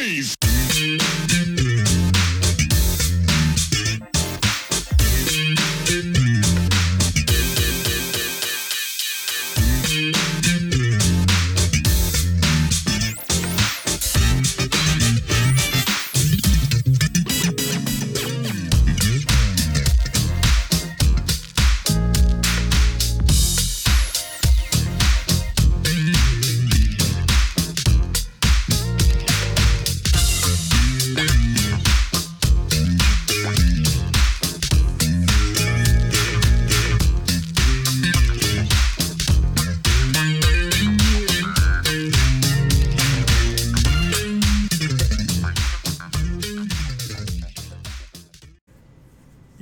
Blaze. 0.00 0.39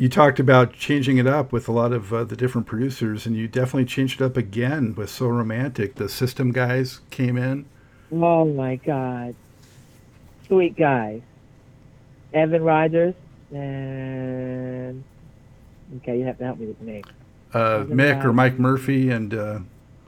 You 0.09 0.13
talked 0.13 0.41
about 0.41 0.73
changing 0.73 1.19
it 1.19 1.27
up 1.27 1.53
with 1.53 1.69
a 1.69 1.73
lot 1.73 1.93
of 1.93 2.15
uh, 2.15 2.25
the 2.25 2.35
different 2.35 2.67
producers, 2.67 3.27
and 3.27 3.37
you 3.37 3.47
definitely 3.47 3.85
changed 3.85 4.23
it 4.23 4.25
up 4.25 4.39
again 4.39 4.95
with 4.95 5.11
So 5.11 5.27
Romantic. 5.27 5.97
The 5.97 6.09
system 6.09 6.51
guys 6.51 7.01
came 7.11 7.37
in. 7.37 7.67
Oh 8.11 8.47
my 8.47 8.77
God. 8.77 9.35
Sweet 10.47 10.79
guys. 10.79 11.21
Evan 12.33 12.63
Rogers 12.63 13.15
and 13.53 15.05
okay, 15.99 16.19
you 16.19 16.25
have 16.25 16.39
to 16.39 16.45
help 16.45 16.59
me 16.59 16.69
with 16.69 16.79
the 16.79 16.87
name. 16.87 17.05
Uh, 17.53 17.85
Mick 17.85 18.25
or 18.25 18.33
Mike 18.33 18.59
Murphy, 18.59 19.11
and 19.11 19.35
uh, 19.35 19.59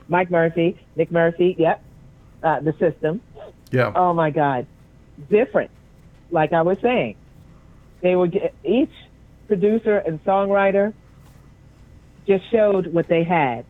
Mike 0.07 0.31
Murphy, 0.31 0.79
Nick 0.95 1.11
Murphy, 1.11 1.55
yep. 1.59 1.83
Uh, 2.41 2.59
the 2.59 2.73
system. 2.79 3.21
yeah, 3.69 3.93
Oh 3.95 4.15
my 4.15 4.31
God. 4.31 4.65
Different. 5.29 5.69
Like 6.31 6.53
I 6.53 6.63
was 6.63 6.79
saying. 6.81 7.17
They 8.01 8.15
would 8.15 8.31
get 8.31 8.55
each 8.63 8.89
producer 9.51 9.97
and 9.97 10.23
songwriter 10.23 10.93
just 12.25 12.49
showed 12.53 12.87
what 12.87 13.09
they 13.09 13.25
had 13.25 13.65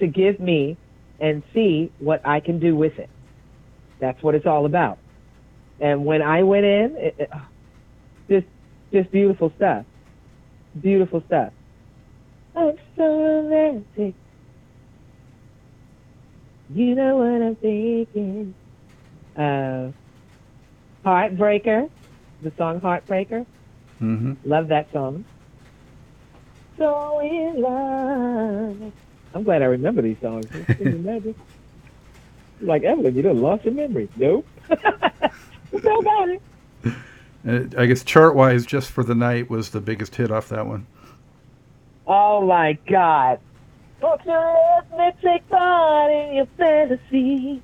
to 0.00 0.08
give 0.08 0.40
me 0.40 0.76
and 1.20 1.44
see 1.54 1.92
what 1.98 2.20
I 2.26 2.40
can 2.40 2.58
do 2.58 2.74
with 2.74 2.98
it. 2.98 3.08
That's 4.00 4.20
what 4.24 4.34
it's 4.34 4.46
all 4.46 4.66
about. 4.66 4.98
And 5.78 6.04
when 6.04 6.20
I 6.20 6.42
went 6.42 6.64
in, 6.64 6.96
it, 6.98 7.14
it, 7.16 7.30
just 8.28 8.46
just 8.92 9.12
beautiful 9.12 9.52
stuff. 9.54 9.86
Beautiful 10.80 11.22
stuff. 11.26 11.52
I'm 12.56 12.72
so 12.96 13.04
romantic. 13.04 14.16
You 16.74 16.94
know 16.96 17.18
what 17.18 17.40
I'm 17.40 17.56
thinking. 17.56 18.56
Uh, 19.36 19.92
Heartbreaker, 21.06 21.88
the 22.42 22.52
song 22.58 22.80
Heartbreaker. 22.80 23.46
Hmm 24.00 24.32
Love 24.44 24.68
that 24.68 24.92
song. 24.92 25.24
So 26.76 27.20
in 27.20 27.60
love. 27.60 28.92
I'm 29.34 29.44
glad 29.44 29.62
I 29.62 29.66
remember 29.66 30.02
these 30.02 30.16
songs. 30.20 30.46
You 30.80 31.34
like 32.60 32.82
Evelyn, 32.82 33.14
you 33.14 33.22
done 33.22 33.40
lost 33.40 33.64
your 33.64 33.74
memory. 33.74 34.08
Nope. 34.16 34.46
Still 34.68 36.02
got 36.02 36.28
it. 36.28 36.42
I 37.76 37.86
guess 37.86 38.02
chart 38.02 38.34
wise, 38.34 38.66
just 38.66 38.90
for 38.90 39.04
the 39.04 39.14
night 39.14 39.48
was 39.48 39.70
the 39.70 39.80
biggest 39.80 40.16
hit 40.16 40.30
off 40.30 40.48
that 40.48 40.66
one. 40.66 40.86
Oh 42.06 42.44
my 42.44 42.78
God. 42.88 43.38
You 44.02 44.16
let 44.26 44.98
me 44.98 45.12
take 45.22 45.48
part 45.48 46.10
in 46.10 46.34
your 46.34 46.46
fantasy? 46.56 47.62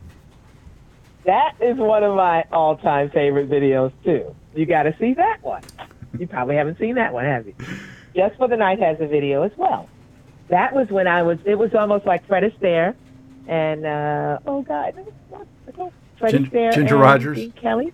That 1.25 1.55
is 1.61 1.77
one 1.77 2.05
of 2.05 2.15
my 2.15 2.45
all 2.53 2.77
time 2.77 3.11
favorite 3.11 3.51
videos, 3.51 3.93
too. 4.05 4.35
You 4.55 4.67
got 4.67 4.85
to 4.85 4.95
see 5.01 5.15
that 5.15 5.43
one. 5.43 5.63
You 6.19 6.27
probably 6.27 6.57
haven't 6.57 6.79
seen 6.79 6.95
that 6.97 7.13
one, 7.13 7.25
have 7.25 7.47
you? 7.47 7.55
Just 8.15 8.37
for 8.37 8.49
the 8.49 8.57
Night 8.57 8.79
has 8.81 9.01
a 9.01 9.07
video 9.07 9.43
as 9.43 9.53
well. 9.57 9.89
That 10.49 10.75
was 10.75 10.89
when 10.89 11.07
I 11.07 11.23
was, 11.23 11.39
it 11.45 11.57
was 11.57 11.75
almost 11.75 12.07
like 12.07 12.27
Fred 12.27 12.45
Astaire 12.45 12.95
and, 13.49 13.85
uh, 13.85 14.39
oh 14.47 14.63
God, 14.63 14.95
Fred 16.19 16.31
Gin- 16.31 16.47
Astaire 16.47 16.73
Ginger 16.75 16.95
and 16.95 17.03
Rogers? 17.03 17.37
Gene 17.39 17.53
Kelly. 17.53 17.93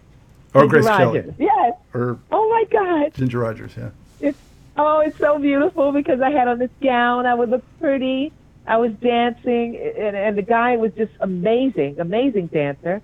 Or 0.54 0.62
Ginger 0.62 0.68
Grace 0.76 0.86
Rogers. 0.86 1.24
Kelly, 1.24 1.34
Yes. 1.38 1.74
or 1.94 2.18
Oh 2.30 2.48
my 2.50 2.64
God. 2.70 3.14
Ginger 3.14 3.38
Rogers. 3.38 3.72
Yeah. 3.76 3.90
It's 4.20 4.38
oh, 4.76 5.00
it's 5.00 5.18
so 5.18 5.38
beautiful 5.38 5.92
because 5.92 6.20
I 6.20 6.30
had 6.30 6.46
on 6.46 6.58
this 6.58 6.70
gown. 6.82 7.26
I 7.26 7.34
would 7.34 7.50
look 7.50 7.64
pretty. 7.80 8.32
I 8.66 8.76
was 8.76 8.92
dancing, 8.92 9.76
and, 9.76 10.14
and 10.14 10.38
the 10.38 10.42
guy 10.42 10.76
was 10.76 10.92
just 10.92 11.12
amazing, 11.20 11.98
amazing 11.98 12.46
dancer. 12.46 13.02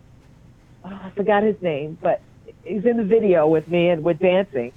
Oh, 0.85 1.01
I 1.03 1.11
forgot 1.11 1.43
his 1.43 1.61
name, 1.61 1.99
but 2.01 2.21
he's 2.65 2.85
in 2.85 2.97
the 2.97 3.03
video 3.03 3.49
with 3.49 3.67
me, 3.67 3.89
and 3.89 4.05
we're 4.05 4.13
dancing. 4.15 4.73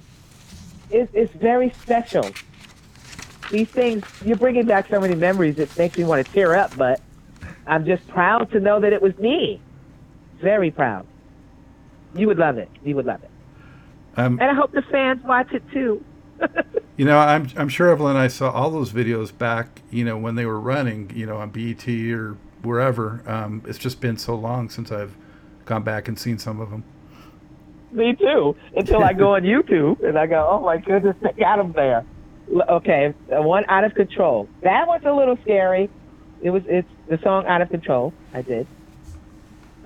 It's, 0.92 1.10
it's 1.14 1.32
very 1.34 1.70
special. 1.70 2.30
These 3.50 3.68
things, 3.68 4.04
you're 4.24 4.36
bringing 4.36 4.66
back 4.66 4.88
so 4.88 5.00
many 5.00 5.14
memories. 5.14 5.58
It 5.58 5.76
makes 5.76 5.98
me 5.98 6.04
want 6.04 6.24
to 6.26 6.32
tear 6.32 6.54
up, 6.54 6.76
but 6.76 7.00
I'm 7.66 7.84
just 7.84 8.06
proud 8.08 8.50
to 8.52 8.60
know 8.60 8.80
that 8.80 8.92
it 8.92 9.02
was 9.02 9.16
me. 9.18 9.60
Very 10.40 10.70
proud. 10.70 11.06
You 12.14 12.26
would 12.26 12.38
love 12.38 12.58
it. 12.58 12.68
You 12.84 12.96
would 12.96 13.06
love 13.06 13.22
it. 13.22 13.30
Um, 14.16 14.38
And 14.40 14.50
I 14.50 14.54
hope 14.54 14.72
the 14.72 14.82
fans 14.82 15.22
watch 15.24 15.52
it 15.52 15.62
too. 15.72 16.04
You 16.98 17.06
know, 17.06 17.18
I'm 17.18 17.48
I'm 17.56 17.70
sure 17.70 17.88
Evelyn 17.88 18.16
and 18.16 18.18
I 18.22 18.28
saw 18.28 18.50
all 18.50 18.70
those 18.70 18.92
videos 18.92 19.36
back, 19.36 19.80
you 19.90 20.04
know, 20.04 20.18
when 20.18 20.34
they 20.34 20.44
were 20.44 20.60
running, 20.60 21.10
you 21.14 21.24
know, 21.24 21.38
on 21.38 21.48
BET 21.48 21.88
or 21.88 22.36
wherever. 22.62 23.22
Um, 23.26 23.62
it's 23.66 23.78
just 23.78 23.98
been 24.00 24.18
so 24.18 24.34
long 24.34 24.68
since 24.68 24.92
I've 24.92 25.16
gone 25.64 25.82
back 25.84 26.06
and 26.06 26.18
seen 26.18 26.38
some 26.38 26.60
of 26.60 26.70
them. 26.70 26.84
Me 27.92 28.14
too. 28.14 28.56
Until 28.74 29.04
I 29.04 29.12
go 29.12 29.34
on 29.34 29.42
YouTube 29.42 30.02
and 30.02 30.18
I 30.18 30.26
go, 30.26 30.48
oh 30.50 30.60
my 30.60 30.78
goodness, 30.78 31.16
they 31.20 31.32
got 31.32 31.58
him 31.58 31.72
there. 31.72 32.04
Okay, 32.68 33.14
one 33.28 33.64
out 33.68 33.84
of 33.84 33.94
control. 33.94 34.48
That 34.62 34.86
was 34.86 35.02
a 35.04 35.12
little 35.12 35.38
scary. 35.42 35.88
It 36.42 36.50
was. 36.50 36.64
It's 36.66 36.88
the 37.08 37.18
song 37.22 37.46
"Out 37.46 37.62
of 37.62 37.70
Control." 37.70 38.12
I 38.34 38.42
did. 38.42 38.66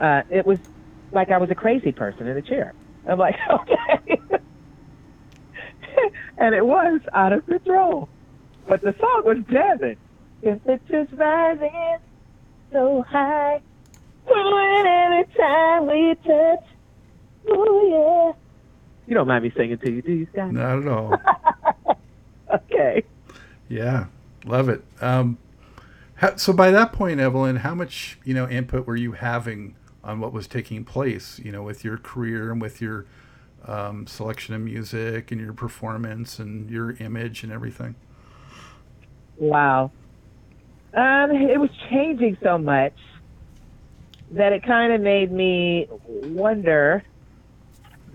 Uh, 0.01 0.23
it 0.31 0.47
was 0.47 0.59
like 1.13 1.31
I 1.31 1.37
was 1.39 1.51
a 1.51 1.55
crazy 1.55 1.93
person 1.93 2.27
in 2.27 2.37
a 2.37 2.43
chair. 2.43 2.73
I'm 3.07 3.19
like, 3.19 3.37
okay, 3.51 4.21
and 6.39 6.55
it 6.55 6.65
was 6.65 7.01
out 7.13 7.33
of 7.33 7.45
control. 7.47 8.09
But 8.67 8.81
the 8.81 8.95
song 8.99 9.23
was 9.25 9.39
jamming. 9.51 9.99
Just 10.43 11.13
rising 11.13 11.99
so 12.73 13.05
high, 13.07 13.61
when 14.25 14.87
every 14.87 15.25
time 15.37 15.87
we 15.87 16.15
touch. 16.27 16.76
Oh 17.49 18.35
yeah. 18.35 18.43
You 19.07 19.15
don't 19.15 19.29
mind 19.29 19.45
me 19.45 19.53
singing 19.57 19.79
to 19.79 19.91
you, 19.91 20.03
do 20.03 20.13
you, 20.13 20.27
Scott? 20.33 20.53
Not 20.53 20.79
at 20.79 20.89
all. 20.89 21.21
Okay. 22.55 23.03
yeah, 23.69 24.07
love 24.45 24.69
it. 24.69 24.83
Um, 25.01 25.37
how, 26.15 26.37
so 26.37 26.53
by 26.53 26.71
that 26.71 26.93
point, 26.93 27.19
Evelyn, 27.19 27.57
how 27.57 27.75
much 27.75 28.19
you 28.25 28.35
know 28.35 28.49
input 28.49 28.87
were 28.87 28.97
you 28.97 29.13
having 29.13 29.75
on 30.05 30.21
what 30.21 30.33
was 30.33 30.47
taking 30.47 30.85
place? 30.85 31.41
You 31.41 31.51
know, 31.53 31.63
with 31.63 31.85
your 31.85 31.99
career 31.99 32.53
and 32.53 32.63
with 32.63 32.81
your 32.81 33.05
um, 33.67 34.07
selection 34.07 34.55
of 34.55 34.61
music 34.61 35.33
and 35.33 35.41
your 35.41 35.53
performance 35.53 36.39
and 36.39 36.71
your 36.71 36.93
image 37.01 37.43
and 37.43 37.53
everything. 37.53 37.97
Wow. 39.39 39.91
Um, 40.95 41.31
it 41.33 41.59
was 41.61 41.71
changing 41.91 42.39
so 42.43 42.57
much 42.57 42.95
that 44.31 44.53
it 44.53 44.63
kind 44.63 44.93
of 44.93 45.01
made 45.01 45.31
me 45.33 45.89
wonder: 46.07 47.03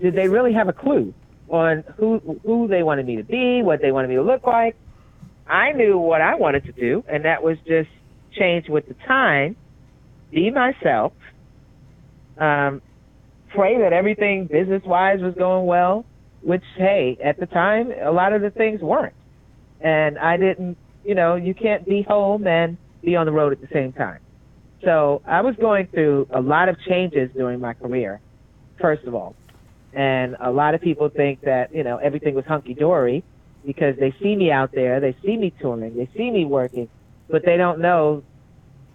Did 0.02 0.14
they 0.14 0.28
really 0.28 0.52
have 0.52 0.68
a 0.68 0.72
clue 0.72 1.14
on 1.48 1.84
who 1.96 2.40
who 2.44 2.66
they 2.68 2.82
wanted 2.82 3.06
me 3.06 3.16
to 3.16 3.24
be, 3.24 3.62
what 3.62 3.80
they 3.80 3.92
wanted 3.92 4.08
me 4.08 4.16
to 4.16 4.22
look 4.22 4.44
like? 4.46 4.76
I 5.46 5.72
knew 5.72 5.98
what 5.98 6.20
I 6.20 6.34
wanted 6.34 6.64
to 6.64 6.72
do, 6.72 7.04
and 7.08 7.24
that 7.24 7.42
was 7.42 7.56
just 7.66 7.88
change 8.32 8.68
with 8.68 8.88
the 8.88 8.94
time, 9.06 9.56
be 10.30 10.50
myself, 10.50 11.12
um, 12.38 12.80
pray 13.54 13.78
that 13.78 13.92
everything 13.92 14.46
business 14.46 14.82
wise 14.84 15.20
was 15.20 15.34
going 15.34 15.66
well, 15.66 16.04
which, 16.42 16.64
hey, 16.76 17.18
at 17.22 17.38
the 17.38 17.46
time, 17.46 17.92
a 18.02 18.10
lot 18.10 18.32
of 18.32 18.42
the 18.42 18.50
things 18.50 18.80
weren't. 18.80 19.14
And 19.80 20.18
I 20.18 20.36
didn't, 20.36 20.78
you 21.04 21.14
know, 21.14 21.36
you 21.36 21.54
can't 21.54 21.86
be 21.86 22.02
home 22.02 22.46
and 22.46 22.76
be 23.02 23.16
on 23.16 23.26
the 23.26 23.32
road 23.32 23.52
at 23.52 23.60
the 23.60 23.68
same 23.72 23.92
time. 23.92 24.20
So 24.84 25.22
I 25.26 25.42
was 25.42 25.54
going 25.56 25.86
through 25.88 26.28
a 26.30 26.40
lot 26.40 26.68
of 26.68 26.76
changes 26.88 27.30
during 27.34 27.60
my 27.60 27.74
career, 27.74 28.20
first 28.80 29.04
of 29.04 29.14
all. 29.14 29.36
And 29.92 30.36
a 30.40 30.50
lot 30.50 30.74
of 30.74 30.80
people 30.80 31.08
think 31.08 31.42
that, 31.42 31.74
you 31.74 31.84
know, 31.84 31.98
everything 31.98 32.34
was 32.34 32.44
hunky 32.46 32.74
dory 32.74 33.22
because 33.64 33.96
they 33.98 34.14
see 34.22 34.34
me 34.34 34.50
out 34.50 34.72
there, 34.72 35.00
they 35.00 35.16
see 35.24 35.36
me 35.36 35.52
touring, 35.60 35.96
they 35.96 36.08
see 36.16 36.30
me 36.30 36.44
working, 36.44 36.88
but 37.28 37.44
they 37.44 37.56
don't 37.56 37.80
know 37.80 38.22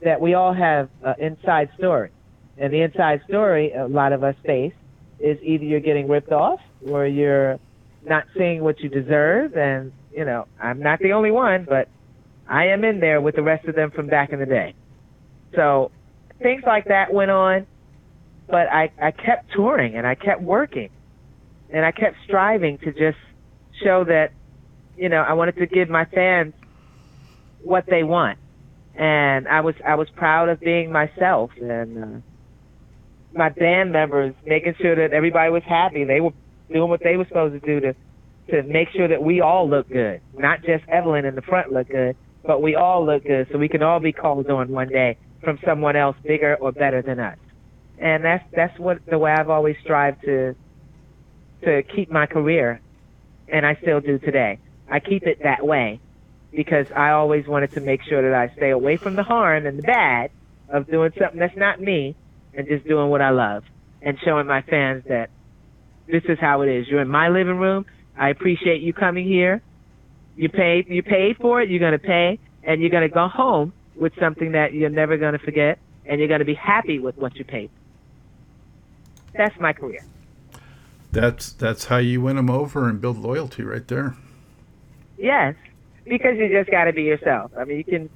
that 0.03 0.19
we 0.19 0.33
all 0.33 0.53
have 0.53 0.89
an 1.03 1.15
inside 1.19 1.69
story. 1.77 2.11
And 2.57 2.73
the 2.73 2.81
inside 2.81 3.21
story 3.27 3.71
a 3.73 3.87
lot 3.87 4.13
of 4.13 4.23
us 4.23 4.35
face 4.45 4.73
is 5.19 5.37
either 5.41 5.63
you're 5.63 5.79
getting 5.79 6.07
ripped 6.07 6.31
off 6.31 6.59
or 6.87 7.05
you're 7.05 7.59
not 8.05 8.25
seeing 8.35 8.63
what 8.63 8.79
you 8.79 8.89
deserve. 8.89 9.55
And, 9.55 9.91
you 10.11 10.25
know, 10.25 10.47
I'm 10.59 10.79
not 10.79 10.99
the 10.99 11.13
only 11.13 11.31
one, 11.31 11.65
but 11.65 11.87
I 12.47 12.67
am 12.67 12.83
in 12.83 12.99
there 12.99 13.21
with 13.21 13.35
the 13.35 13.43
rest 13.43 13.67
of 13.67 13.75
them 13.75 13.91
from 13.91 14.07
back 14.07 14.31
in 14.31 14.39
the 14.39 14.45
day. 14.45 14.73
So 15.55 15.91
things 16.41 16.63
like 16.65 16.85
that 16.85 17.13
went 17.13 17.31
on, 17.31 17.67
but 18.47 18.67
I, 18.71 18.91
I 19.01 19.11
kept 19.11 19.51
touring 19.53 19.95
and 19.95 20.07
I 20.07 20.15
kept 20.15 20.41
working 20.41 20.89
and 21.69 21.85
I 21.85 21.91
kept 21.91 22.15
striving 22.25 22.77
to 22.79 22.91
just 22.91 23.17
show 23.83 24.05
that, 24.05 24.31
you 24.95 25.09
know, 25.09 25.21
I 25.21 25.33
wanted 25.33 25.57
to 25.57 25.67
give 25.67 25.89
my 25.89 26.05
fans 26.05 26.53
what 27.61 27.85
they 27.87 28.03
want. 28.03 28.39
And 28.95 29.47
I 29.47 29.61
was 29.61 29.75
I 29.85 29.95
was 29.95 30.07
proud 30.15 30.49
of 30.49 30.59
being 30.59 30.91
myself 30.91 31.51
and 31.61 32.03
uh, 32.03 32.07
my 33.33 33.49
band 33.49 33.91
members 33.91 34.33
making 34.45 34.73
sure 34.81 34.95
that 34.95 35.13
everybody 35.13 35.51
was 35.51 35.63
happy. 35.63 36.03
They 36.03 36.19
were 36.19 36.31
doing 36.71 36.89
what 36.89 37.01
they 37.03 37.15
were 37.15 37.25
supposed 37.25 37.61
to 37.61 37.65
do 37.65 37.79
to 37.81 37.95
to 38.49 38.63
make 38.63 38.89
sure 38.95 39.07
that 39.07 39.21
we 39.21 39.41
all 39.41 39.69
look 39.69 39.89
good, 39.89 40.21
not 40.33 40.63
just 40.63 40.83
Evelyn 40.87 41.25
in 41.25 41.35
the 41.35 41.41
front 41.41 41.71
look 41.71 41.89
good, 41.89 42.15
but 42.43 42.61
we 42.61 42.75
all 42.75 43.05
look 43.05 43.25
good, 43.25 43.47
so 43.51 43.57
we 43.57 43.67
can 43.67 43.83
all 43.83 43.99
be 43.99 44.13
called 44.13 44.49
on 44.49 44.69
one 44.69 44.87
day 44.87 45.17
from 45.43 45.59
someone 45.65 45.97
else 45.97 46.15
bigger 46.23 46.55
or 46.55 46.71
better 46.71 47.01
than 47.01 47.19
us. 47.19 47.37
And 47.97 48.23
that's 48.23 48.43
that's 48.55 48.77
what 48.79 48.99
the 49.05 49.17
way 49.17 49.31
I've 49.31 49.49
always 49.49 49.75
strived 49.83 50.21
to 50.23 50.55
to 51.63 51.83
keep 51.95 52.11
my 52.11 52.27
career, 52.27 52.81
and 53.47 53.65
I 53.65 53.75
still 53.81 53.99
do 54.01 54.19
today. 54.19 54.59
I 54.89 54.99
keep 54.99 55.23
it 55.23 55.39
that 55.43 55.65
way 55.65 55.99
because 56.51 56.85
I 56.95 57.11
always 57.11 57.47
wanted 57.47 57.73
to 57.73 57.81
make 57.81 58.01
sure 58.07 58.21
that 58.21 58.33
I 58.37 58.55
stay 58.55 58.69
away 58.69 58.97
from 58.97 59.15
the 59.15 59.23
harm 59.23 59.65
and 59.65 59.79
the 59.79 59.83
bad 59.83 60.31
of 60.69 60.87
doing 60.87 61.11
something 61.19 61.39
that's 61.39 61.57
not 61.57 61.81
me 61.81 62.15
and 62.53 62.67
just 62.67 62.87
doing 62.87 63.09
what 63.09 63.21
I 63.21 63.31
love 63.31 63.63
and 64.01 64.17
showing 64.23 64.47
my 64.47 64.61
fans 64.61 65.03
that 65.09 65.29
this 66.07 66.23
is 66.29 66.37
how 66.39 66.61
it 66.61 66.69
is. 66.69 66.87
You're 66.87 67.01
in 67.01 67.09
my 67.09 67.29
living 67.29 67.57
room. 67.57 67.85
I 68.17 68.29
appreciate 68.29 68.81
you 68.81 68.93
coming 68.93 69.27
here. 69.27 69.61
You 70.35 70.49
paid 70.49 70.87
you 70.87 71.03
paid 71.03 71.37
for 71.37 71.61
it, 71.61 71.69
you're 71.69 71.79
gonna 71.79 71.99
pay, 71.99 72.39
and 72.63 72.81
you're 72.81 72.91
gonna 72.91 73.09
go 73.09 73.27
home 73.27 73.73
with 73.95 74.13
something 74.19 74.51
that 74.53 74.73
you're 74.73 74.89
never 74.89 75.17
gonna 75.17 75.39
forget 75.39 75.79
and 76.05 76.19
you're 76.19 76.29
gonna 76.29 76.45
be 76.45 76.53
happy 76.55 76.99
with 76.99 77.17
what 77.17 77.35
you 77.35 77.43
paid. 77.43 77.71
That's 79.37 79.57
my 79.59 79.73
career. 79.73 80.03
That's 81.11 81.51
that's 81.53 81.85
how 81.85 81.97
you 81.97 82.21
win 82.21 82.35
them 82.35 82.49
over 82.49 82.89
and 82.89 82.99
build 82.99 83.17
loyalty 83.17 83.63
right 83.63 83.87
there. 83.87 84.15
Yes, 85.17 85.55
because 86.05 86.37
you 86.37 86.49
just 86.49 86.69
got 86.69 86.85
to 86.85 86.93
be 86.93 87.03
yourself. 87.03 87.51
I 87.57 87.63
mean, 87.63 87.77
you 87.77 87.83
can. 87.83 88.09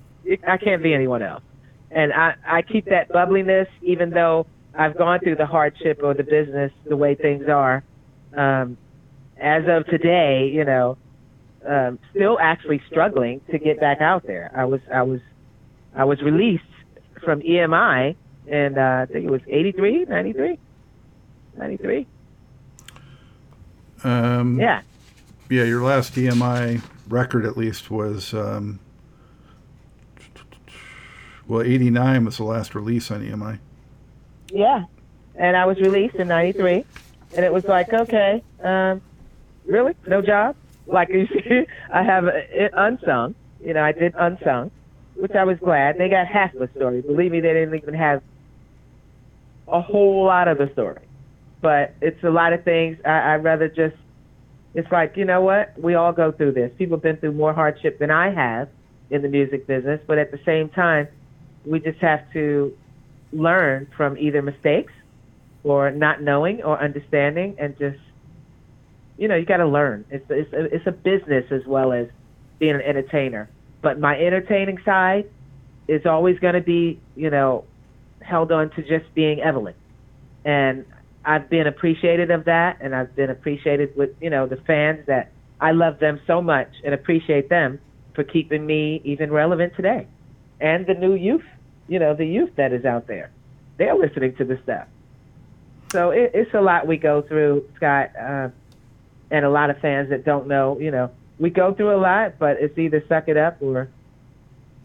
I 0.48 0.58
can't 0.58 0.84
be 0.84 0.94
anyone 0.94 1.24
else, 1.24 1.44
and 1.90 2.14
I 2.14 2.36
I 2.46 2.62
keep 2.62 2.86
that 2.86 3.10
bubbliness 3.10 3.68
even 3.82 4.12
though 4.12 4.46
I've 4.74 4.98
gone 4.98 5.20
through 5.20 5.36
the 5.36 5.46
hardship 5.46 6.02
of 6.04 6.18
the 6.18 6.24
business 6.24 6.72
the 6.86 6.98
way 6.98 7.16
things 7.16 7.48
are. 7.50 7.84
Um, 8.36 8.78
as 9.38 9.64
of 9.68 9.86
today, 9.88 10.50
you 10.54 10.64
know, 10.64 10.98
um, 11.68 12.00
still 12.12 12.38
actually 12.40 12.82
struggling 12.90 13.42
to 13.52 13.60
get 13.60 13.80
back 13.80 14.02
out 14.02 14.26
there. 14.26 14.52
I 14.56 14.66
was 14.66 14.82
I 14.94 15.02
was 15.02 15.20
I 15.96 16.06
was 16.06 16.22
released 16.22 16.64
from 17.24 17.42
EMI, 17.42 18.16
and 18.48 18.78
uh, 18.78 18.82
I 18.82 19.06
think 19.12 19.26
it 19.26 19.32
was 19.32 19.42
83, 19.48 20.06
93, 20.06 20.60
93. 21.58 22.08
Um, 24.04 24.60
Yeah. 24.60 24.82
Yeah, 25.50 25.64
your 25.64 25.84
last 25.84 26.14
EMI 26.16 26.82
record 27.10 27.46
at 27.46 27.58
least 27.58 27.92
was 27.92 28.34
um, 28.34 28.80
well, 31.46 31.62
'89 31.62 32.24
was 32.26 32.38
the 32.38 32.46
last 32.46 32.74
release 32.74 33.12
on 33.12 33.22
EMI. 33.22 33.60
Yeah. 34.50 34.86
And 35.36 35.58
I 35.58 35.66
was 35.66 35.80
released 35.80 36.16
in 36.16 36.28
93. 36.28 36.86
And 37.36 37.46
it 37.46 37.52
was 37.52 37.66
like, 37.66 37.94
okay, 37.94 38.44
um, 38.64 39.02
really? 39.66 39.94
No 40.08 40.22
job? 40.22 40.56
Like 40.88 41.10
you 41.14 41.28
see, 41.28 41.66
I 41.92 42.04
have 42.04 42.28
it 42.28 42.72
unsung. 42.76 43.36
You 43.64 43.74
know, 43.74 43.84
I 43.84 43.92
did 43.92 44.14
unsung, 44.18 44.72
which 45.16 45.32
I 45.34 45.44
was 45.44 45.58
glad. 45.60 45.98
They 45.98 46.10
got 46.10 46.28
half 46.28 46.54
of 46.54 46.60
the 46.60 46.70
story. 46.78 47.02
Believe 47.02 47.32
me, 47.32 47.40
they 47.40 47.54
didn't 47.54 47.76
even 47.76 47.94
have 47.94 48.22
a 49.68 49.82
whole 49.82 50.26
lot 50.26 50.48
of 50.48 50.58
the 50.58 50.70
story. 50.74 51.02
But 51.62 51.96
it's 52.02 52.24
a 52.24 52.30
lot 52.30 52.54
of 52.54 52.64
things. 52.64 52.98
I, 53.06 53.34
I'd 53.34 53.44
rather 53.44 53.68
just, 53.68 53.96
it's 54.74 54.92
like, 54.92 55.16
you 55.16 55.26
know 55.26 55.42
what? 55.42 55.78
We 55.80 55.96
all 55.96 56.12
go 56.12 56.32
through 56.32 56.54
this. 56.54 56.72
People 56.78 56.98
have 56.98 57.04
been 57.04 57.18
through 57.18 57.34
more 57.34 57.54
hardship 57.54 58.00
than 58.00 58.10
I 58.10 58.32
have 58.34 58.70
in 59.10 59.22
the 59.22 59.30
music 59.30 59.68
business. 59.68 60.02
But 60.08 60.18
at 60.18 60.32
the 60.32 60.40
same 60.46 60.70
time, 60.70 61.08
we 61.66 61.80
just 61.80 62.00
have 62.00 62.22
to 62.34 62.74
learn 63.32 63.88
from 63.96 64.18
either 64.18 64.42
mistakes 64.42 64.94
or 65.64 65.92
not 65.92 66.22
knowing 66.22 66.62
or 66.64 66.82
understanding 66.82 67.56
and 67.60 67.78
just 67.78 68.00
you 69.18 69.28
know 69.28 69.36
you 69.36 69.46
got 69.46 69.58
to 69.58 69.68
learn 69.68 70.04
it's 70.10 70.26
it's 70.30 70.50
it's 70.52 70.88
a 70.88 70.92
business 70.92 71.46
as 71.52 71.62
well 71.66 71.94
as 71.94 72.08
being 72.60 72.76
an 72.76 72.82
entertainer 72.82 73.50
but 73.82 74.00
my 74.00 74.20
entertaining 74.20 74.78
side 74.84 75.30
is 75.88 76.06
always 76.06 76.38
going 76.40 76.56
to 76.56 76.62
be 76.62 77.00
you 77.16 77.30
know 77.30 77.64
held 78.22 78.52
on 78.52 78.70
to 78.72 78.82
just 78.82 79.14
being 79.14 79.40
Evelyn 79.40 79.76
and 80.44 80.86
I've 81.24 81.50
been 81.50 81.68
appreciated 81.68 82.32
of 82.32 82.46
that 82.46 82.78
and 82.82 82.96
I've 82.96 83.16
been 83.16 83.30
appreciated 83.30 83.96
with 83.96 84.12
you 84.22 84.30
know 84.30 84.48
the 84.48 84.58
fans 84.58 85.06
that 85.08 85.32
I 85.60 85.72
love 85.72 86.00
them 86.00 86.20
so 86.26 86.42
much 86.42 86.70
and 86.84 86.94
appreciate 86.94 87.50
them 87.50 87.80
for 88.14 88.24
keeping 88.24 88.66
me 88.66 89.02
even 89.04 89.32
relevant 89.32 89.76
today 89.76 90.08
and 90.60 90.86
the 90.86 90.94
new 90.94 91.14
youth 91.14 91.46
you 91.88 92.00
know 92.00 92.16
the 92.16 92.26
youth 92.26 92.56
that 92.56 92.74
is 92.74 92.86
out 92.86 93.08
there 93.08 93.32
they're 93.78 93.96
listening 93.96 94.36
to 94.36 94.46
the 94.46 94.60
stuff 94.64 94.88
so 95.92 96.12
it, 96.12 96.32
it's 96.34 96.54
a 96.54 96.62
lot 96.62 96.88
we 96.88 96.98
go 96.98 97.22
through, 97.22 97.68
Scott, 97.76 98.12
uh, 98.16 98.50
and 99.30 99.46
a 99.46 99.50
lot 99.50 99.70
of 99.70 99.78
fans 99.80 100.10
that 100.10 100.24
don't 100.24 100.48
know. 100.48 100.80
You 100.80 100.92
know, 100.92 101.12
we 101.38 101.50
go 101.50 101.74
through 101.74 101.96
a 101.96 102.00
lot, 102.00 102.40
but 102.40 102.58
it's 102.62 102.78
either 102.78 103.04
suck 103.10 103.28
it 103.28 103.36
up 103.36 103.62
or, 103.62 103.90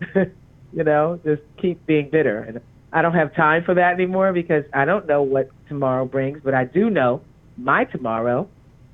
you 0.14 0.84
know, 0.84 1.20
just 1.24 1.42
keep 1.58 1.86
being 1.86 2.10
bitter. 2.10 2.40
And 2.40 2.60
I 2.96 3.02
don't 3.02 3.12
have 3.12 3.34
time 3.34 3.62
for 3.62 3.74
that 3.74 3.92
anymore 3.92 4.32
because 4.32 4.64
I 4.72 4.86
don't 4.86 5.06
know 5.06 5.20
what 5.22 5.52
tomorrow 5.68 6.06
brings, 6.06 6.40
but 6.42 6.54
I 6.54 6.64
do 6.64 6.88
know 6.88 7.20
my 7.58 7.84
tomorrow. 7.84 8.48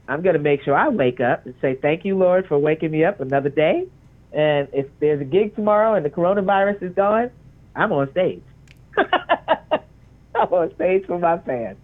I'm 0.08 0.22
going 0.22 0.32
to 0.34 0.40
make 0.40 0.64
sure 0.64 0.74
I 0.74 0.88
wake 0.88 1.20
up 1.20 1.46
and 1.46 1.54
say, 1.60 1.76
Thank 1.80 2.04
you, 2.04 2.18
Lord, 2.18 2.48
for 2.48 2.58
waking 2.58 2.90
me 2.90 3.04
up 3.04 3.20
another 3.20 3.48
day. 3.48 3.84
And 4.32 4.66
if 4.72 4.86
there's 4.98 5.20
a 5.20 5.24
gig 5.24 5.54
tomorrow 5.54 5.94
and 5.94 6.04
the 6.04 6.10
coronavirus 6.10 6.82
is 6.82 6.94
gone, 6.96 7.30
I'm 7.76 7.92
on 7.92 8.10
stage. 8.10 8.42
I'm 8.98 10.52
on 10.52 10.74
stage 10.74 11.06
for 11.06 11.20
my 11.20 11.38
fans. 11.38 11.78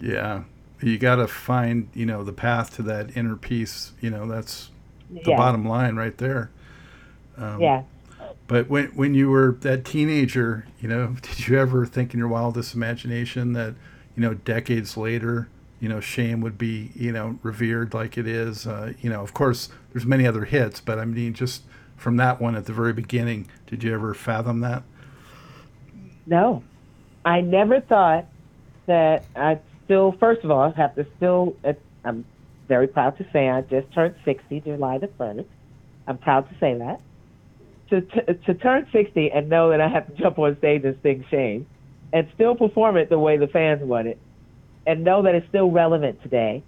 Yeah, 0.00 0.44
you 0.80 0.96
got 0.96 1.16
to 1.16 1.28
find 1.28 1.88
you 1.92 2.06
know 2.06 2.24
the 2.24 2.32
path 2.32 2.76
to 2.76 2.82
that 2.84 3.14
inner 3.14 3.36
peace. 3.36 3.92
You 4.00 4.08
know 4.08 4.26
that's 4.26 4.70
the 5.10 5.32
Yeah. 5.32 5.36
bottom 5.36 5.68
line 5.68 5.96
right 5.96 6.16
there. 6.16 6.50
Um, 7.36 7.60
Yeah. 7.60 7.82
But 8.46 8.68
when 8.68 8.86
when 8.88 9.14
you 9.14 9.30
were 9.30 9.56
that 9.60 9.84
teenager, 9.84 10.66
you 10.80 10.88
know, 10.88 11.16
did 11.22 11.48
you 11.48 11.58
ever 11.58 11.86
think 11.86 12.12
in 12.12 12.18
your 12.18 12.28
wildest 12.28 12.74
imagination 12.74 13.52
that, 13.54 13.74
you 14.16 14.22
know, 14.22 14.34
decades 14.34 14.96
later, 14.96 15.48
you 15.80 15.88
know, 15.88 16.00
Shame 16.00 16.40
would 16.40 16.58
be, 16.58 16.90
you 16.94 17.12
know, 17.12 17.38
revered 17.42 17.94
like 17.94 18.18
it 18.18 18.26
is? 18.26 18.66
Uh, 18.66 18.92
you 19.00 19.10
know, 19.10 19.22
of 19.22 19.34
course, 19.34 19.68
there's 19.92 20.06
many 20.06 20.26
other 20.26 20.44
hits, 20.44 20.80
but 20.80 20.98
I 20.98 21.04
mean, 21.04 21.34
just 21.34 21.62
from 21.96 22.16
that 22.16 22.40
one 22.40 22.56
at 22.56 22.66
the 22.66 22.72
very 22.72 22.92
beginning, 22.92 23.48
did 23.66 23.84
you 23.84 23.94
ever 23.94 24.12
fathom 24.14 24.60
that? 24.60 24.82
No, 26.26 26.62
I 27.24 27.40
never 27.40 27.80
thought 27.80 28.26
that 28.86 29.24
I'd 29.36 29.60
still. 29.84 30.12
First 30.12 30.44
of 30.44 30.50
all, 30.50 30.60
I 30.60 30.70
have 30.76 30.94
to 30.96 31.06
still. 31.16 31.56
uh, 31.64 31.74
I'm 32.04 32.24
very 32.68 32.88
proud 32.88 33.18
to 33.18 33.26
say 33.32 33.48
I 33.48 33.60
just 33.62 33.92
turned 33.92 34.14
60 34.24 34.60
July 34.60 34.98
the 34.98 35.08
first. 35.18 35.46
I'm 36.06 36.18
proud 36.18 36.48
to 36.48 36.54
say 36.58 36.74
that. 36.78 37.00
To, 37.92 38.00
to 38.00 38.34
to 38.34 38.54
turn 38.54 38.88
60 38.90 39.32
and 39.32 39.50
know 39.50 39.68
that 39.68 39.82
I 39.82 39.88
have 39.88 40.06
to 40.06 40.14
jump 40.14 40.38
on 40.38 40.56
stage 40.56 40.82
and 40.82 40.98
sing 41.02 41.26
Shame, 41.30 41.66
and 42.10 42.26
still 42.34 42.54
perform 42.54 42.96
it 42.96 43.10
the 43.10 43.18
way 43.18 43.36
the 43.36 43.48
fans 43.48 43.82
want 43.82 44.08
it, 44.08 44.18
and 44.86 45.04
know 45.04 45.20
that 45.20 45.34
it's 45.34 45.46
still 45.48 45.70
relevant 45.70 46.22
today, 46.22 46.62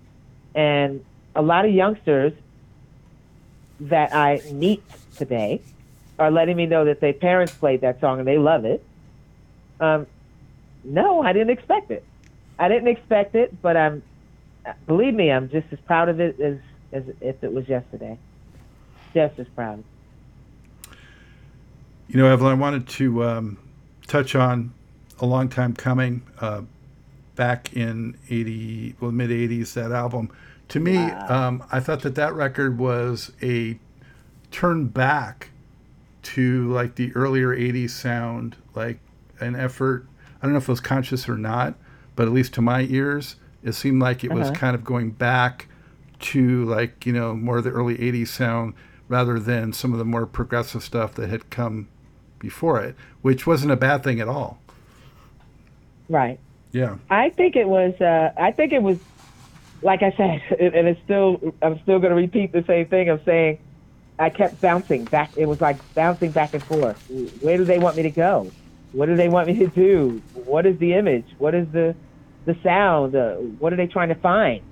and 0.55 1.03
a 1.35 1.41
lot 1.41 1.65
of 1.65 1.73
youngsters 1.73 2.35
that 3.81 4.15
I 4.15 4.43
meet 4.53 4.83
today 5.17 5.63
are 6.19 6.31
letting 6.31 6.59
me 6.59 6.67
know 6.67 6.85
that 6.85 7.01
their 7.01 7.15
parents 7.15 7.55
played 7.55 7.81
that 7.81 8.01
song 8.03 8.19
and 8.19 8.29
they 8.29 8.37
love 8.37 8.67
it. 8.67 8.85
Um, 9.81 10.07
no, 10.85 11.23
I 11.23 11.33
didn't 11.33 11.51
expect 11.51 11.91
it. 11.91 12.05
I 12.59 12.69
didn't 12.69 12.89
expect 12.89 13.35
it, 13.35 13.63
but 13.63 13.79
I'm, 13.79 14.03
believe 14.87 15.15
me, 15.15 15.33
I'm 15.33 15.49
just 15.49 15.69
as 15.73 15.79
proud 15.87 16.11
of 16.11 16.21
it 16.21 16.39
as 16.39 16.59
as 16.93 17.05
if 17.23 17.43
it 17.43 17.51
was 17.51 17.67
yesterday. 17.67 18.19
Just 19.15 19.39
as 19.39 19.49
proud. 19.49 19.83
You 22.09 22.19
know, 22.21 22.27
Evelyn, 22.27 22.53
I 22.53 22.61
wanted 22.61 22.87
to 22.89 23.25
um, 23.25 23.59
touch 24.07 24.35
on 24.35 24.73
a 25.21 25.27
long 25.27 25.49
time 25.49 25.75
coming. 25.75 26.23
Uh, 26.41 26.63
back 27.37 27.73
in 27.75 28.17
80, 28.31 28.95
well, 29.01 29.11
mid 29.11 29.31
80s, 29.31 29.73
that 29.75 29.91
album. 29.91 30.31
To 30.69 30.79
me, 30.79 30.97
um, 30.97 31.65
I 31.73 31.81
thought 31.81 32.03
that 32.03 32.15
that 32.15 32.33
record 32.33 32.79
was 32.79 33.33
a 33.43 33.77
turn 34.53 34.87
back 34.87 35.51
to 36.23 36.71
like 36.73 36.95
the 36.95 37.13
earlier 37.17 37.49
80s 37.49 37.91
sound, 37.91 38.55
like 38.77 39.01
an 39.41 39.57
effort. 39.57 40.07
I 40.41 40.47
don't 40.47 40.53
know 40.53 40.59
if 40.59 40.69
it 40.69 40.73
was 40.73 40.81
conscious 40.81 41.29
or 41.29 41.37
not, 41.37 41.75
but 42.15 42.29
at 42.29 42.33
least 42.33 42.55
to 42.55 42.63
my 42.63 42.83
ears, 42.83 43.35
it 43.65 43.73
seemed 43.73 44.01
like 44.01 44.23
it 44.23 44.33
was 44.33 44.49
Uh-huh. 44.51 44.57
kind 44.57 44.75
of 44.77 44.85
going 44.85 45.11
back 45.11 45.67
to 46.21 46.65
like 46.67 47.05
you 47.05 47.13
know 47.13 47.35
more 47.35 47.59
of 47.59 47.65
the 47.65 47.71
early 47.71 47.97
'80s 47.99 48.29
sound 48.29 48.75
rather 49.09 49.41
than 49.41 49.73
some 49.73 49.93
of 49.93 49.99
the 49.99 50.05
more 50.05 50.25
progressive 50.25 50.83
stuff 50.85 51.15
that 51.15 51.29
had 51.29 51.51
come 51.51 51.89
before 52.45 52.81
it, 52.83 52.95
which 53.23 53.47
wasn't 53.47 53.73
a 53.73 53.77
bad 53.77 54.05
thing 54.05 54.21
at 54.21 54.29
all. 54.29 54.59
Right. 56.11 56.39
Yeah. 56.73 56.99
I 57.09 57.31
think 57.31 57.57
it 57.57 57.67
was. 57.67 57.99
Uh, 58.01 58.33
I 58.37 58.53
think 58.53 58.73
it 58.73 58.83
was, 58.83 58.99
like 59.83 60.03
I 60.03 60.13
said, 60.13 60.43
and 60.61 60.87
it's 60.87 61.01
still. 61.03 61.55
I'm 61.63 61.81
still 61.83 61.99
going 61.99 62.11
to 62.11 62.17
repeat 62.17 62.53
the 62.53 62.63
same 62.65 62.87
thing 62.87 63.09
of 63.09 63.23
saying, 63.25 63.59
I 64.19 64.29
kept 64.29 64.61
bouncing 64.61 65.05
back. 65.07 65.31
It 65.37 65.47
was 65.47 65.61
like 65.61 65.79
bouncing 65.95 66.31
back 66.31 66.53
and 66.53 66.63
forth. 66.63 67.03
Where 67.41 67.57
do 67.57 67.65
they 67.65 67.79
want 67.79 67.97
me 67.97 68.03
to 68.03 68.11
go? 68.11 68.51
What 68.93 69.07
do 69.07 69.17
they 69.17 69.29
want 69.29 69.49
me 69.49 69.55
to 69.59 69.67
do? 69.69 70.23
What 70.35 70.67
is 70.67 70.79
the 70.79 70.95
image? 70.95 71.27
What 71.39 71.55
is 71.55 71.67
the, 71.73 71.97
the 72.45 72.57
sound? 72.63 73.17
Uh, 73.17 73.35
what 73.35 73.73
are 73.73 73.77
they 73.77 73.89
trying 73.89 74.11
to 74.11 74.15
find? 74.15 74.63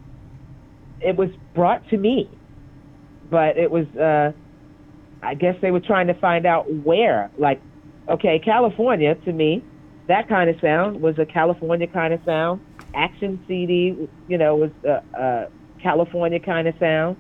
It 1.01 1.17
was 1.17 1.31
brought 1.55 1.89
to 1.89 1.97
me, 1.97 2.29
but 3.31 3.57
it 3.57 3.71
was. 3.71 3.87
Uh, 3.97 4.33
I 5.23 5.35
guess 5.35 5.57
they 5.63 5.71
were 5.71 5.81
trying 5.81 6.09
to 6.09 6.15
find 6.15 6.47
out 6.47 6.73
where. 6.73 7.31
Like, 7.39 7.63
okay, 8.09 8.41
California 8.45 9.15
to 9.17 9.33
me 9.33 9.67
that 10.09 10.29
kind 10.29 10.51
of 10.51 10.57
sound 10.61 11.01
was 11.01 11.19
a 11.19 11.27
California 11.27 11.87
kind 11.87 12.13
of 12.13 12.21
sound. 12.25 12.61
Action 12.95 13.43
CD, 13.49 14.09
you 14.27 14.39
know, 14.39 14.57
was 14.57 14.71
a, 14.85 15.03
a 15.19 15.47
California 15.83 16.41
kind 16.41 16.69
of 16.69 16.75
sound. 16.79 17.17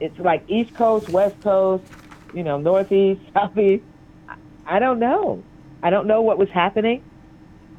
It's 0.00 0.18
like 0.18 0.44
East 0.48 0.74
Coast, 0.76 1.08
West 1.08 1.36
Coast, 1.42 1.84
you 2.32 2.44
know, 2.44 2.58
Northeast, 2.58 3.22
Southeast. 3.34 3.84
I- 4.28 4.34
I 4.66 4.78
don't 4.80 4.98
know. 5.00 5.46
I 5.82 5.90
don't 5.90 6.06
know 6.06 6.22
what 6.22 6.38
was 6.38 6.48
happening, 6.52 7.02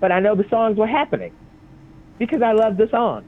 but 0.01 0.11
I 0.11 0.19
know 0.19 0.35
the 0.35 0.45
songs 0.49 0.77
were 0.77 0.87
happening 0.87 1.33
because 2.17 2.41
I 2.41 2.53
love 2.53 2.77
the 2.77 2.87
song 2.89 3.25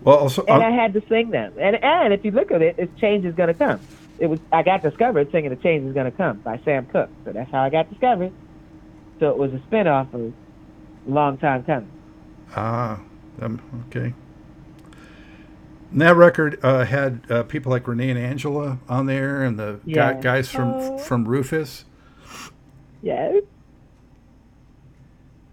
Well, 0.00 0.18
also, 0.18 0.44
and 0.46 0.62
uh, 0.62 0.66
I 0.66 0.70
had 0.70 0.94
to 0.94 1.02
sing 1.08 1.30
them. 1.30 1.54
And 1.60 1.76
and 1.82 2.12
if 2.14 2.24
you 2.24 2.30
look 2.30 2.50
at 2.52 2.62
it, 2.62 2.76
it's 2.78 2.94
change 3.00 3.24
is 3.24 3.34
gonna 3.34 3.54
come. 3.54 3.80
It 4.18 4.26
was 4.28 4.40
I 4.52 4.62
got 4.62 4.82
discovered 4.82 5.30
singing 5.30 5.50
"The 5.50 5.56
Change 5.56 5.86
Is 5.88 5.94
Gonna 5.94 6.10
Come" 6.10 6.38
by 6.38 6.58
Sam 6.64 6.86
Cooke. 6.86 7.10
So 7.24 7.32
that's 7.32 7.50
how 7.50 7.62
I 7.62 7.70
got 7.70 7.90
discovered. 7.90 8.32
So 9.20 9.30
it 9.30 9.36
was 9.38 9.52
a 9.52 9.58
spinoff 9.58 10.12
of 10.14 10.32
Long 11.06 11.38
Time 11.38 11.64
Coming. 11.64 11.90
ah, 12.54 13.00
um, 13.40 13.60
okay. 13.88 14.14
And 15.92 16.00
that 16.00 16.16
record 16.16 16.58
uh, 16.62 16.84
had 16.84 17.20
uh, 17.30 17.42
people 17.44 17.70
like 17.70 17.86
Renee 17.86 18.10
and 18.10 18.18
Angela 18.18 18.78
on 18.88 19.06
there, 19.06 19.42
and 19.42 19.58
the 19.58 19.80
guy, 19.90 20.14
guys 20.14 20.50
from 20.50 20.72
Oh. 20.74 20.98
from 20.98 21.26
Rufus. 21.26 21.84
Yes. 23.02 23.42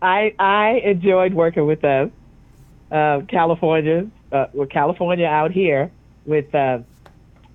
I 0.01 0.33
I 0.39 0.81
enjoyed 0.83 1.33
working 1.33 1.65
with 1.65 1.81
them. 1.81 2.11
Uh, 2.91 3.21
California, 3.27 4.07
uh, 4.31 4.45
with 4.53 4.69
California 4.69 5.25
out 5.25 5.51
here 5.51 5.91
with 6.25 6.53
uh, 6.53 6.79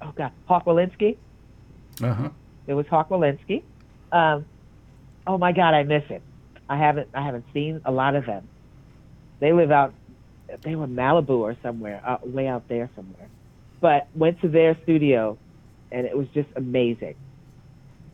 oh 0.02 0.12
god, 0.17 0.33
Hawk 0.47 0.64
Wolinski. 0.64 1.17
Uh 2.02 2.14
huh. 2.14 2.28
It 2.67 2.75
was 2.75 2.87
Hawk 2.87 3.09
Wolinski. 3.09 3.62
Um, 4.12 4.45
oh 5.26 5.38
my 5.38 5.52
God, 5.52 5.75
I 5.75 5.83
miss 5.83 6.05
it. 6.11 6.23
I 6.69 6.76
haven't 6.76 7.09
I 7.14 7.25
haven't 7.25 7.45
seen 7.52 7.81
a 7.85 7.90
lot 7.90 8.14
of 8.14 8.26
them. 8.26 8.49
They 9.40 9.52
live 9.52 9.71
out. 9.71 9.95
They 10.62 10.75
were 10.75 10.87
Malibu 10.87 11.31
or 11.38 11.57
somewhere, 11.62 12.02
uh, 12.07 12.19
way 12.25 12.47
out 12.49 12.69
there 12.69 12.90
somewhere. 12.97 13.28
But 13.81 14.09
went 14.14 14.40
to 14.40 14.49
their 14.49 14.76
studio, 14.83 15.38
and 15.93 16.07
it 16.07 16.17
was 16.17 16.26
just 16.35 16.49
amazing. 16.57 17.14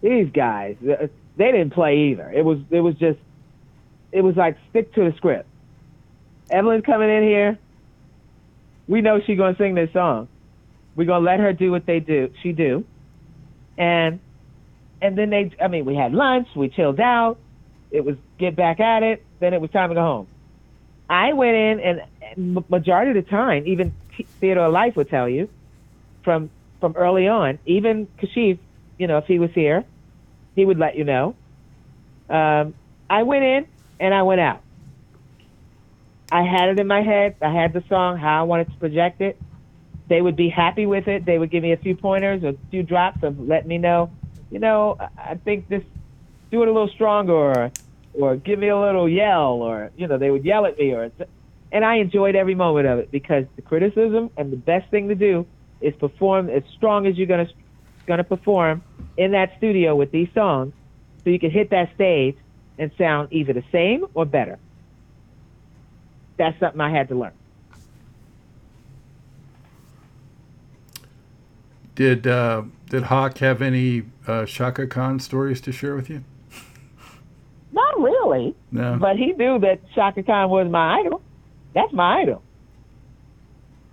These 0.02 0.30
guys, 0.32 0.76
uh, 0.82 1.06
they 1.36 1.52
didn't 1.52 1.70
play 1.70 2.10
either. 2.10 2.30
It 2.30 2.44
was 2.44 2.58
it 2.70 2.80
was 2.80 2.94
just, 2.96 3.18
it 4.12 4.20
was 4.22 4.36
like 4.36 4.56
stick 4.70 4.92
to 4.94 5.10
the 5.10 5.16
script. 5.16 5.48
Evelyn's 6.50 6.84
coming 6.84 7.08
in 7.08 7.22
here. 7.22 7.58
We 8.86 9.00
know 9.00 9.20
she's 9.24 9.38
gonna 9.38 9.56
sing 9.56 9.74
this 9.74 9.92
song. 9.92 10.28
We're 10.96 11.06
gonna 11.06 11.24
let 11.24 11.40
her 11.40 11.52
do 11.52 11.70
what 11.70 11.86
they 11.86 12.00
do. 12.00 12.32
She 12.42 12.52
do, 12.52 12.84
and 13.76 14.20
and 15.04 15.18
then 15.18 15.30
they 15.30 15.50
i 15.60 15.68
mean 15.68 15.84
we 15.84 15.94
had 15.94 16.12
lunch 16.12 16.48
we 16.56 16.68
chilled 16.68 16.98
out 16.98 17.38
it 17.90 18.04
was 18.04 18.16
get 18.38 18.56
back 18.56 18.80
at 18.80 19.02
it 19.02 19.24
then 19.38 19.52
it 19.52 19.60
was 19.60 19.70
time 19.70 19.90
to 19.90 19.94
go 19.94 20.00
home. 20.00 20.26
I 21.08 21.34
went 21.34 21.54
in 21.54 21.80
and, 22.36 22.64
majority 22.68 23.16
of 23.16 23.24
the 23.24 23.30
time 23.30 23.66
even 23.66 23.94
theodore 24.40 24.70
life 24.70 24.96
would 24.96 25.10
tell 25.10 25.28
you 25.28 25.48
from 26.22 26.50
from 26.80 26.96
early 26.96 27.28
on 27.28 27.58
even 27.66 28.08
kashif 28.20 28.58
you 28.98 29.06
know 29.06 29.18
if 29.18 29.26
he 29.26 29.38
was 29.38 29.50
here 29.52 29.84
he 30.56 30.64
would 30.64 30.78
let 30.78 30.96
you 30.96 31.04
know. 31.04 31.34
Um, 32.30 32.74
i 33.10 33.22
went 33.22 33.44
in 33.44 33.66
and 34.00 34.14
i 34.14 34.22
went 34.22 34.40
out. 34.40 34.62
I 36.32 36.42
had 36.42 36.70
it 36.70 36.78
in 36.78 36.86
my 36.86 37.02
head 37.02 37.36
i 37.42 37.52
had 37.52 37.74
the 37.74 37.84
song 37.88 38.16
how 38.16 38.40
i 38.40 38.42
wanted 38.44 38.72
to 38.72 38.78
project 38.78 39.20
it 39.20 39.38
they 40.08 40.20
would 40.20 40.36
be 40.36 40.48
happy 40.48 40.86
with 40.86 41.08
it 41.08 41.24
they 41.24 41.38
would 41.38 41.50
give 41.50 41.62
me 41.62 41.72
a 41.72 41.76
few 41.76 41.96
pointers 41.96 42.42
a 42.44 42.54
few 42.70 42.82
drops 42.82 43.22
of 43.22 43.38
letting 43.40 43.68
me 43.68 43.78
know 43.78 44.10
you 44.50 44.60
know, 44.60 44.96
I- 45.00 45.32
I 45.32 45.34
think 45.34 45.68
this, 45.68 45.82
do 46.52 46.62
it 46.62 46.68
a 46.68 46.72
little 46.72 46.88
stronger, 46.88 47.32
or, 47.32 47.72
or 48.14 48.36
give 48.36 48.58
me 48.60 48.68
a 48.68 48.78
little 48.78 49.08
yell, 49.08 49.54
or 49.62 49.90
you 49.96 50.06
know, 50.06 50.16
they 50.16 50.30
would 50.30 50.44
yell 50.44 50.64
at 50.64 50.78
me, 50.78 50.92
or, 50.92 51.10
and 51.72 51.84
I 51.84 51.96
enjoyed 51.96 52.36
every 52.36 52.54
moment 52.54 52.86
of 52.86 53.00
it 53.00 53.10
because 53.10 53.46
the 53.56 53.62
criticism 53.62 54.30
and 54.36 54.52
the 54.52 54.56
best 54.56 54.88
thing 54.92 55.08
to 55.08 55.16
do 55.16 55.44
is 55.80 55.92
perform 55.96 56.48
as 56.50 56.62
strong 56.76 57.08
as 57.08 57.18
you're 57.18 57.26
gonna 57.26 57.48
gonna 58.06 58.22
perform 58.22 58.82
in 59.16 59.32
that 59.32 59.56
studio 59.56 59.96
with 59.96 60.12
these 60.12 60.28
songs, 60.34 60.72
so 61.24 61.30
you 61.30 61.40
can 61.40 61.50
hit 61.50 61.70
that 61.70 61.92
stage 61.96 62.36
and 62.78 62.92
sound 62.96 63.28
either 63.32 63.52
the 63.54 63.64
same 63.72 64.06
or 64.14 64.24
better. 64.24 64.58
That's 66.36 66.58
something 66.60 66.80
I 66.80 66.90
had 66.90 67.08
to 67.08 67.16
learn. 67.16 67.32
Did 71.94 72.26
uh, 72.26 72.62
did 72.90 73.04
Hawk 73.04 73.38
have 73.38 73.62
any 73.62 74.04
uh, 74.26 74.46
Chaka 74.46 74.86
Khan 74.86 75.20
stories 75.20 75.60
to 75.62 75.72
share 75.72 75.94
with 75.94 76.10
you? 76.10 76.24
Not 77.72 78.00
really. 78.00 78.54
No. 78.70 78.96
But 79.00 79.16
he 79.16 79.32
knew 79.32 79.58
that 79.60 79.80
Chaka 79.94 80.22
Khan 80.22 80.50
was 80.50 80.68
my 80.70 81.00
idol. 81.00 81.22
That's 81.74 81.92
my 81.92 82.22
idol. 82.22 82.42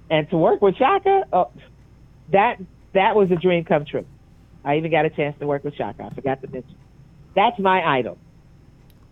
And 0.09 0.29
to 0.29 0.37
work 0.37 0.61
with 0.61 0.75
Chaka, 0.75 1.23
oh, 1.31 1.51
that 2.31 2.57
that 2.93 3.15
was 3.15 3.31
a 3.31 3.35
dream 3.35 3.63
come 3.63 3.85
true. 3.85 4.05
I 4.63 4.77
even 4.77 4.91
got 4.91 5.05
a 5.05 5.09
chance 5.09 5.37
to 5.39 5.47
work 5.47 5.63
with 5.63 5.75
Chaka. 5.75 6.03
I 6.03 6.13
forgot 6.13 6.41
to 6.41 6.47
mention. 6.47 6.75
That's 7.35 7.57
my 7.59 7.81
idol, 7.97 8.17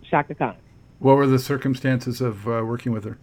Chaka 0.10 0.36
Khan. 0.36 0.56
What 1.00 1.16
were 1.16 1.28
the 1.28 1.40
circumstances 1.40 2.22
of 2.22 2.48
uh, 2.48 2.64
working 2.66 2.92
with 2.92 3.06
her? 3.06 3.18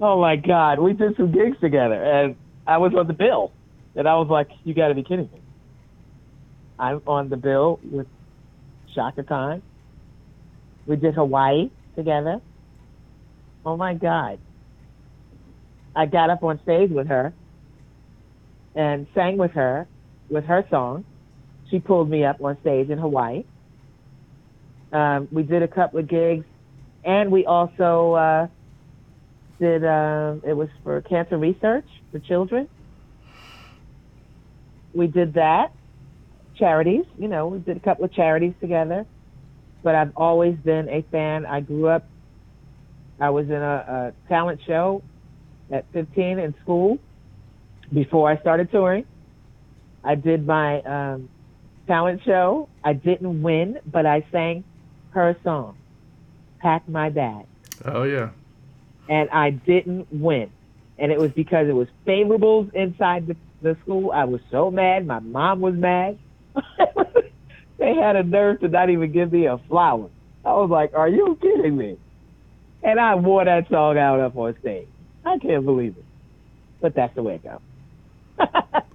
Oh 0.00 0.20
my 0.20 0.36
God, 0.36 0.78
we 0.78 0.92
did 0.92 1.16
some 1.16 1.32
gigs 1.32 1.58
together, 1.60 2.02
and 2.02 2.36
I 2.66 2.78
was 2.78 2.94
on 2.94 3.06
the 3.06 3.12
bill, 3.12 3.52
and 3.98 4.08
I 4.08 4.14
was 4.14 4.28
like, 4.30 4.48
"You 4.64 4.72
got 4.72 4.88
to 4.88 4.94
be 4.94 5.02
kidding 5.02 5.28
me!" 5.32 5.40
I'm 6.78 7.02
on 7.06 7.28
the 7.28 7.36
bill 7.36 7.80
with 7.82 8.06
Chaka 8.94 9.24
Khan. 9.24 9.60
We 10.86 10.96
did 10.96 11.14
Hawaii 11.14 11.70
together. 11.96 12.40
Oh 13.66 13.76
my 13.76 13.94
God! 13.94 14.38
I 15.94 16.06
got 16.06 16.30
up 16.30 16.42
on 16.42 16.60
stage 16.62 16.90
with 16.90 17.08
her 17.08 17.34
and 18.74 19.06
sang 19.14 19.36
with 19.36 19.50
her 19.52 19.86
with 20.30 20.44
her 20.44 20.64
song. 20.70 21.04
She 21.70 21.80
pulled 21.80 22.08
me 22.08 22.24
up 22.24 22.40
on 22.40 22.56
stage 22.60 22.88
in 22.88 22.98
Hawaii. 22.98 23.44
Um, 24.92 25.28
we 25.30 25.42
did 25.42 25.62
a 25.62 25.68
couple 25.68 25.98
of 25.98 26.08
gigs, 26.08 26.46
and 27.04 27.30
we 27.30 27.44
also. 27.44 28.14
Uh, 28.14 28.46
did 29.60 29.84
um, 29.84 30.40
it 30.46 30.52
was 30.52 30.68
for 30.84 31.00
cancer 31.02 31.36
research 31.36 31.86
for 32.12 32.20
children. 32.20 32.68
We 34.94 35.06
did 35.06 35.34
that. 35.34 35.72
Charities, 36.56 37.04
you 37.18 37.28
know, 37.28 37.46
we 37.48 37.58
did 37.60 37.76
a 37.76 37.80
couple 37.80 38.04
of 38.04 38.12
charities 38.12 38.54
together. 38.60 39.06
But 39.82 39.94
I've 39.94 40.12
always 40.16 40.56
been 40.56 40.88
a 40.88 41.02
fan. 41.02 41.46
I 41.46 41.60
grew 41.60 41.86
up. 41.86 42.04
I 43.20 43.30
was 43.30 43.46
in 43.46 43.52
a, 43.52 44.12
a 44.16 44.28
talent 44.28 44.60
show 44.66 45.02
at 45.70 45.84
15 45.92 46.38
in 46.38 46.54
school 46.62 46.98
before 47.92 48.30
I 48.30 48.40
started 48.40 48.70
touring. 48.70 49.04
I 50.02 50.14
did 50.16 50.46
my 50.46 50.80
um, 50.82 51.28
talent 51.86 52.22
show. 52.24 52.68
I 52.82 52.92
didn't 52.92 53.42
win, 53.42 53.78
but 53.86 54.06
I 54.06 54.26
sang 54.32 54.64
her 55.10 55.36
song, 55.44 55.76
"Pack 56.60 56.88
My 56.88 57.10
Bag." 57.10 57.46
Oh 57.84 58.02
yeah. 58.04 58.30
and 59.08 59.28
I 59.30 59.50
didn't 59.50 60.06
win. 60.12 60.50
And 60.98 61.12
it 61.12 61.18
was 61.18 61.30
because 61.32 61.68
it 61.68 61.74
was 61.74 61.88
favorables 62.06 62.72
inside 62.74 63.26
the, 63.28 63.36
the 63.62 63.76
school. 63.82 64.10
I 64.12 64.24
was 64.24 64.40
so 64.50 64.70
mad. 64.70 65.06
My 65.06 65.20
mom 65.20 65.60
was 65.60 65.74
mad. 65.74 66.18
they 67.78 67.94
had 67.94 68.16
a 68.16 68.22
nerve 68.22 68.60
to 68.60 68.68
not 68.68 68.90
even 68.90 69.12
give 69.12 69.32
me 69.32 69.46
a 69.46 69.58
flower. 69.58 70.08
I 70.44 70.52
was 70.54 70.70
like, 70.70 70.94
"Are 70.94 71.08
you 71.08 71.38
kidding 71.40 71.76
me?" 71.76 71.98
And 72.82 73.00
I 73.00 73.14
wore 73.16 73.44
that 73.44 73.68
song 73.68 73.98
out 73.98 74.20
up 74.20 74.36
on 74.36 74.56
stage. 74.60 74.88
I 75.24 75.38
can't 75.38 75.64
believe 75.64 75.96
it, 75.96 76.04
but 76.80 76.94
that's 76.94 77.14
the 77.14 77.22
way 77.22 77.34
it 77.36 77.44
goes. 77.44 77.60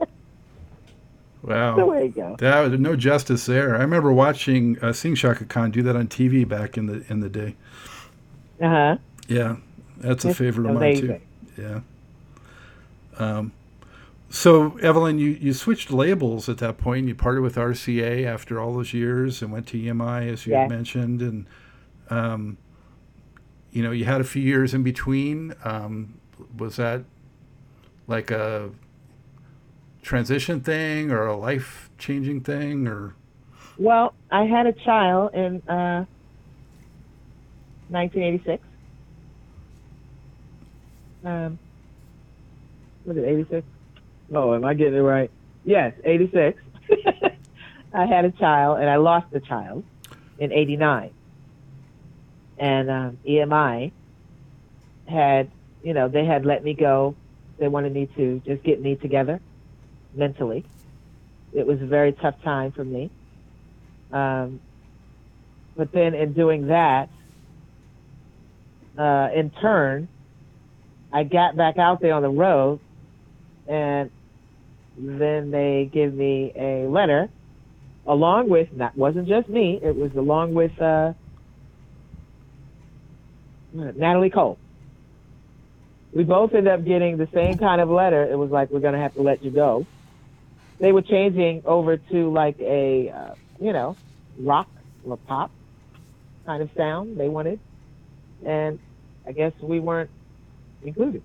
Wow. 1.43 1.75
the 1.75 1.85
way 1.85 2.05
it 2.05 2.15
goes. 2.15 2.37
That 2.39 2.61
was 2.61 2.79
no 2.79 2.95
justice 2.95 3.45
there. 3.45 3.75
I 3.75 3.81
remember 3.81 4.13
watching 4.13 4.79
uh, 4.81 4.93
seeing 4.93 5.13
Chaka 5.13 5.43
Khan 5.45 5.71
do 5.71 5.81
that 5.83 5.95
on 5.95 6.07
TV 6.07 6.47
back 6.47 6.77
in 6.77 6.85
the 6.85 7.03
in 7.09 7.19
the 7.19 7.27
day. 7.27 7.55
Uh 8.61 8.69
huh. 8.69 8.97
Yeah, 9.27 9.57
that's 9.97 10.23
a 10.23 10.29
It's 10.29 10.37
favorite 10.37 10.69
of 10.69 10.75
mine 10.75 11.01
too. 11.01 11.19
Yeah. 11.57 11.79
Um, 13.17 13.51
so 14.33 14.77
Evelyn, 14.79 15.19
you, 15.19 15.29
you 15.29 15.53
switched 15.53 15.91
labels 15.91 16.49
at 16.49 16.57
that 16.57 16.79
point. 16.79 17.07
You 17.07 17.13
parted 17.13 17.41
with 17.41 17.55
RCA 17.55 18.25
after 18.25 18.59
all 18.59 18.73
those 18.73 18.91
years 18.93 19.43
and 19.43 19.51
went 19.51 19.67
to 19.67 19.77
EMI, 19.77 20.27
as 20.31 20.47
you 20.47 20.53
Yes. 20.53 20.69
mentioned, 20.69 21.21
and 21.21 21.45
um, 22.09 22.57
you 23.71 23.83
know 23.83 23.91
you 23.91 24.05
had 24.05 24.21
a 24.21 24.25
few 24.25 24.41
years 24.41 24.73
in 24.73 24.83
between. 24.83 25.53
Um, 25.63 26.19
was 26.57 26.77
that 26.77 27.03
like 28.07 28.31
a 28.31 28.71
transition 30.01 30.61
thing 30.61 31.11
or 31.11 31.27
a 31.27 31.37
life 31.37 31.91
changing 31.99 32.41
thing 32.41 32.87
or? 32.87 33.15
Well, 33.77 34.15
I 34.31 34.45
had 34.45 34.67
a 34.67 34.73
child 34.73 35.31
in 35.35 35.61
uh, 35.67 36.05
1986. 37.89 38.63
Um, 41.25 41.59
was 43.05 43.17
it 43.17 43.25
86? 43.25 43.67
Oh, 44.33 44.55
am 44.55 44.65
I 44.65 44.73
getting 44.73 44.95
it 44.95 45.01
right? 45.01 45.29
Yes, 45.63 45.93
86. 46.03 46.59
I 47.93 48.05
had 48.05 48.25
a 48.25 48.31
child, 48.31 48.79
and 48.79 48.89
I 48.89 48.95
lost 48.95 49.31
the 49.31 49.39
child 49.39 49.83
in 50.39 50.51
89. 50.51 51.11
And 52.57 52.89
um, 52.89 53.17
EMI 53.27 53.91
had, 55.07 55.51
you 55.83 55.93
know, 55.93 56.07
they 56.07 56.25
had 56.25 56.45
let 56.45 56.63
me 56.63 56.73
go. 56.73 57.15
They 57.59 57.67
wanted 57.67 57.93
me 57.93 58.07
to 58.15 58.41
just 58.45 58.63
get 58.63 58.81
me 58.81 58.95
together 58.95 59.39
mentally. 60.15 60.65
It 61.53 61.67
was 61.67 61.81
a 61.81 61.85
very 61.85 62.13
tough 62.13 62.41
time 62.41 62.71
for 62.71 62.83
me. 62.83 63.11
Um, 64.11 64.59
but 65.75 65.91
then 65.91 66.15
in 66.15 66.33
doing 66.33 66.67
that, 66.67 67.09
uh, 68.97 69.29
in 69.33 69.51
turn, 69.51 70.07
I 71.11 71.23
got 71.23 71.55
back 71.55 71.77
out 71.77 72.01
there 72.01 72.13
on 72.13 72.23
the 72.23 72.29
road, 72.29 72.79
and 73.67 74.09
then 74.97 75.51
they 75.51 75.89
give 75.93 76.13
me 76.13 76.53
a 76.59 76.87
letter, 76.87 77.29
along 78.07 78.49
with 78.49 78.69
that 78.77 78.97
wasn't 78.97 79.27
just 79.27 79.49
me. 79.49 79.79
It 79.83 79.95
was 79.95 80.11
along 80.17 80.53
with 80.53 80.71
uh, 80.81 81.13
Natalie 83.73 84.29
Cole. 84.31 84.59
We 86.15 86.23
both 86.23 86.51
ended 86.55 86.73
up 86.73 86.85
getting 86.85 87.17
the 87.17 87.27
same 87.33 87.57
kind 87.57 87.81
of 87.81 87.89
letter. 87.89 88.23
It 88.31 88.37
was 88.37 88.51
like 88.51 88.69
we're 88.71 88.81
gonna 88.81 89.01
have 89.01 89.13
to 89.15 89.21
let 89.21 89.43
you 89.43 89.51
go. 89.51 89.87
They 90.79 90.91
were 90.91 91.01
changing 91.03 91.63
over 91.65 91.97
to 91.97 92.31
like 92.33 92.57
a, 92.59 93.11
uh, 93.15 93.35
you 93.59 93.73
know, 93.73 93.97
rock 94.39 94.69
or 95.03 95.17
pop 95.17 95.51
kind 96.45 96.63
of 96.63 96.69
sound 96.77 97.19
they 97.19 97.29
wanted, 97.29 97.59
and 98.45 98.79
I 99.27 99.31
guess 99.33 99.53
we 99.61 99.79
weren't 99.79 100.11
included. 100.81 101.23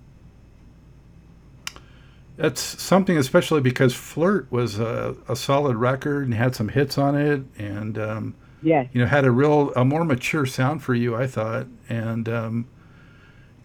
That's 2.39 2.61
something, 2.81 3.17
especially 3.17 3.59
because 3.59 3.93
Flirt 3.93 4.49
was 4.49 4.79
a, 4.79 5.13
a 5.27 5.35
solid 5.35 5.75
record 5.75 6.23
and 6.23 6.33
had 6.33 6.55
some 6.55 6.69
hits 6.69 6.97
on 6.97 7.13
it, 7.15 7.41
and 7.57 7.97
um, 7.99 8.35
Yes. 8.61 8.87
you 8.93 9.01
know 9.01 9.07
had 9.07 9.25
a 9.25 9.31
real 9.31 9.73
a 9.73 9.83
more 9.83 10.05
mature 10.05 10.45
sound 10.45 10.81
for 10.81 10.95
you, 10.95 11.17
I 11.17 11.27
thought, 11.27 11.67
and 11.89 12.29
um, 12.29 12.67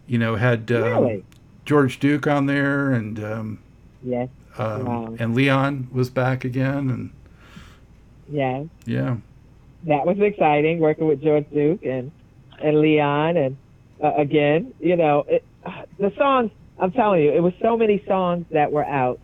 you 0.09 0.19
know 0.19 0.35
had 0.35 0.73
um, 0.73 1.05
Really? 1.05 1.25
George 1.65 2.01
Duke 2.01 2.27
on 2.27 2.47
there, 2.47 2.91
and 2.91 3.23
um, 3.25 3.59
Yes. 4.03 4.29
um, 4.59 4.85
Wow. 4.87 5.15
and 5.21 5.37
Leon 5.37 5.87
was 5.93 6.11
back 6.11 6.45
again, 6.45 6.91
and 6.91 7.11
Yes. 8.29 8.67
yeah, 8.87 9.19
that 9.85 10.05
was 10.05 10.19
exciting 10.19 10.81
working 10.81 11.07
with 11.07 11.23
George 11.23 11.47
Duke 11.55 11.85
and 11.85 12.11
and 12.61 12.81
Leon 12.81 13.37
and 13.37 13.57
uh, 14.03 14.15
again, 14.17 14.75
you 14.81 14.97
know, 14.97 15.25
it, 15.29 15.45
the 15.97 16.13
songs. 16.19 16.51
I'm 16.79 16.93
telling 16.93 17.23
you, 17.23 17.33
it 17.33 17.41
was 17.43 17.53
so 17.63 17.77
many 17.77 18.03
songs 18.09 18.47
that 18.51 18.73
were 18.73 18.85
out 18.85 19.21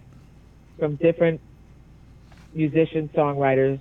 from 0.79 0.97
different 0.97 1.41
musicians, 2.55 3.11
songwriters, 3.17 3.81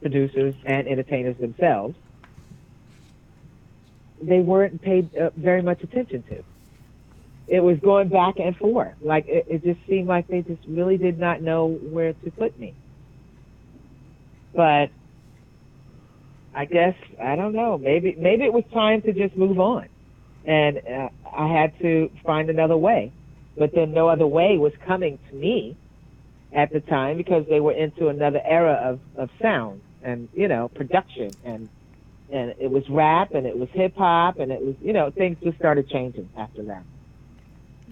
producers, 0.00 0.54
and 0.64 0.88
entertainers 0.88 1.36
themselves. 1.38 1.96
They 4.22 4.40
weren't 4.40 4.80
paid 4.82 5.10
uh, 5.16 5.30
very 5.36 5.62
much 5.62 5.82
attention 5.82 6.24
to. 6.30 6.44
It 7.48 7.60
was 7.60 7.78
going 7.82 8.08
back 8.08 8.34
and 8.38 8.56
forth. 8.56 8.94
Like 9.00 9.26
it, 9.28 9.46
it 9.48 9.64
just 9.64 9.80
seemed 9.88 10.08
like 10.08 10.26
they 10.28 10.42
just 10.42 10.62
really 10.68 10.98
did 10.98 11.18
not 11.18 11.42
know 11.42 11.66
where 11.68 12.12
to 12.12 12.30
put 12.32 12.58
me. 12.58 12.74
But 14.54 14.90
I 16.54 16.64
guess 16.66 16.94
I 17.22 17.36
don't 17.36 17.54
know. 17.54 17.78
Maybe 17.78 18.16
maybe 18.18 18.44
it 18.44 18.52
was 18.52 18.64
time 18.72 19.02
to 19.02 19.12
just 19.12 19.36
move 19.36 19.58
on, 19.60 19.88
and 20.44 20.78
uh, 20.78 21.08
I 21.36 21.48
had 21.48 21.78
to 21.80 22.10
find 22.24 22.50
another 22.50 22.76
way. 22.76 23.12
But 23.56 23.74
then 23.74 23.92
no 23.92 24.08
other 24.08 24.26
way 24.26 24.56
was 24.56 24.72
coming 24.86 25.18
to 25.30 25.34
me 25.34 25.76
at 26.52 26.72
the 26.72 26.80
time 26.80 27.16
because 27.16 27.44
they 27.48 27.60
were 27.60 27.72
into 27.72 28.08
another 28.08 28.40
era 28.44 28.74
of, 28.74 29.00
of 29.16 29.30
sound 29.42 29.82
and 30.02 30.28
you 30.32 30.46
know 30.48 30.68
production 30.68 31.30
and 31.44 31.68
and 32.32 32.54
it 32.58 32.70
was 32.70 32.88
rap 32.88 33.34
and 33.34 33.46
it 33.46 33.58
was 33.58 33.68
hip 33.72 33.96
hop 33.96 34.38
and 34.38 34.52
it 34.52 34.62
was 34.62 34.74
you 34.80 34.92
know 34.92 35.10
things 35.10 35.36
just 35.42 35.58
started 35.58 35.88
changing 35.90 36.28
after 36.38 36.62
that. 36.62 36.82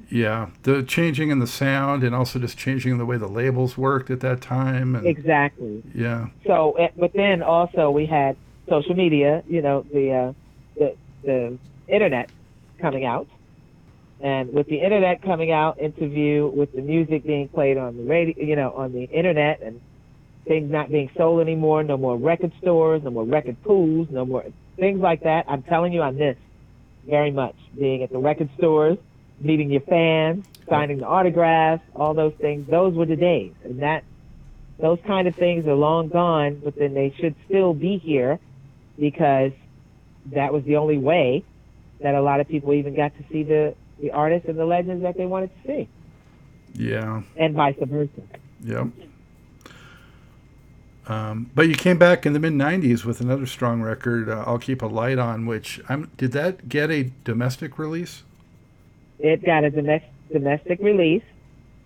yeah, 0.09 0.51
the 0.63 0.83
changing 0.85 1.31
in 1.31 1.41
the 1.41 1.47
sound 1.47 2.05
and 2.05 2.15
also 2.15 2.39
just 2.39 2.57
changing 2.57 2.97
the 2.99 3.05
way 3.05 3.17
the 3.19 3.27
labels 3.29 3.77
worked 3.77 4.09
at 4.11 4.21
that 4.21 4.41
time, 4.41 4.95
and 4.95 5.07
Exactly. 5.07 5.83
yeah, 5.95 6.29
So, 6.47 6.73
eh, 6.73 6.89
but 6.97 7.13
then 7.13 7.43
also 7.43 7.91
we 7.91 8.07
had 8.07 8.37
social 8.69 8.95
media, 8.95 9.43
you 9.49 9.63
know, 9.63 9.85
the 9.93 10.13
uh, 10.13 10.33
the 10.79 10.97
the 11.25 11.59
internet 11.89 12.31
coming 12.79 13.05
out, 13.05 13.27
and 14.21 14.53
with 14.53 14.67
the 14.67 14.81
internet 14.81 15.23
coming 15.23 15.53
out 15.53 15.79
into 15.79 16.09
view, 16.09 16.53
with 16.55 16.73
the 16.73 16.83
music 16.83 17.25
being 17.25 17.49
played 17.49 17.77
on 17.77 17.97
the 17.97 18.03
radio, 18.03 18.45
you 18.45 18.57
know, 18.57 18.73
on 18.73 18.93
the 18.93 19.05
internet, 19.05 19.61
and 19.63 19.81
things 20.45 20.71
not 20.71 20.91
being 20.91 21.11
sold 21.17 21.41
anymore, 21.41 21.83
no 21.83 21.97
more 21.97 22.17
record 22.17 22.53
stores, 22.61 23.03
no 23.03 23.11
more 23.11 23.25
record 23.25 23.61
pools, 23.63 24.09
no 24.11 24.25
more 24.25 24.45
things 24.77 25.01
like 25.01 25.23
that. 25.23 25.45
I'm 25.49 25.63
telling 25.63 25.93
you, 25.93 26.03
I 26.03 26.11
miss 26.11 26.37
very 27.07 27.31
much 27.31 27.57
being 27.79 28.03
at 28.03 28.11
the 28.11 28.19
record 28.19 28.49
stores, 28.57 28.99
meeting 29.41 29.71
your 29.71 29.83
fans, 29.83 30.47
signing 30.69 30.99
the 30.99 31.07
autographs, 31.07 31.83
all 31.95 32.15
those 32.15 32.35
things. 32.35 32.69
Those 32.69 32.95
were 32.95 33.07
the 33.07 33.17
days, 33.17 33.53
and 33.65 33.83
that 33.83 34.05
those 34.79 34.99
kind 35.07 35.27
of 35.27 35.35
things 35.35 35.67
are 35.67 35.75
long 35.75 36.09
gone, 36.09 36.61
but 36.63 36.77
then 36.77 36.95
they 36.95 37.15
should 37.19 37.35
still 37.47 37.73
be 37.73 37.99
here 37.99 38.39
because 38.99 39.53
that 40.33 40.53
was 40.53 40.65
the 40.65 40.77
only 40.77 40.99
way 40.99 41.45
that 42.01 42.15
a 42.15 42.21
lot 42.21 42.41
of 42.41 42.49
people 42.49 42.73
even 42.73 42.95
got 42.95 43.17
to 43.17 43.25
see 43.31 43.43
the, 43.43 43.75
the 44.01 44.11
artists 44.11 44.49
and 44.49 44.59
the 44.59 44.65
legends 44.65 45.03
that 45.03 45.17
they 45.17 45.27
wanted 45.27 45.51
to 45.63 45.67
see, 45.67 45.89
yeah, 46.75 47.23
and 47.37 47.55
vice 47.55 47.77
versa. 47.81 48.11
Yep. 48.63 48.89
Um, 51.09 51.51
but 51.55 51.69
you 51.69 51.77
came 51.77 51.99
back 51.99 52.27
in 52.27 52.33
the 52.33 52.41
mid 52.41 52.53
'90s 52.53 53.05
with 53.05 53.21
another 53.21 53.47
strong 53.47 53.81
record, 53.81 54.29
uh, 54.29 54.45
"I'll 54.47 54.59
Keep 54.59 54.83
a 54.83 54.87
Light 54.87 55.19
On," 55.19 55.47
which 55.47 55.81
I'm, 55.89 56.11
did 56.17 56.33
that 56.33 56.69
get 56.69 56.91
a 56.91 57.11
domestic 57.25 57.79
release? 57.79 58.23
It 59.19 59.45
got 59.45 59.65
a 59.65 59.71
domestic 59.71 60.11
domestic 60.33 60.81
release. 60.81 61.23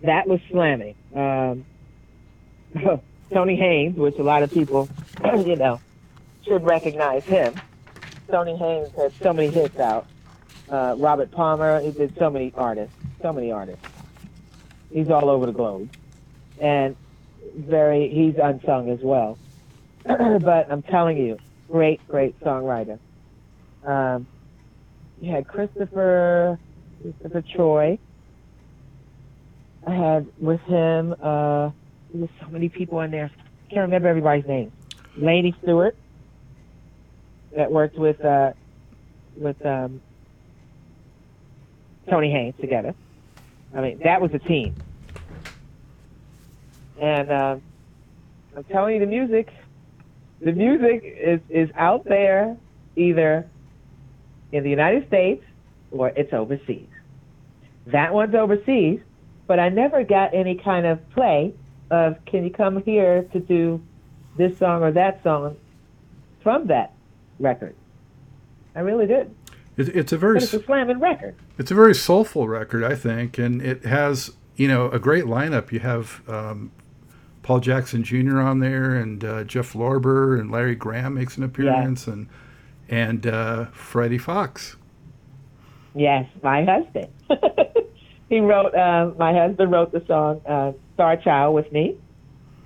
That 0.01 0.27
was 0.27 0.39
slamming. 0.49 0.95
Um, 1.15 1.65
Tony 3.31 3.55
Haynes, 3.55 3.95
which 3.97 4.17
a 4.17 4.23
lot 4.23 4.43
of 4.43 4.51
people, 4.51 4.89
you 5.45 5.55
know, 5.55 5.79
should 6.43 6.63
recognize 6.63 7.23
him. 7.23 7.53
Tony 8.31 8.55
Haynes 8.55 8.89
had 8.95 9.11
so 9.21 9.33
many 9.33 9.49
hits 9.49 9.77
out. 9.77 10.07
Uh, 10.69 10.95
Robert 10.97 11.31
Palmer, 11.31 11.81
he 11.81 11.91
did 11.91 12.15
so 12.17 12.29
many 12.29 12.53
artists, 12.55 12.95
so 13.21 13.33
many 13.33 13.51
artists. 13.51 13.85
He's 14.91 15.09
all 15.09 15.29
over 15.29 15.45
the 15.45 15.51
globe, 15.51 15.89
and 16.59 16.95
very 17.55 18.07
he's 18.09 18.35
unsung 18.41 18.89
as 18.89 18.99
well. 19.01 19.37
but 20.05 20.71
I'm 20.71 20.81
telling 20.81 21.17
you, 21.17 21.37
great, 21.69 22.05
great 22.07 22.39
songwriter. 22.39 22.99
Um, 23.85 24.25
you 25.21 25.31
had 25.31 25.47
Christopher 25.47 26.57
Christopher 27.01 27.41
Troy. 27.41 27.99
I 29.85 29.93
had 29.93 30.27
with 30.39 30.61
him, 30.61 31.13
uh, 31.21 31.71
there 32.13 32.21
was 32.21 32.29
so 32.39 32.47
many 32.47 32.69
people 32.69 33.01
in 33.01 33.11
there. 33.11 33.29
I 33.35 33.73
Can't 33.73 33.81
remember 33.81 34.07
everybody's 34.07 34.45
name. 34.45 34.71
Lady 35.17 35.53
Stewart 35.61 35.95
that 37.55 37.71
worked 37.71 37.97
with 37.97 38.23
uh, 38.23 38.53
with 39.35 39.63
um, 39.65 40.01
Tony 42.09 42.31
Haynes 42.31 42.55
together. 42.59 42.93
I 43.75 43.81
mean, 43.81 43.99
that 44.03 44.21
was 44.21 44.33
a 44.33 44.39
team. 44.39 44.75
And 46.99 47.31
uh, 47.31 47.57
I'm 48.55 48.63
telling 48.65 48.95
you, 48.95 48.99
the 48.99 49.07
music, 49.07 49.49
the 50.39 50.51
music 50.51 51.03
is 51.03 51.39
is 51.49 51.69
out 51.75 52.05
there, 52.05 52.57
either 52.95 53.47
in 54.51 54.63
the 54.63 54.69
United 54.69 55.07
States 55.07 55.43
or 55.91 56.09
it's 56.09 56.33
overseas. 56.33 56.87
That 57.87 58.13
one's 58.13 58.35
overseas, 58.35 58.99
but 59.47 59.59
I 59.59 59.69
never 59.69 60.03
got 60.03 60.33
any 60.33 60.55
kind 60.55 60.85
of 60.85 61.09
play 61.11 61.53
of 61.89 62.23
can 62.25 62.43
you 62.43 62.51
come 62.51 62.83
here 62.83 63.23
to 63.33 63.39
do 63.39 63.81
this 64.37 64.57
song 64.57 64.83
or 64.83 64.91
that 64.91 65.21
song 65.23 65.57
from 66.41 66.67
that 66.67 66.93
record. 67.41 67.75
I 68.75 68.79
really 68.81 69.07
did. 69.07 69.33
It, 69.77 69.89
it's 69.89 70.11
a 70.11 70.17
very 70.17 70.35
but 70.35 70.43
it's 70.43 70.53
a 70.53 70.63
slamming 70.63 70.99
record. 70.99 71.35
It's 71.57 71.71
a 71.71 71.75
very 71.75 71.95
soulful 71.95 72.47
record, 72.47 72.83
I 72.83 72.95
think, 72.95 73.37
and 73.37 73.61
it 73.61 73.85
has 73.85 74.31
you 74.55 74.67
know 74.67 74.89
a 74.89 74.99
great 74.99 75.25
lineup. 75.25 75.71
You 75.71 75.79
have 75.79 76.21
um, 76.29 76.71
Paul 77.43 77.59
Jackson 77.59 78.03
Jr. 78.03 78.39
on 78.39 78.59
there, 78.59 78.95
and 78.95 79.23
uh, 79.23 79.43
Jeff 79.43 79.73
Lorber 79.73 80.39
and 80.39 80.51
Larry 80.51 80.75
Graham 80.75 81.15
makes 81.15 81.37
an 81.37 81.43
appearance, 81.43 82.07
and 82.07 82.27
and 82.89 83.25
uh, 83.25 83.65
Freddie 83.67 84.17
Fox. 84.17 84.75
Yes, 85.95 86.29
my 86.43 86.63
husband. 86.63 87.07
he 88.29 88.39
wrote. 88.39 88.75
Uh, 88.75 89.11
my 89.17 89.33
husband 89.33 89.71
wrote 89.71 89.91
the 89.91 90.03
song 90.07 90.41
uh, 90.45 90.73
"Star 90.93 91.17
Child" 91.17 91.55
with 91.55 91.71
me, 91.71 91.97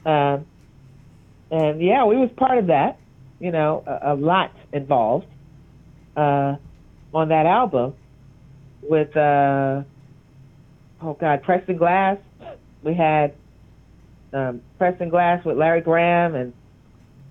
um, 0.05 0.45
and 1.51 1.81
yeah, 1.81 2.05
we 2.05 2.17
was 2.17 2.29
part 2.35 2.57
of 2.57 2.67
that. 2.67 2.99
You 3.39 3.51
know, 3.51 3.83
a, 3.85 4.13
a 4.13 4.15
lot 4.15 4.51
involved 4.71 5.27
uh, 6.15 6.55
on 7.13 7.29
that 7.29 7.45
album 7.45 7.93
with 8.81 9.15
uh, 9.15 9.83
oh 11.01 11.13
god, 11.13 11.43
Preston 11.43 11.77
Glass. 11.77 12.17
We 12.83 12.93
had 12.93 13.33
um, 14.33 14.61
Preston 14.77 15.09
Glass 15.09 15.43
with 15.43 15.57
Larry 15.57 15.81
Graham 15.81 16.35
and 16.35 16.53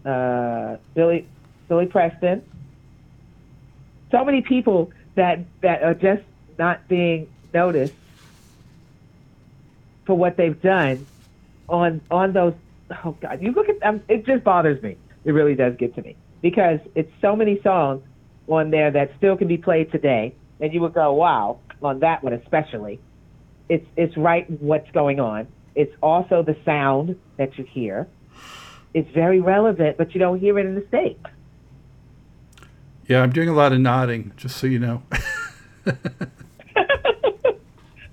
uh, 0.04 0.76
Billy 0.94 1.26
Billy 1.68 1.86
Preston. 1.86 2.42
So 4.10 4.24
many 4.24 4.42
people 4.42 4.92
that 5.14 5.40
that 5.62 5.82
are 5.82 5.94
just 5.94 6.22
not 6.58 6.86
being 6.88 7.28
noticed 7.52 7.94
for 10.04 10.16
what 10.16 10.36
they've 10.36 10.60
done 10.60 11.06
on 11.68 12.00
on 12.10 12.32
those. 12.32 12.54
Oh 13.04 13.16
God, 13.20 13.40
you 13.40 13.52
look 13.52 13.68
at 13.68 13.80
them. 13.80 14.02
It 14.08 14.26
just 14.26 14.44
bothers 14.44 14.82
me. 14.82 14.96
It 15.24 15.32
really 15.32 15.54
does 15.54 15.74
get 15.76 15.94
to 15.96 16.02
me 16.02 16.16
because 16.42 16.80
it's 16.94 17.10
so 17.20 17.34
many 17.34 17.60
songs 17.62 18.02
on 18.48 18.70
there 18.70 18.90
that 18.90 19.10
still 19.16 19.36
can 19.36 19.48
be 19.48 19.56
played 19.56 19.90
today, 19.90 20.34
and 20.60 20.72
you 20.72 20.80
would 20.80 20.94
go, 20.94 21.12
"Wow!" 21.14 21.58
on 21.82 22.00
that 22.00 22.22
one 22.22 22.32
especially. 22.32 23.00
It's 23.68 23.86
it's 23.96 24.16
right 24.16 24.48
what's 24.60 24.90
going 24.90 25.20
on. 25.20 25.46
It's 25.74 25.94
also 26.02 26.42
the 26.42 26.56
sound 26.64 27.16
that 27.36 27.56
you 27.58 27.64
hear. 27.64 28.06
It's 28.92 29.10
very 29.10 29.40
relevant, 29.40 29.96
but 29.96 30.14
you 30.14 30.20
don't 30.20 30.38
hear 30.38 30.58
it 30.58 30.66
in 30.66 30.74
the 30.76 30.86
states. 30.86 31.24
Yeah, 33.08 33.22
I'm 33.22 33.32
doing 33.32 33.48
a 33.48 33.54
lot 33.54 33.72
of 33.72 33.80
nodding, 33.80 34.32
just 34.36 34.56
so 34.56 34.66
you 34.66 34.78
know. 34.78 35.02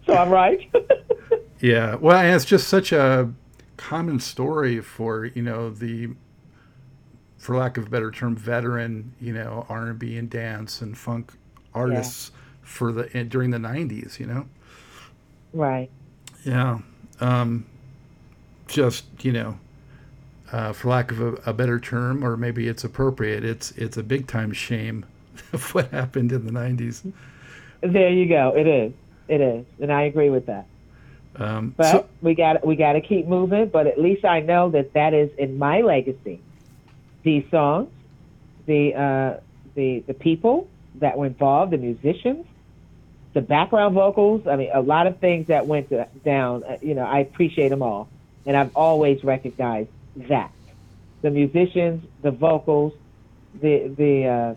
so 0.06 0.14
I'm 0.14 0.30
right. 0.30 0.70
yeah, 1.62 1.96
well, 1.96 2.36
it's 2.36 2.46
just 2.46 2.68
such 2.68 2.92
a 2.92 3.32
common 3.78 4.20
story 4.20 4.82
for 4.82 5.26
you 5.26 5.42
know 5.42 5.70
the, 5.70 6.10
for 7.42 7.58
lack 7.58 7.76
of 7.78 7.88
a 7.88 7.90
better 7.90 8.12
term, 8.12 8.36
veteran 8.36 9.14
you 9.20 9.34
know 9.34 9.66
R&B 9.68 10.16
and 10.16 10.30
dance 10.30 10.82
and 10.82 10.96
funk 10.96 11.34
artists 11.74 12.30
yeah. 12.32 12.40
for 12.62 12.92
the 12.92 13.24
during 13.24 13.50
the 13.50 13.58
'90s. 13.58 14.20
You 14.20 14.28
know. 14.28 14.46
Right. 15.52 15.90
Yeah. 16.46 16.80
Um, 17.20 17.66
just 18.68 19.06
you 19.22 19.32
know, 19.32 19.58
uh, 20.52 20.72
for 20.74 20.90
lack 20.90 21.12
of 21.12 21.20
a, 21.20 21.34
a, 21.48 21.54
better 21.54 21.80
term, 21.80 22.24
or 22.24 22.38
maybe 22.38 22.68
it's 22.68 22.84
appropriate, 22.84 23.44
it's 23.44 23.72
it's 23.72 23.98
a 23.98 24.04
big 24.04 24.28
time 24.28 24.54
shame 24.54 25.04
of 25.54 25.74
what 25.74 25.90
happened 25.90 26.32
in 26.32 26.46
the 26.46 26.52
'90s. 26.52 27.12
There 27.82 28.10
you 28.10 28.28
go. 28.28 28.54
It 28.56 28.68
is. 28.68 28.94
It 29.28 29.42
is, 29.42 29.66
and 29.80 29.92
I 29.92 30.04
agree 30.04 30.30
with 30.30 30.46
that. 30.46 30.68
Um, 31.38 31.74
but 31.76 31.92
so, 31.92 32.06
we 32.22 32.36
got 32.36 32.66
we 32.66 32.76
got 32.76 32.94
to 32.94 33.02
keep 33.02 33.26
moving. 33.26 33.70
But 33.70 33.88
at 33.88 34.00
least 34.00 34.26
I 34.26 34.42
know 34.42 34.70
that 34.70 34.94
that 34.94 35.16
is 35.16 35.32
in 35.40 35.58
my 35.58 35.82
legacy. 35.82 36.40
These 37.24 37.44
songs, 37.52 37.90
the 38.66 38.96
uh, 38.96 39.40
the 39.76 40.00
the 40.00 40.14
people 40.14 40.68
that 40.96 41.18
were 41.18 41.28
involved, 41.28 41.72
the 41.72 41.78
musicians, 41.78 42.46
the 43.34 43.42
background 43.42 43.96
vocals. 43.96 44.48
I 44.48 44.56
mean, 44.56 44.70
a 44.74 44.82
lot 44.82 45.08
of 45.08 45.20
things 45.20 45.48
that 45.48 45.68
went 45.68 45.90
to, 45.90 46.08
down. 46.24 46.64
Uh, 46.64 46.78
you 46.82 46.94
know, 46.94 47.04
I 47.04 47.20
appreciate 47.20 47.70
them 47.70 47.82
all, 47.82 48.10
and 48.46 48.58
I've 48.58 48.76
always 48.76 49.24
recognized 49.24 49.90
that 50.16 50.52
the 51.22 51.30
musicians, 51.30 52.06
the 52.22 52.32
vocals, 52.32 52.94
the 53.60 53.88
the 53.88 54.26
uh, 54.26 54.56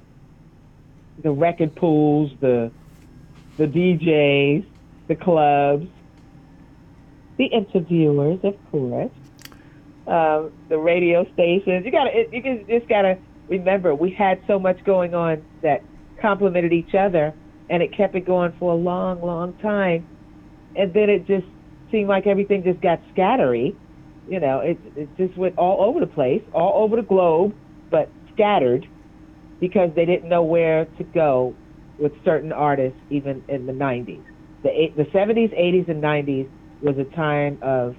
the 1.23 1.31
record 1.31 1.75
pools, 1.75 2.33
the 2.41 2.71
the 3.57 3.67
DJs, 3.67 4.65
the 5.07 5.15
clubs, 5.15 5.87
the 7.37 7.47
interviewers, 7.47 8.41
of 8.43 8.57
course, 8.71 9.13
um, 10.07 10.53
the 10.69 10.79
radio 10.79 11.25
stations. 11.33 11.85
You 11.85 11.91
gotta, 11.91 12.11
you 12.31 12.65
just 12.69 12.89
gotta 12.89 13.19
remember 13.49 13.95
we 13.95 14.11
had 14.13 14.41
so 14.47 14.59
much 14.59 14.83
going 14.85 15.15
on 15.15 15.45
that 15.63 15.83
complemented 16.21 16.73
each 16.73 16.95
other, 16.95 17.35
and 17.71 17.83
it 17.83 17.97
kept 17.97 18.15
it 18.15 18.27
going 18.27 18.53
for 18.59 18.73
a 18.73 18.77
long, 18.77 19.21
long 19.23 19.55
time, 19.59 20.07
and 20.77 20.93
then 20.93 21.09
it 21.09 21.27
just 21.27 21.47
seemed 21.91 22.09
like 22.09 22.27
everything 22.27 22.63
just 22.65 22.81
got 22.81 23.01
scattery. 23.15 23.75
You 24.29 24.41
know, 24.41 24.61
it 24.61 24.79
it 24.97 25.09
just 25.17 25.37
went 25.37 25.57
all 25.59 25.83
over 25.83 26.01
the 26.01 26.07
place, 26.07 26.43
all 26.53 26.83
over 26.83 26.97
the 26.97 27.03
globe, 27.03 27.55
but 27.91 28.09
scattered 28.33 28.87
because 29.61 29.91
they 29.95 30.05
didn't 30.05 30.29
know 30.29 30.43
where 30.43 30.85
to 30.85 31.05
go 31.05 31.55
with 31.99 32.13
certain 32.25 32.53
artists, 32.53 32.99
even 33.11 33.43
in 33.49 33.67
the 33.67 33.73
90s. 33.73 34.23
The, 34.63 34.71
eight, 34.71 34.97
the 34.97 35.05
70s, 35.05 35.57
80s, 35.59 35.89
and 35.89 36.03
90s 36.03 36.49
was 36.83 36.97
a 36.99 37.05
time 37.17 37.59
of 37.63 37.95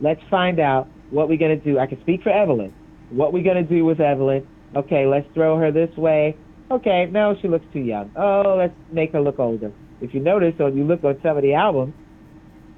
let's 0.00 0.20
find 0.30 0.58
out 0.58 0.88
what 1.10 1.28
going 1.28 1.58
to 1.58 1.64
do. 1.64 1.78
I 1.78 1.86
can 1.86 2.00
speak 2.02 2.22
for 2.22 2.30
Evelyn. 2.30 2.72
What 3.10 3.32
going 3.32 3.56
to 3.56 3.62
do 3.62 3.84
with 3.84 4.00
Evelyn. 4.00 4.46
Okay, 4.74 5.06
let's 5.06 5.26
throw 5.34 5.58
her 5.58 5.70
this 5.70 5.94
way. 5.96 6.36
Okay, 6.70 7.06
no, 7.10 7.36
she 7.40 7.48
looks 7.48 7.64
too 7.72 7.80
young. 7.80 8.10
Oh, 8.16 8.56
let's 8.58 8.74
make 8.92 9.12
her 9.12 9.20
look 9.20 9.38
older. 9.38 9.72
If 10.00 10.12
you 10.14 10.20
notice, 10.20 10.54
or 10.58 10.68
you 10.70 10.84
look 10.84 11.04
on 11.04 11.18
some 11.22 11.36
of 11.36 11.42
the 11.42 11.54
albums, 11.54 11.94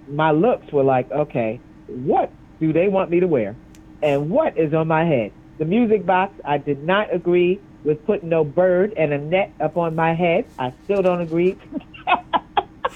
my 0.08 0.30
looks 0.30 0.70
were 0.72 0.84
like, 0.84 1.10
okay, 1.10 1.60
what 1.86 2.30
do 2.60 2.72
they 2.72 2.88
want 2.88 3.10
me 3.10 3.20
to 3.20 3.26
wear? 3.26 3.56
And 4.02 4.30
what 4.30 4.58
is 4.58 4.74
on 4.74 4.88
my 4.88 5.04
head? 5.04 5.32
The 5.58 5.64
music 5.64 6.06
box, 6.06 6.34
I 6.44 6.58
did 6.58 6.84
not 6.84 7.12
agree 7.12 7.60
with 7.84 8.04
putting 8.06 8.28
no 8.28 8.44
bird 8.44 8.92
and 8.96 9.12
a 9.12 9.18
net 9.18 9.52
up 9.60 9.76
on 9.76 9.94
my 9.94 10.14
head. 10.14 10.44
I 10.58 10.72
still 10.84 11.02
don't 11.02 11.20
agree. 11.20 11.56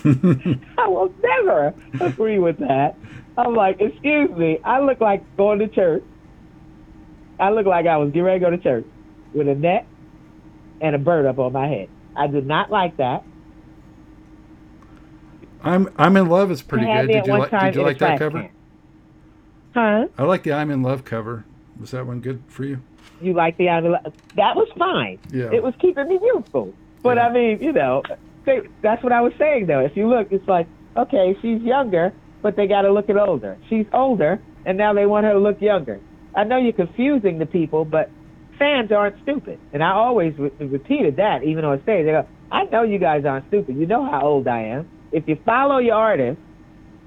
I 0.05 0.89
will 0.89 1.13
never 1.23 1.75
agree 2.01 2.39
with 2.39 2.59
that. 2.59 2.97
I'm 3.37 3.55
like, 3.55 3.81
excuse 3.81 4.31
me, 4.31 4.59
I 4.65 4.81
look 4.81 5.01
like 5.01 5.37
going 5.37 5.59
to 5.61 5.69
church. 5.69 6.05
I 7.41 7.51
look 7.51 7.67
like 7.67 7.87
I 7.87 7.97
was 7.97 8.09
getting 8.09 8.23
ready 8.25 8.41
to 8.41 8.45
go 8.47 8.51
to 8.51 8.59
church 8.59 8.85
with 9.33 9.49
a 9.49 9.55
net 9.55 9.87
and 10.81 10.95
a 10.95 10.99
bird 10.99 11.27
up 11.27 11.39
on 11.39 11.53
my 11.53 11.67
head. 11.67 11.89
I 12.15 12.27
did 12.27 12.47
not 12.47 12.71
like 12.71 12.97
that. 12.99 13.25
I'm 15.63 15.89
I'm 15.97 16.17
in 16.17 16.29
love 16.29 16.51
is 16.51 16.61
pretty 16.61 16.87
good. 16.87 17.07
Did 17.09 17.27
you, 17.27 17.35
li- 17.35 17.49
did 17.51 17.75
you 17.77 17.83
like 17.83 17.99
that 17.99 18.19
cover? 18.19 18.43
Can. 18.43 18.51
Huh? 19.75 20.09
I 20.19 20.25
like 20.25 20.43
the 20.43 20.53
I'm 20.53 20.71
in 20.71 20.83
love 20.83 21.05
cover. 21.05 21.45
Was 21.81 21.93
that 21.93 22.07
one 22.07 22.21
good 22.21 22.43
for 22.49 22.65
you? 22.65 22.83
You 23.21 23.33
like 23.33 23.57
the 23.57 23.69
I'm 23.69 23.87
in 23.87 23.93
love? 23.93 24.13
That 24.37 24.57
was 24.57 24.69
fine. 24.77 25.19
Yeah. 25.31 25.51
It 25.53 25.63
was 25.63 25.75
keeping 25.81 26.09
me 26.09 26.19
youthful. 26.23 26.75
But 27.03 27.17
yeah. 27.17 27.29
I 27.29 27.33
mean, 27.33 27.63
you 27.63 27.73
know, 27.73 28.03
they, 28.45 28.61
that's 28.83 29.03
what 29.03 29.13
I 29.13 29.21
was 29.21 29.33
saying 29.39 29.67
though. 29.67 29.81
If 29.81 29.97
you 29.97 30.09
look, 30.09 30.33
it's 30.33 30.47
like 30.49 30.67
okay, 30.97 31.37
she's 31.41 31.63
younger, 31.63 32.13
but 32.43 32.57
they 32.57 32.67
got 32.67 32.83
to 32.83 32.93
look 32.93 33.09
at 33.09 33.17
older. 33.17 33.57
She's 33.69 33.87
older, 33.93 34.41
and 34.67 34.77
now 34.77 34.93
they 34.93 35.07
want 35.07 35.25
her 35.27 35.33
to 35.33 35.39
look 35.39 35.61
younger. 35.61 36.01
I 36.35 36.45
know 36.45 36.59
you're 36.59 36.73
confusing 36.73 37.39
the 37.39 37.47
people, 37.47 37.85
but 37.85 38.11
fans 38.59 38.93
aren't 38.93 39.23
stupid, 39.23 39.59
and 39.73 39.83
I 39.83 39.93
always 39.93 40.37
re- 40.39 40.51
repeated 40.59 41.17
that 41.17 41.45
even 41.45 41.65
on 41.65 41.83
stage. 41.83 42.07
They 42.07 42.13
go, 42.13 42.27
"I 42.51 42.65
know 42.65 42.83
you 42.83 42.99
guys 42.99 43.25
aren't 43.25 43.47
stupid. 43.49 43.77
You 43.77 43.87
know 43.87 44.05
how 44.05 44.23
old 44.23 44.49
I 44.49 44.63
am. 44.65 44.89
If 45.13 45.29
you 45.29 45.37
follow 45.45 45.79
your 45.79 45.95
artist, 45.95 46.39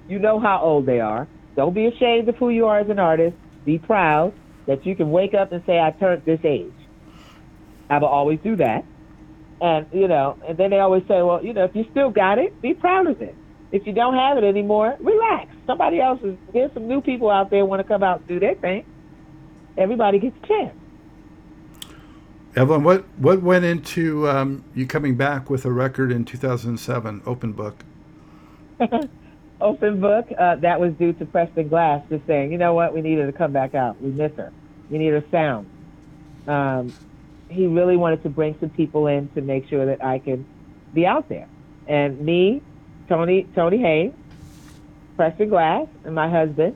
you 0.08 0.20
know 0.20 0.40
how 0.40 0.60
old 0.62 0.86
they 0.86 1.00
are. 1.00 1.28
Don't 1.56 1.74
be 1.74 1.88
ashamed 1.88 2.30
of 2.30 2.36
who 2.36 2.50
you 2.50 2.68
are 2.68 2.80
as 2.80 2.90
an 2.90 3.00
artist. 3.00 3.36
Be 3.66 3.80
proud 3.80 4.34
that 4.68 4.86
you 4.86 4.96
can 4.96 5.12
wake 5.12 5.34
up 5.34 5.52
and 5.52 5.64
say, 5.66 5.80
I 5.80 5.92
turned 5.92 6.24
this 6.26 6.40
age. 6.44 6.74
I 7.90 7.98
will 8.00 8.08
always 8.08 8.40
do 8.44 8.56
that. 8.58 8.84
And, 9.62 9.88
you 9.94 10.08
know, 10.08 10.38
and 10.48 10.58
then 10.58 10.72
they 10.72 10.80
always 10.80 11.04
say, 11.08 11.22
well, 11.22 11.44
you 11.44 11.54
know, 11.54 11.66
if 11.66 11.76
you 11.76 11.86
still 11.92 12.10
got 12.10 12.38
it, 12.40 12.62
be 12.62 12.74
proud 12.74 13.08
of 13.08 13.22
it. 13.22 13.36
If 13.76 13.86
you 13.86 13.92
don't 13.92 14.14
have 14.14 14.38
it 14.38 14.46
anymore, 14.46 14.96
relax. 15.02 15.54
Somebody 15.68 16.00
else 16.00 16.22
is, 16.24 16.38
there's 16.54 16.72
some 16.74 16.88
new 16.88 17.02
people 17.02 17.30
out 17.30 17.50
there 17.50 17.66
want 17.66 17.82
to 17.82 17.84
come 17.84 18.04
out 18.04 18.20
and 18.20 18.28
do 18.28 18.40
their 18.40 18.56
thing. 18.56 18.86
Everybody 19.78 20.18
gets 20.18 20.38
a 20.42 20.48
chance. 20.48 20.78
Evelyn, 22.56 22.86
what, 22.86 23.04
what 23.18 23.42
went 23.42 23.66
into 23.66 24.30
um, 24.30 24.64
you 24.74 24.88
coming 24.88 25.18
back 25.18 25.50
with 25.50 25.66
a 25.66 25.72
record 25.74 26.10
in 26.10 26.24
2007, 26.24 27.24
Open 27.26 27.52
Book? 27.52 27.84
Open 29.60 30.00
Book, 30.00 30.30
uh, 30.40 30.56
that 30.56 30.80
was 30.80 30.94
due 30.94 31.12
to 31.12 31.26
Preston 31.26 31.68
Glass 31.68 32.02
just 32.10 32.26
saying, 32.28 32.54
you 32.54 32.58
know 32.58 32.74
what, 32.74 32.94
we 32.94 33.02
needed 33.02 33.26
to 33.26 33.34
come 33.34 33.52
back 33.52 33.76
out. 33.76 34.02
We 34.02 34.10
miss 34.10 34.32
her. 34.38 34.54
We 34.90 35.00
need 35.00 35.10
her 35.10 35.24
sound. 35.32 35.70
Um, 36.48 36.94
he 37.50 37.68
really 37.68 37.98
wanted 37.98 38.24
to 38.24 38.30
bring 38.30 38.56
some 38.62 38.70
people 38.70 39.08
in 39.08 39.28
to 39.32 39.42
make 39.42 39.68
sure 39.68 39.86
that 39.88 40.02
I 40.02 40.20
could 40.20 40.46
be 40.94 41.06
out 41.06 41.28
there. 41.28 41.50
And 41.88 42.22
me, 42.22 42.62
Tony, 43.08 43.48
Tony 43.56 43.78
Hayes, 43.78 44.14
Preston 45.16 45.50
Glass, 45.50 45.88
and 46.04 46.16
my 46.16 46.30
husband, 46.30 46.76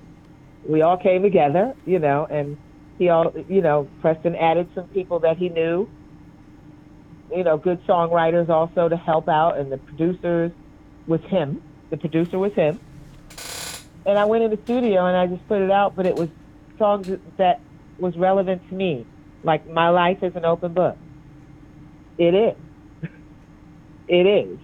we 0.68 0.82
all 0.82 0.98
came 0.98 1.22
together, 1.22 1.76
you 1.86 2.00
know, 2.00 2.28
and 2.30 2.58
he 2.98 3.10
all, 3.10 3.34
you 3.48 3.62
know, 3.62 3.88
Preston 4.02 4.36
added 4.36 4.70
some 4.76 4.88
people 4.90 5.20
that 5.20 5.38
he 5.38 5.50
knew 5.50 5.90
you 7.32 7.44
know, 7.44 7.58
good 7.58 7.86
songwriters 7.86 8.50
also 8.50 8.90
to 8.90 8.98
help 8.98 9.30
out, 9.30 9.58
and 9.58 9.72
the 9.72 9.78
producers 9.78 10.52
was 11.08 11.22
him. 11.22 11.62
The 11.90 11.98
producer 11.98 12.40
was 12.40 12.54
him. 12.54 12.80
And 14.06 14.18
I 14.18 14.26
went 14.26 14.44
in 14.44 14.52
the 14.52 14.60
studio 14.64 15.06
and 15.06 15.16
I 15.16 15.28
just 15.28 15.46
put 15.48 15.62
it 15.62 15.70
out, 15.70 15.96
but 15.96 16.06
it 16.06 16.16
was 16.16 16.30
songs 16.78 17.10
that 17.38 17.60
was 18.00 18.16
relevant 18.18 18.68
to 18.70 18.76
me. 18.76 19.06
Like 19.44 19.68
my 19.70 19.90
life 19.90 20.24
is 20.24 20.36
an 20.36 20.46
open 20.46 20.74
book. 20.74 20.98
It 22.18 22.34
is. 22.34 22.56
it 24.08 24.26
is. 24.26 24.58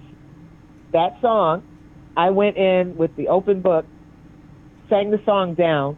That 0.96 1.20
song, 1.20 1.62
I 2.16 2.30
went 2.30 2.56
in 2.56 2.96
with 2.96 3.14
the 3.18 3.28
open 3.28 3.60
book, 3.60 3.86
sang 4.90 5.12
the 5.12 5.20
song 5.26 5.54
down, 5.54 5.98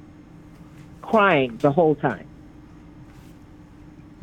crying 1.03 1.59
the 1.61 1.71
whole 1.71 1.93
time. 1.93 2.25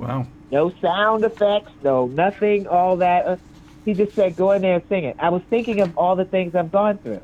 Wow. 0.00 0.26
No 0.50 0.72
sound 0.82 1.24
effects, 1.24 1.70
no 1.84 2.08
nothing, 2.08 2.66
all 2.66 2.96
that. 2.96 3.24
Uh, 3.24 3.36
he 3.84 3.94
just 3.94 4.16
said, 4.16 4.34
go 4.34 4.50
in 4.50 4.62
there 4.62 4.74
and 4.74 4.82
sing 4.88 5.04
it. 5.04 5.14
I 5.20 5.28
was 5.28 5.42
thinking 5.48 5.80
of 5.80 5.96
all 5.96 6.16
the 6.16 6.24
things 6.24 6.56
I've 6.56 6.72
gone 6.72 6.98
through. 6.98 7.22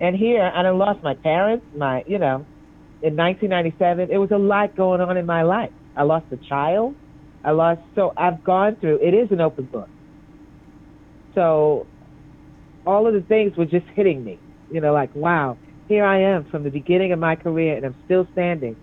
And 0.00 0.14
here, 0.14 0.52
I 0.54 0.62
done 0.62 0.76
lost 0.76 1.02
my 1.02 1.14
parents, 1.14 1.64
my, 1.74 2.04
you 2.06 2.18
know, 2.18 2.44
in 3.00 3.16
1997, 3.16 4.10
it 4.10 4.18
was 4.18 4.30
a 4.32 4.36
lot 4.36 4.76
going 4.76 5.00
on 5.00 5.16
in 5.16 5.24
my 5.24 5.44
life. 5.44 5.72
I 5.96 6.02
lost 6.02 6.26
a 6.30 6.36
child. 6.36 6.94
I 7.42 7.52
lost, 7.52 7.80
so 7.94 8.12
I've 8.18 8.44
gone 8.44 8.76
through, 8.76 8.98
it 9.00 9.14
is 9.14 9.30
an 9.30 9.40
open 9.40 9.64
book. 9.64 9.88
So 11.34 11.88
all 12.86 13.06
of 13.06 13.14
the 13.14 13.22
things 13.22 13.56
were 13.56 13.66
just 13.66 13.86
hitting 13.94 14.24
me, 14.24 14.42
you 14.68 14.80
know, 14.80 14.92
like, 14.92 15.14
wow, 15.14 15.58
here 15.88 16.04
I 16.04 16.22
am 16.22 16.46
from 16.46 16.64
the 16.64 16.70
beginning 16.70 17.12
of 17.12 17.18
my 17.18 17.36
career 17.36 17.76
and 17.76 17.86
I'm 17.86 17.96
still 18.04 18.28
standing 18.32 18.76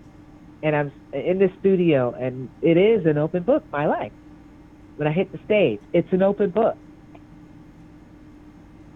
and 0.62 0.76
I'm 0.76 0.92
in 1.12 1.38
the 1.38 1.50
studio 1.58 2.14
and 2.18 2.50
it 2.62 2.76
is 2.76 3.06
an 3.06 3.18
open 3.18 3.44
book, 3.44 3.66
my 3.72 3.86
life. 3.86 4.12
When 4.96 5.08
I 5.08 5.12
hit 5.12 5.32
the 5.32 5.40
stage, 5.44 5.82
it's 5.92 6.12
an 6.12 6.22
open 6.22 6.50
book. 6.50 6.78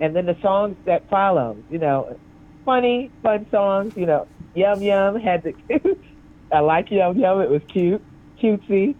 And 0.00 0.16
then 0.16 0.26
the 0.26 0.36
songs 0.42 0.76
that 0.86 1.08
follow, 1.10 1.64
you 1.68 1.78
know, 1.78 2.18
funny, 2.64 3.12
fun 3.22 3.46
songs, 3.50 3.92
you 3.96 4.06
know, 4.06 4.28
Yum 4.54 4.82
Yum 4.82 5.16
had 5.16 5.44
the. 5.44 5.54
I 6.52 6.60
like 6.60 6.88
Yum 6.90 7.18
Yum. 7.18 7.40
It 7.40 7.50
was 7.50 7.62
cute, 7.72 8.04
cutesy. 8.42 8.96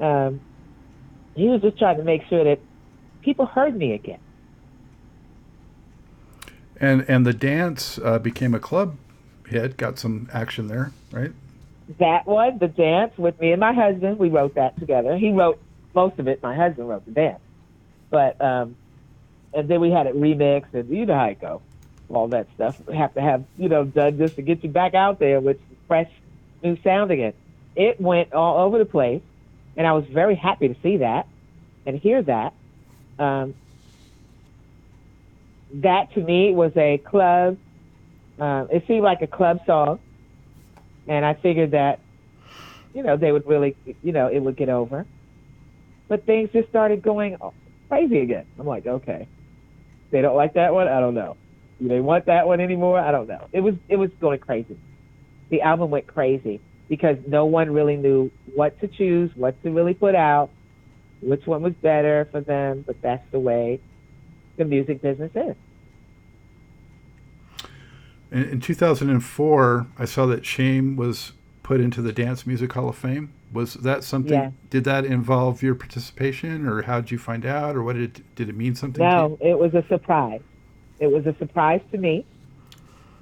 Um, 0.00 0.42
he 1.34 1.48
was 1.48 1.62
just 1.62 1.78
trying 1.78 1.98
to 1.98 2.04
make 2.04 2.22
sure 2.28 2.44
that 2.44 2.64
people 3.22 3.46
heard 3.46 3.76
me 3.76 3.92
again. 3.92 4.20
And 6.80 7.04
and 7.08 7.26
the 7.26 7.34
dance 7.34 7.98
uh, 7.98 8.18
became 8.18 8.54
a 8.54 8.58
club 8.58 8.96
hit. 9.46 9.76
Got 9.76 9.98
some 9.98 10.28
action 10.32 10.68
there, 10.68 10.92
right? 11.12 11.32
That 11.98 12.26
one, 12.26 12.58
the 12.58 12.68
dance 12.68 13.16
with 13.18 13.38
me 13.40 13.52
and 13.52 13.60
my 13.60 13.72
husband. 13.72 14.18
We 14.18 14.30
wrote 14.30 14.54
that 14.54 14.78
together. 14.78 15.16
He 15.16 15.32
wrote 15.32 15.60
most 15.94 16.18
of 16.18 16.28
it. 16.28 16.42
My 16.42 16.54
husband 16.54 16.88
wrote 16.88 17.04
the 17.04 17.10
dance, 17.10 17.40
but 18.08 18.40
um, 18.40 18.76
and 19.52 19.68
then 19.68 19.80
we 19.80 19.90
had 19.90 20.06
it 20.06 20.16
remixed, 20.16 20.72
and 20.72 20.88
you 20.88 21.04
know 21.04 21.14
how 21.14 21.26
it 21.26 21.40
goes 21.40 21.60
all 22.14 22.28
that 22.28 22.46
stuff 22.54 22.80
We 22.86 22.96
have 22.96 23.14
to 23.14 23.20
have 23.20 23.44
you 23.56 23.68
know 23.68 23.84
done 23.84 24.18
just 24.18 24.36
to 24.36 24.42
get 24.42 24.62
you 24.62 24.70
back 24.70 24.94
out 24.94 25.18
there 25.18 25.40
with 25.40 25.58
fresh 25.86 26.10
new 26.62 26.76
sound 26.82 27.10
again. 27.10 27.32
It 27.76 28.00
went 28.00 28.32
all 28.32 28.58
over 28.66 28.78
the 28.78 28.84
place, 28.84 29.22
and 29.76 29.86
I 29.86 29.92
was 29.92 30.04
very 30.06 30.34
happy 30.34 30.68
to 30.68 30.76
see 30.82 30.98
that 30.98 31.26
and 31.86 31.98
hear 31.98 32.22
that. 32.22 32.52
Um, 33.20 33.56
that 35.74 36.12
to 36.14 36.20
me 36.22 36.52
was 36.54 36.72
a 36.76 37.02
club. 37.06 37.58
Uh, 38.40 38.66
it 38.72 38.84
seemed 38.88 39.04
like 39.04 39.22
a 39.22 39.28
club 39.28 39.58
song, 39.66 40.00
and 41.08 41.24
I 41.24 41.34
figured 41.42 41.72
that 41.72 42.00
you 42.94 43.02
know 43.02 43.16
they 43.16 43.32
would 43.32 43.46
really 43.46 43.76
you 44.02 44.12
know 44.12 44.28
it 44.28 44.40
would 44.40 44.56
get 44.56 44.70
over. 44.70 45.06
But 46.08 46.26
things 46.26 46.50
just 46.52 46.68
started 46.70 47.02
going 47.02 47.36
crazy 47.90 48.20
again. 48.20 48.46
I'm 48.58 48.66
like, 48.66 48.86
okay, 48.86 49.28
they 50.12 50.22
don't 50.22 50.36
like 50.36 50.54
that 50.54 50.74
one. 50.74 50.88
I 50.88 51.00
don't 51.00 51.14
know. 51.14 51.38
Do 51.80 51.88
they 51.88 52.00
want 52.00 52.26
that 52.26 52.46
one 52.46 52.60
anymore? 52.60 52.98
I 53.00 53.12
don't 53.12 53.28
know. 53.28 53.48
It 53.52 53.60
was 53.60 53.74
it 53.88 53.96
was 53.96 54.10
going 54.20 54.40
crazy. 54.40 54.78
The 55.50 55.62
album 55.62 55.90
went 55.90 56.06
crazy 56.08 56.62
because 56.88 57.16
no 57.26 57.46
one 57.46 57.72
really 57.72 57.96
knew 57.96 58.32
what 58.44 58.78
to 58.80 58.88
choose, 58.88 59.30
what 59.36 59.60
to 59.62 59.70
really 59.70 59.94
put 59.94 60.14
out, 60.16 60.52
which 61.20 61.46
one 61.46 61.62
was 61.62 61.74
better 61.74 62.28
for 62.30 62.40
them. 62.40 62.84
But 62.86 63.00
that's 63.02 63.24
the 63.30 63.40
way 63.40 63.80
the 64.56 64.64
music 64.64 65.02
business 65.02 65.30
is. 65.34 65.56
In, 68.30 68.44
in 68.44 68.60
2004, 68.60 69.86
I 69.98 70.04
saw 70.04 70.26
that 70.26 70.46
Shame 70.46 70.96
was 70.96 71.32
put 71.62 71.80
into 71.80 72.02
the 72.02 72.12
Dance 72.12 72.46
Music 72.46 72.72
Hall 72.72 72.88
of 72.88 72.96
Fame. 72.96 73.32
Was 73.52 73.74
that 73.74 74.04
something? 74.04 74.32
Yeah. 74.32 74.50
Did 74.70 74.84
that 74.84 75.04
involve 75.04 75.62
your 75.62 75.74
participation, 75.74 76.66
or 76.66 76.82
how 76.82 77.00
did 77.00 77.10
you 77.10 77.18
find 77.18 77.44
out, 77.44 77.76
or 77.76 77.82
what 77.82 77.94
did 77.94 78.18
it, 78.18 78.34
did 78.36 78.48
it 78.48 78.56
mean 78.56 78.74
something? 78.74 79.04
No, 79.04 79.36
it 79.40 79.58
was 79.58 79.74
a 79.74 79.84
surprise. 79.88 80.42
It 81.00 81.08
was 81.08 81.26
a 81.26 81.34
surprise 81.38 81.80
to 81.90 81.98
me. 81.98 82.24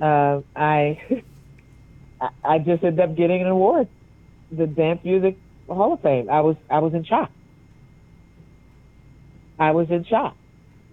Uh, 0.01 0.41
I 0.57 1.23
I 2.45 2.59
just 2.59 2.83
ended 2.83 3.01
up 3.01 3.17
getting 3.17 3.43
an 3.43 3.49
award, 3.49 3.89
the 4.51 4.67
Dance 4.67 5.01
Music 5.05 5.39
Hall 5.67 5.93
of 5.93 6.01
Fame. 6.01 6.29
I 6.29 6.41
was 6.41 6.57
I 6.69 6.81
was 6.81 6.93
in 6.95 7.05
shock. 7.05 7.31
I 9.59 9.73
was 9.73 9.91
in 9.91 10.05
shock, 10.05 10.37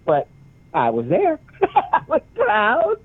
but 0.04 0.28
I 0.74 0.90
was 0.90 1.06
there. 1.06 1.38
I 1.62 2.02
was 2.08 2.22
proud, 2.34 2.96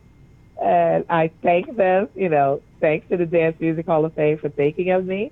and 0.61 1.05
I 1.09 1.31
thank 1.41 1.75
them. 1.75 2.09
You 2.15 2.29
know, 2.29 2.61
thanks 2.79 3.07
to 3.09 3.17
the 3.17 3.25
Dance 3.25 3.57
Music 3.59 3.85
Hall 3.85 4.05
of 4.05 4.13
Fame 4.13 4.37
for 4.37 4.49
thinking 4.49 4.91
of 4.91 5.05
me, 5.05 5.31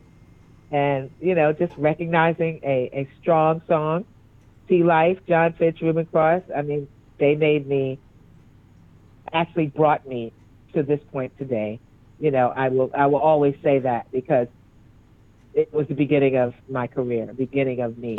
and 0.72 1.10
you 1.20 1.36
know, 1.36 1.54
just 1.54 1.74
recognizing 1.78 2.60
a 2.64 2.90
a 2.94 3.10
strong 3.22 3.62
song. 3.68 4.06
T 4.68 4.84
Life, 4.84 5.18
John 5.28 5.54
Fitch, 5.54 5.82
Reuben 5.82 6.06
Cross. 6.06 6.44
I 6.56 6.62
mean, 6.62 6.88
they 7.18 7.36
made 7.36 7.68
me 7.68 8.00
actually 9.34 9.68
brought 9.68 10.08
me 10.08 10.32
to 10.74 10.84
this 10.84 11.00
point 11.12 11.38
today. 11.38 11.80
You 12.20 12.32
know, 12.32 12.54
I 12.56 12.70
will 12.70 12.92
I 12.96 13.08
will 13.08 13.20
always 13.20 13.56
say 13.64 13.80
that 13.80 14.12
because 14.12 14.48
it 15.54 15.74
was 15.74 15.88
the 15.88 15.96
beginning 15.96 16.38
of 16.38 16.54
my 16.70 16.88
career, 16.88 17.26
beginning 17.34 17.82
of 17.82 17.98
me. 17.98 18.16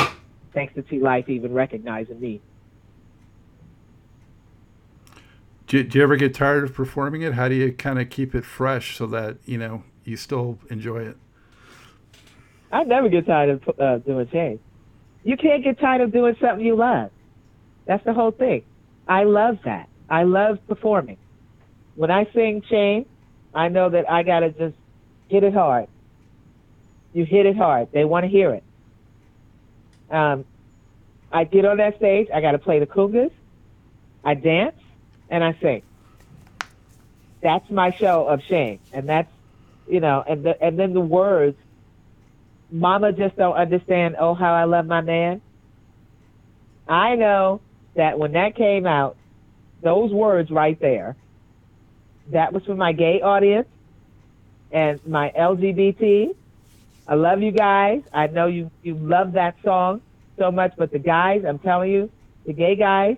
Thanks 0.52 0.74
to 0.74 0.82
T 0.82 0.98
Life 0.98 1.28
even 1.28 1.52
recognizing 1.52 2.20
me. 2.20 2.40
Do, 5.66 5.84
do 5.84 5.98
you 5.98 6.02
ever 6.02 6.16
get 6.16 6.34
tired 6.34 6.64
of 6.64 6.74
performing 6.74 7.22
it? 7.22 7.34
How 7.34 7.48
do 7.48 7.54
you 7.54 7.72
kind 7.72 8.00
of 8.00 8.10
keep 8.10 8.34
it 8.34 8.44
fresh 8.44 8.96
so 8.96 9.06
that 9.06 9.36
you 9.44 9.56
know 9.56 9.84
you 10.04 10.16
still 10.16 10.58
enjoy 10.68 11.02
it? 11.02 11.16
I 12.72 12.84
never 12.84 13.08
get 13.08 13.26
tired 13.26 13.50
of 13.50 13.80
uh, 13.80 13.98
doing 13.98 14.28
change. 14.28 14.60
You 15.22 15.36
can't 15.36 15.62
get 15.62 15.78
tired 15.78 16.00
of 16.00 16.12
doing 16.12 16.34
something 16.40 16.64
you 16.64 16.76
love. 16.76 17.10
That's 17.86 18.04
the 18.04 18.12
whole 18.12 18.30
thing. 18.30 18.64
I 19.06 19.24
love 19.24 19.58
that. 19.64 19.88
I 20.08 20.24
love 20.24 20.58
performing. 20.66 21.18
When 21.94 22.10
I 22.10 22.28
sing 22.34 22.62
Shame, 22.68 23.06
I 23.54 23.68
know 23.68 23.90
that 23.90 24.10
I 24.10 24.22
gotta 24.22 24.50
just 24.50 24.76
hit 25.28 25.44
it 25.44 25.54
hard. 25.54 25.86
You 27.12 27.24
hit 27.24 27.46
it 27.46 27.56
hard. 27.56 27.88
They 27.92 28.04
want 28.04 28.24
to 28.24 28.28
hear 28.28 28.52
it. 28.54 28.64
Um, 30.10 30.46
I 31.32 31.44
get 31.44 31.64
on 31.64 31.78
that 31.78 31.96
stage. 31.98 32.28
I 32.34 32.40
gotta 32.40 32.58
play 32.58 32.80
the 32.80 32.86
congas. 32.86 33.30
I 34.24 34.34
dance 34.34 34.76
and 35.30 35.44
I 35.44 35.56
sing. 35.62 35.82
That's 37.42 37.68
my 37.70 37.92
show 38.00 38.26
of 38.28 38.40
shame, 38.48 38.80
and 38.92 39.08
that's 39.08 39.30
you 39.86 40.00
know, 40.00 40.24
and 40.28 40.44
the, 40.44 40.54
and 40.62 40.78
then 40.78 40.94
the 40.94 41.00
words. 41.00 41.56
Mama 42.70 43.12
just 43.12 43.36
don't 43.36 43.56
understand. 43.56 44.16
Oh, 44.20 44.34
how 44.34 44.54
I 44.54 44.64
love 44.64 44.86
my 44.86 45.00
man. 45.00 45.42
I 46.88 47.16
know 47.16 47.62
that 47.96 48.18
when 48.18 48.32
that 48.32 48.56
came 48.56 48.86
out, 48.86 49.16
those 49.82 50.12
words 50.12 50.50
right 50.50 50.78
there, 50.80 51.16
that 52.32 52.52
was 52.52 52.62
for 52.64 52.76
my 52.76 52.92
gay 52.92 53.20
audience 53.22 53.68
and 54.72 55.00
my 55.06 55.32
LGBT. 55.38 56.28
I 57.10 57.16
love 57.16 57.42
you 57.42 57.50
guys. 57.50 58.02
I 58.14 58.28
know 58.28 58.46
you, 58.46 58.70
you 58.82 58.94
love 58.94 59.32
that 59.32 59.56
song 59.64 60.02
so 60.38 60.52
much, 60.52 60.74
but 60.78 60.92
the 60.92 61.00
guys, 61.00 61.42
I'm 61.46 61.58
telling 61.58 61.90
you, 61.90 62.10
the 62.46 62.52
gay 62.54 62.76
guys, 62.76 63.16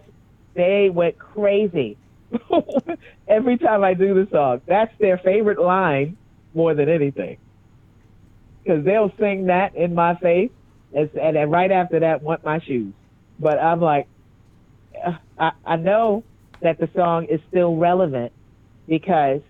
they 0.55 0.91
went 0.91 1.19
crazy 1.19 1.99
every 3.29 3.59
time 3.59 3.85
I 3.85 3.93
do 3.95 4.15
the 4.15 4.29
song. 4.33 4.63
That's 4.67 4.93
their 4.99 5.19
favorite 5.19 5.61
line 5.61 6.17
more 6.55 6.75
than 6.75 6.89
anything. 6.89 7.37
Because 8.65 8.85
they'll 8.87 9.13
sing 9.21 9.47
that 9.49 9.77
in 9.77 9.95
my 9.95 10.17
face, 10.17 10.53
and, 10.95 11.11
and 11.15 11.53
right 11.53 11.71
after 11.71 12.01
that, 12.01 12.23
want 12.23 12.45
my 12.45 12.61
shoes. 12.61 12.95
But 13.39 13.59
I'm 13.59 13.81
like, 13.81 14.09
I, 15.39 15.53
I 15.67 15.77
know 15.77 16.25
that 16.63 16.79
the 16.79 16.89
song 16.97 17.27
is 17.27 17.41
still 17.49 17.77
relevant 17.77 18.33
because 18.89 19.43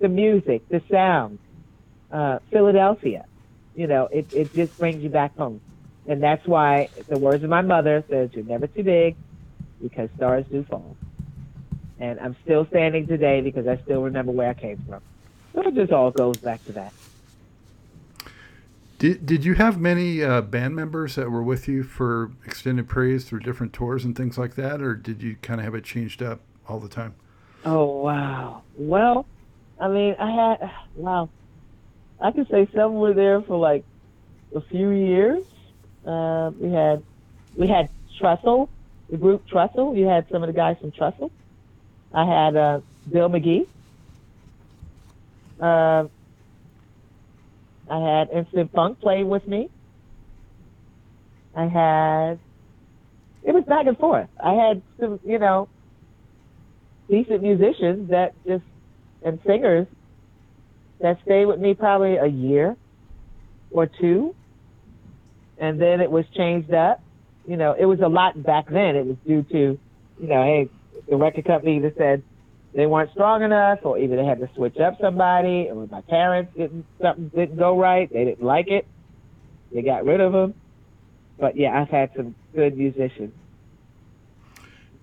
the 0.00 0.08
music, 0.08 0.62
the 0.70 0.80
sound, 0.90 1.40
uh, 2.10 2.38
Philadelphia, 2.50 3.24
you 3.74 3.86
know, 3.86 4.08
it, 4.12 4.26
it 4.32 4.52
just 4.54 4.76
brings 4.78 5.02
you 5.02 5.08
back 5.08 5.36
home. 5.36 5.60
And 6.06 6.22
that's 6.22 6.46
why 6.46 6.88
the 7.08 7.18
words 7.18 7.44
of 7.44 7.50
my 7.50 7.60
mother 7.60 8.02
says, 8.08 8.30
you're 8.32 8.44
never 8.44 8.66
too 8.66 8.82
big 8.82 9.16
because 9.82 10.08
stars 10.16 10.44
do 10.50 10.64
fall. 10.64 10.96
And 12.00 12.18
I'm 12.20 12.36
still 12.44 12.66
standing 12.66 13.06
today 13.06 13.40
because 13.40 13.66
I 13.66 13.76
still 13.84 14.02
remember 14.02 14.32
where 14.32 14.50
I 14.50 14.54
came 14.54 14.82
from. 14.88 15.02
So 15.54 15.62
it 15.62 15.74
just 15.74 15.92
all 15.92 16.10
goes 16.10 16.36
back 16.38 16.64
to 16.66 16.72
that. 16.72 16.92
Did, 18.98 19.26
did 19.26 19.44
you 19.44 19.54
have 19.54 19.78
many 19.78 20.24
uh, 20.24 20.40
band 20.40 20.74
members 20.74 21.14
that 21.14 21.30
were 21.30 21.42
with 21.42 21.68
you 21.68 21.84
for 21.84 22.32
extended 22.44 22.88
praise 22.88 23.24
through 23.24 23.40
different 23.40 23.72
tours 23.72 24.04
and 24.04 24.16
things 24.16 24.36
like 24.36 24.56
that, 24.56 24.80
or 24.80 24.96
did 24.96 25.22
you 25.22 25.36
kind 25.40 25.60
of 25.60 25.64
have 25.64 25.74
it 25.76 25.84
changed 25.84 26.20
up 26.20 26.40
all 26.68 26.80
the 26.80 26.88
time? 26.88 27.14
Oh 27.64 28.02
wow. 28.02 28.62
Well, 28.76 29.26
I 29.80 29.88
mean, 29.88 30.16
I 30.18 30.30
had 30.30 30.70
wow. 30.96 31.28
I 32.20 32.32
could 32.32 32.48
say 32.48 32.68
some 32.74 32.94
were 32.94 33.14
there 33.14 33.40
for 33.42 33.58
like 33.58 33.84
a 34.54 34.60
few 34.60 34.90
years. 34.90 35.44
Uh, 36.06 36.50
we 36.58 36.70
had 36.70 37.02
we 37.56 37.66
had 37.68 37.90
Trestle, 38.18 38.68
the 39.10 39.16
group 39.16 39.46
Trestle. 39.46 39.96
You 39.96 40.06
had 40.06 40.28
some 40.30 40.42
of 40.42 40.48
the 40.48 40.52
guys 40.52 40.76
from 40.80 40.92
Trestle. 40.92 41.30
I 42.12 42.24
had 42.24 42.56
uh, 42.56 42.80
Bill 43.10 43.28
McGee. 43.28 43.66
Uh, 45.60 46.08
I 47.90 47.98
had 47.98 48.30
Instant 48.30 48.72
Funk 48.72 49.00
play 49.00 49.24
with 49.24 49.46
me. 49.46 49.70
I 51.54 51.66
had 51.66 52.38
it 53.42 53.52
was 53.52 53.64
back 53.64 53.86
and 53.86 53.96
forth. 53.96 54.28
I 54.42 54.52
had 54.54 54.82
some, 54.98 55.20
you 55.24 55.38
know, 55.38 55.68
decent 57.08 57.42
musicians 57.42 58.10
that 58.10 58.34
just 58.46 58.64
and 59.22 59.40
singers 59.46 59.86
that 61.00 61.18
stayed 61.24 61.46
with 61.46 61.60
me 61.60 61.74
probably 61.74 62.16
a 62.16 62.26
year 62.26 62.76
or 63.70 63.86
two, 63.86 64.34
and 65.58 65.80
then 65.80 66.00
it 66.00 66.10
was 66.10 66.24
changed 66.36 66.72
up. 66.72 67.00
You 67.46 67.56
know, 67.56 67.74
it 67.78 67.86
was 67.86 68.00
a 68.00 68.08
lot 68.08 68.42
back 68.42 68.68
then. 68.68 68.96
It 68.96 69.06
was 69.06 69.16
due 69.26 69.42
to, 69.44 69.78
you 70.20 70.28
know, 70.28 70.42
hey, 70.42 70.68
the 71.08 71.16
record 71.16 71.46
company 71.46 71.76
either 71.76 71.92
said 71.96 72.22
they 72.74 72.86
weren't 72.86 73.10
strong 73.12 73.42
enough, 73.42 73.80
or 73.82 73.98
either 73.98 74.16
they 74.16 74.24
had 74.24 74.40
to 74.40 74.50
switch 74.54 74.76
up 74.78 75.00
somebody, 75.00 75.68
or 75.70 75.86
my 75.90 76.02
parents 76.02 76.52
didn't 76.56 76.84
something 77.00 77.28
didn't 77.28 77.56
go 77.56 77.78
right. 77.78 78.12
They 78.12 78.24
didn't 78.24 78.44
like 78.44 78.68
it. 78.68 78.86
They 79.72 79.82
got 79.82 80.04
rid 80.04 80.20
of 80.20 80.32
them. 80.32 80.54
But 81.38 81.56
yeah, 81.56 81.80
I've 81.80 81.88
had 81.88 82.10
some 82.16 82.34
good 82.54 82.76
musicians, 82.76 83.32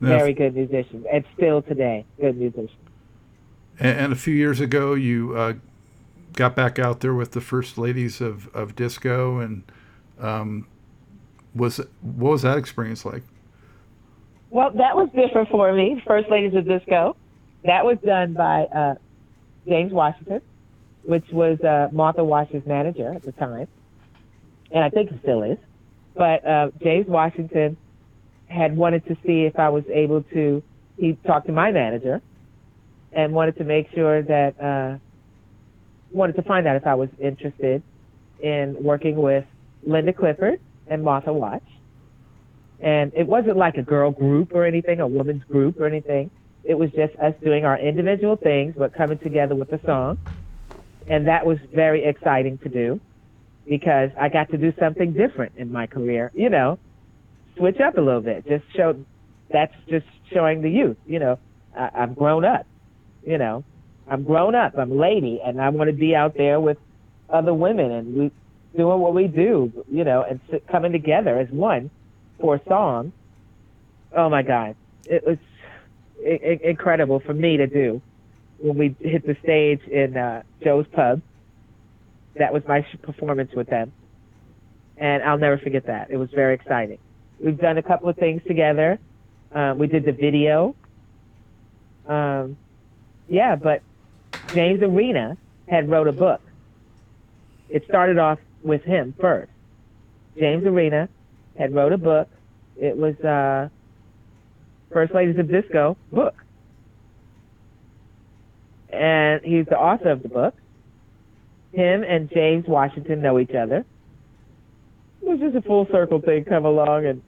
Now, 0.02 0.18
very 0.18 0.34
good 0.34 0.54
musicians, 0.54 1.06
and 1.12 1.24
still 1.36 1.62
today, 1.62 2.06
good 2.20 2.38
musicians. 2.38 2.72
And, 3.80 4.00
and 4.00 4.14
a 4.14 4.18
few 4.18 4.34
years 4.36 4.60
ago, 4.60 4.94
you 4.94 5.36
uh, 5.36 5.54
got 6.36 6.56
back 6.56 6.80
out 6.80 7.00
there 7.00 7.14
with 7.14 7.32
the 7.32 7.42
first 7.42 7.78
ladies 7.78 8.22
of, 8.22 8.54
of 8.56 8.76
disco, 8.76 9.40
and 9.40 9.64
um, 10.20 10.68
was 11.56 11.78
what 12.02 12.32
was 12.32 12.42
that 12.44 12.58
experience 12.58 13.06
like? 13.06 13.24
Well, 14.50 14.72
that 14.72 14.96
was 14.96 15.10
different 15.16 15.50
for 15.50 15.74
me. 15.74 16.02
First 16.06 16.30
Ladies 16.30 16.54
of 16.56 16.66
Disco. 16.66 17.18
That 17.64 17.84
was 17.84 17.98
done 18.06 18.34
by 18.34 18.64
uh, 18.66 18.96
James 19.68 19.92
Washington, 19.92 20.42
which 21.04 21.26
was 21.32 21.60
uh, 21.62 21.90
Martha 21.92 22.24
Wash's 22.24 22.66
manager 22.66 23.14
at 23.14 23.24
the 23.24 23.32
time, 23.34 23.68
and 24.72 24.84
I 24.84 24.90
think 24.90 25.12
he 25.12 25.18
still 25.20 25.44
is. 25.44 25.58
But 26.14 26.46
uh, 26.48 26.72
James 26.82 27.08
Washington 27.08 27.76
had 28.48 28.78
wanted 28.78 29.06
to 29.08 29.18
see 29.26 29.44
if 29.44 29.58
I 29.60 29.70
was 29.70 29.84
able 29.92 30.22
to. 30.24 30.64
He 30.98 31.18
talked 31.26 31.48
to 31.48 31.52
my 31.52 31.72
manager 31.72 32.22
and 33.12 33.34
wanted 33.34 33.58
to 33.58 33.64
make 33.64 33.92
sure 33.94 34.22
that 34.22 34.62
uh, 34.62 34.98
wanted 36.16 36.36
to 36.38 36.44
find 36.44 36.68
out 36.68 36.76
if 36.76 36.88
I 36.88 36.96
was 36.96 37.10
interested 37.20 37.84
in 38.40 38.78
working 38.82 39.16
with 39.18 39.46
Linda 39.86 40.14
Clifford 40.14 40.60
and 40.88 41.04
Martha 41.04 41.34
Wash 41.34 41.62
and 42.80 43.12
it 43.16 43.28
wasn't 43.28 43.58
like 43.58 43.76
a 43.76 43.82
girl 43.82 44.12
group 44.12 44.52
or 44.54 44.66
anything, 44.66 45.00
a 45.00 45.08
women's 45.08 45.44
group 45.46 45.80
or 45.80 45.88
anything. 45.88 46.30
It 46.64 46.76
was 46.76 46.90
just 46.92 47.16
us 47.18 47.34
doing 47.44 47.64
our 47.66 47.80
individual 47.80 48.36
things, 48.36 48.76
but 48.78 48.94
coming 48.94 49.20
together 49.20 49.56
with 49.56 49.72
a 49.72 49.80
song. 49.86 50.18
And 51.08 51.28
that 51.28 51.46
was 51.46 51.58
very 51.74 52.04
exciting 52.06 52.58
to 52.60 52.70
do 52.70 53.00
because 53.68 54.10
I 54.20 54.30
got 54.30 54.50
to 54.52 54.58
do 54.58 54.74
something 54.80 55.14
different 55.14 55.54
in 55.56 55.72
my 55.72 55.88
career, 55.88 56.32
you 56.34 56.50
know, 56.50 56.80
switch 57.58 57.78
up 57.80 57.98
a 57.98 58.02
little 58.02 58.22
bit. 58.22 58.46
Just 58.48 58.66
show, 58.76 59.06
that's 59.52 59.74
just 59.90 60.06
showing 60.34 60.62
the 60.62 60.70
youth, 60.70 60.98
you 61.06 61.20
know, 61.20 61.40
I, 61.78 61.90
I've 61.96 62.16
grown 62.16 62.44
up, 62.46 62.66
you 63.24 63.38
know, 63.38 63.64
I'm 64.08 64.24
grown 64.24 64.56
up, 64.56 64.78
I'm 64.78 64.92
a 64.92 64.96
lady, 64.96 65.42
and 65.44 65.60
I 65.60 65.70
want 65.70 65.90
to 65.90 65.96
be 65.96 66.16
out 66.16 66.36
there 66.36 66.60
with 66.60 66.78
other 67.30 67.54
women 67.54 67.92
and 67.92 68.16
we 68.16 68.32
doing 68.76 69.00
what 69.00 69.14
we 69.14 69.28
do, 69.28 69.72
you 69.90 70.04
know, 70.04 70.24
and 70.24 70.40
coming 70.68 70.92
together 70.92 71.38
as 71.40 71.50
one 71.50 71.90
for 72.40 72.56
a 72.56 72.62
song. 72.68 73.14
Oh 74.16 74.30
my 74.30 74.44
God, 74.44 74.76
it 75.06 75.26
was 75.26 75.38
I- 76.26 76.60
incredible 76.64 77.20
for 77.20 77.34
me 77.34 77.58
to 77.58 77.68
do 77.68 78.02
when 78.60 78.78
we 78.78 78.96
hit 79.00 79.26
the 79.26 79.36
stage 79.44 79.82
in 79.88 80.18
uh, 80.18 80.44
Joe's 80.64 80.88
Pub. 80.92 81.22
That 82.36 82.54
was 82.54 82.64
my 82.68 82.86
performance 83.02 83.54
with 83.56 83.68
them, 83.68 83.92
and 84.98 85.24
I'll 85.24 85.38
never 85.38 85.58
forget 85.58 85.86
that. 85.88 86.12
It 86.12 86.18
was 86.18 86.30
very 86.32 86.54
exciting. 86.54 87.00
We've 87.40 87.58
done 87.58 87.78
a 87.78 87.84
couple 87.84 88.10
of 88.10 88.18
things 88.18 88.42
together. 88.46 89.00
Um, 89.54 89.78
we 89.78 89.88
did 89.88 90.04
the 90.06 90.12
video. 90.12 90.76
Um, 92.08 92.58
yeah, 93.30 93.56
but 93.56 93.82
James 94.56 94.82
Arena 94.82 95.38
had 95.68 95.90
wrote 95.90 96.08
a 96.08 96.14
book. 96.14 96.42
It 97.70 97.84
started 97.90 98.18
off 98.18 98.40
with 98.64 98.84
him 98.84 99.14
first. 99.20 99.52
James 100.40 100.66
Arena 100.66 101.10
had 101.60 101.76
wrote 101.76 101.92
a 101.92 101.98
book. 101.98 102.30
It 102.78 102.96
was 102.96 103.16
uh, 103.20 103.68
First 104.92 105.14
Ladies 105.14 105.38
of 105.38 105.50
Disco 105.50 105.98
book, 106.12 106.36
and 108.90 109.44
he's 109.44 109.66
the 109.66 109.78
author 109.78 110.10
of 110.10 110.24
the 110.24 110.30
book. 110.30 110.56
Him 111.74 112.04
and 112.04 112.30
James 112.30 112.66
Washington 112.66 113.22
know 113.22 113.40
each 113.40 113.54
other. 113.54 113.86
It 115.22 115.28
was 115.28 115.40
just 115.42 115.56
a 115.56 115.62
full 115.62 115.86
circle 115.92 116.22
thing 116.22 116.46
come 116.46 116.64
along, 116.64 117.06
and 117.08 117.22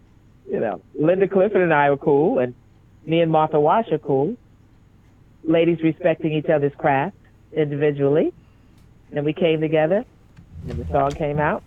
you 0.50 0.62
know, 0.62 0.82
Linda 0.98 1.28
Clifford 1.28 1.62
and 1.62 1.74
I 1.74 1.90
were 1.90 1.98
cool, 1.98 2.40
and 2.40 2.56
me 3.06 3.20
and 3.20 3.30
Martha 3.30 3.60
Wash 3.60 3.92
are 3.92 3.98
cool. 3.98 4.38
Ladies 5.44 5.80
respecting 5.84 6.32
each 6.32 6.48
other's 6.48 6.74
craft 6.78 7.17
individually, 7.54 8.34
and 9.12 9.26
we 9.26 9.34
came 9.34 9.62
together, 9.62 10.06
and 10.68 10.78
the 10.78 10.92
song 10.92 11.12
came 11.12 11.40
out, 11.40 11.64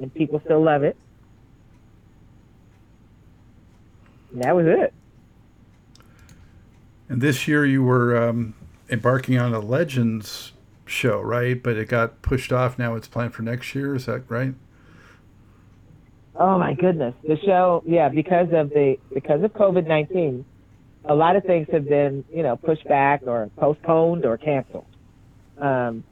and 0.00 0.12
people 0.12 0.40
still 0.44 0.62
love 0.62 0.82
it. 0.82 0.96
And 4.32 4.42
that 4.42 4.56
was 4.56 4.66
it. 4.66 4.92
And 7.08 7.20
this 7.20 7.46
year 7.46 7.64
you 7.64 7.82
were 7.82 8.16
um, 8.16 8.54
embarking 8.90 9.38
on 9.38 9.54
a 9.54 9.60
Legends 9.60 10.52
show, 10.86 11.20
right? 11.20 11.62
But 11.62 11.76
it 11.76 11.88
got 11.88 12.22
pushed 12.22 12.52
off. 12.52 12.78
Now 12.78 12.94
it's 12.94 13.08
planned 13.08 13.34
for 13.34 13.42
next 13.42 13.74
year. 13.74 13.94
Is 13.94 14.06
that 14.06 14.22
right? 14.28 14.54
Oh 16.36 16.58
my 16.58 16.74
goodness, 16.74 17.14
the 17.22 17.38
show, 17.44 17.84
yeah, 17.86 18.08
because 18.08 18.48
of 18.52 18.70
the 18.70 18.96
because 19.12 19.44
of 19.44 19.52
COVID 19.52 19.86
nineteen, 19.86 20.44
a 21.04 21.14
lot 21.14 21.36
of 21.36 21.44
things 21.44 21.68
have 21.70 21.88
been 21.88 22.24
you 22.32 22.42
know 22.42 22.56
pushed 22.56 22.88
back 22.88 23.22
or 23.24 23.50
postponed 23.56 24.24
or 24.24 24.36
canceled. 24.36 24.86
Um, 25.58 26.04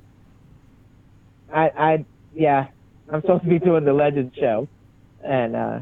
I, 1.52 1.70
I, 1.76 2.04
yeah, 2.34 2.68
I'm 3.12 3.20
supposed 3.20 3.44
to 3.44 3.48
be 3.48 3.58
doing 3.58 3.84
the 3.84 3.92
Legends 3.92 4.34
show, 4.36 4.68
and 5.24 5.54
uh, 5.56 5.80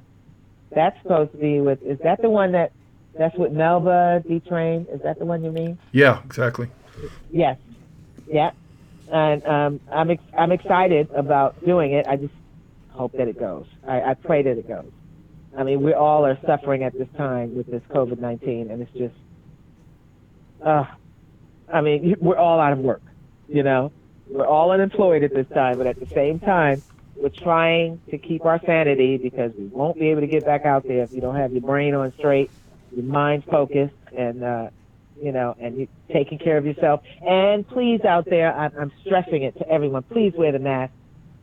that's 0.74 1.00
supposed 1.02 1.32
to 1.32 1.38
be 1.38 1.60
with. 1.60 1.82
Is 1.82 1.98
that 2.04 2.20
the 2.22 2.30
one 2.30 2.52
that? 2.52 2.72
That's 3.18 3.36
with 3.36 3.50
Melba 3.52 4.22
D 4.26 4.40
Train. 4.40 4.86
Is 4.90 5.02
that 5.02 5.18
the 5.18 5.24
one 5.24 5.42
you 5.42 5.50
mean? 5.50 5.78
Yeah, 5.90 6.22
exactly. 6.24 6.68
Yes. 7.30 7.58
Yeah. 8.28 8.52
And 9.12 9.44
um, 9.44 9.80
I'm 9.92 10.10
ex- 10.10 10.22
I'm 10.38 10.52
excited 10.52 11.10
about 11.10 11.62
doing 11.64 11.92
it. 11.92 12.06
I 12.06 12.14
just 12.16 12.32
hope 12.90 13.12
that 13.12 13.26
it 13.26 13.38
goes. 13.38 13.66
I, 13.86 14.00
I 14.00 14.14
pray 14.14 14.42
that 14.42 14.56
it 14.56 14.68
goes. 14.68 14.90
I 15.58 15.64
mean, 15.64 15.82
we 15.82 15.92
all 15.92 16.24
are 16.24 16.38
suffering 16.46 16.84
at 16.84 16.92
this 16.92 17.08
time 17.16 17.56
with 17.56 17.66
this 17.66 17.82
COVID 17.90 18.20
nineteen, 18.20 18.70
and 18.70 18.80
it's 18.80 18.92
just, 18.92 19.14
uh, 20.64 20.84
I 21.72 21.80
mean, 21.80 22.14
we're 22.20 22.38
all 22.38 22.60
out 22.60 22.72
of 22.72 22.78
work. 22.78 23.02
You 23.50 23.64
know, 23.64 23.90
we're 24.28 24.46
all 24.46 24.70
unemployed 24.70 25.24
at 25.24 25.34
this 25.34 25.48
time, 25.48 25.78
but 25.78 25.88
at 25.88 25.98
the 25.98 26.06
same 26.14 26.38
time, 26.38 26.82
we're 27.16 27.30
trying 27.30 28.00
to 28.10 28.16
keep 28.16 28.44
our 28.44 28.60
sanity 28.64 29.18
because 29.18 29.50
we 29.58 29.66
won't 29.66 29.98
be 29.98 30.10
able 30.10 30.20
to 30.20 30.28
get 30.28 30.44
back 30.44 30.64
out 30.64 30.84
there 30.86 31.02
if 31.02 31.12
you 31.12 31.20
don't 31.20 31.34
have 31.34 31.52
your 31.52 31.62
brain 31.62 31.94
on 31.94 32.12
straight, 32.16 32.50
your 32.94 33.04
mind 33.04 33.42
focused, 33.50 33.94
and 34.16 34.44
uh, 34.44 34.70
you 35.20 35.32
know, 35.32 35.56
and 35.60 35.76
you 35.76 35.88
taking 36.12 36.38
care 36.38 36.56
of 36.58 36.64
yourself. 36.64 37.02
And 37.26 37.66
please, 37.66 38.04
out 38.04 38.24
there, 38.24 38.56
I'm, 38.56 38.72
I'm 38.80 38.92
stressing 39.04 39.42
it 39.42 39.58
to 39.58 39.68
everyone. 39.68 40.04
Please 40.04 40.32
wear 40.36 40.52
the 40.52 40.60
mask. 40.60 40.92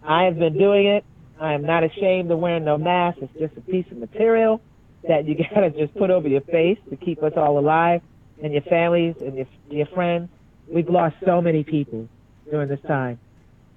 I 0.01 0.23
have 0.23 0.39
been 0.39 0.57
doing 0.57 0.87
it. 0.87 1.03
I 1.39 1.53
am 1.53 1.63
not 1.63 1.83
ashamed 1.83 2.31
of 2.31 2.39
wearing 2.39 2.63
no 2.63 2.77
mask. 2.77 3.17
It's 3.21 3.33
just 3.37 3.57
a 3.57 3.61
piece 3.69 3.85
of 3.91 3.97
material 3.97 4.61
that 5.07 5.27
you 5.27 5.35
gotta 5.53 5.71
just 5.71 5.93
put 5.95 6.09
over 6.09 6.27
your 6.29 6.41
face 6.41 6.79
to 6.89 6.95
keep 6.95 7.21
us 7.21 7.33
all 7.35 7.59
alive 7.59 8.01
and 8.41 8.53
your 8.53 8.63
families 8.63 9.15
and 9.19 9.35
your 9.35 9.47
your 9.69 9.87
friends. 9.87 10.29
We've 10.67 10.89
lost 10.89 11.15
so 11.25 11.41
many 11.41 11.63
people 11.63 12.07
during 12.49 12.69
this 12.69 12.79
time, 12.87 13.19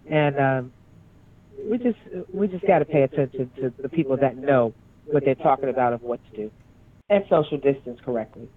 and 0.08 0.38
um, 0.38 0.72
we 1.68 1.78
just 1.78 1.98
we 2.32 2.48
just 2.48 2.66
got 2.66 2.80
to 2.80 2.84
pay 2.84 3.02
attention 3.02 3.50
to 3.60 3.72
the 3.80 3.88
people 3.88 4.16
that 4.16 4.36
know 4.36 4.72
what 5.06 5.24
they're 5.24 5.34
talking 5.34 5.68
about 5.68 5.92
of 5.92 6.02
what 6.02 6.20
to 6.30 6.36
do, 6.36 6.50
and 7.08 7.24
social 7.28 7.58
distance 7.58 8.00
correctly, 8.04 8.48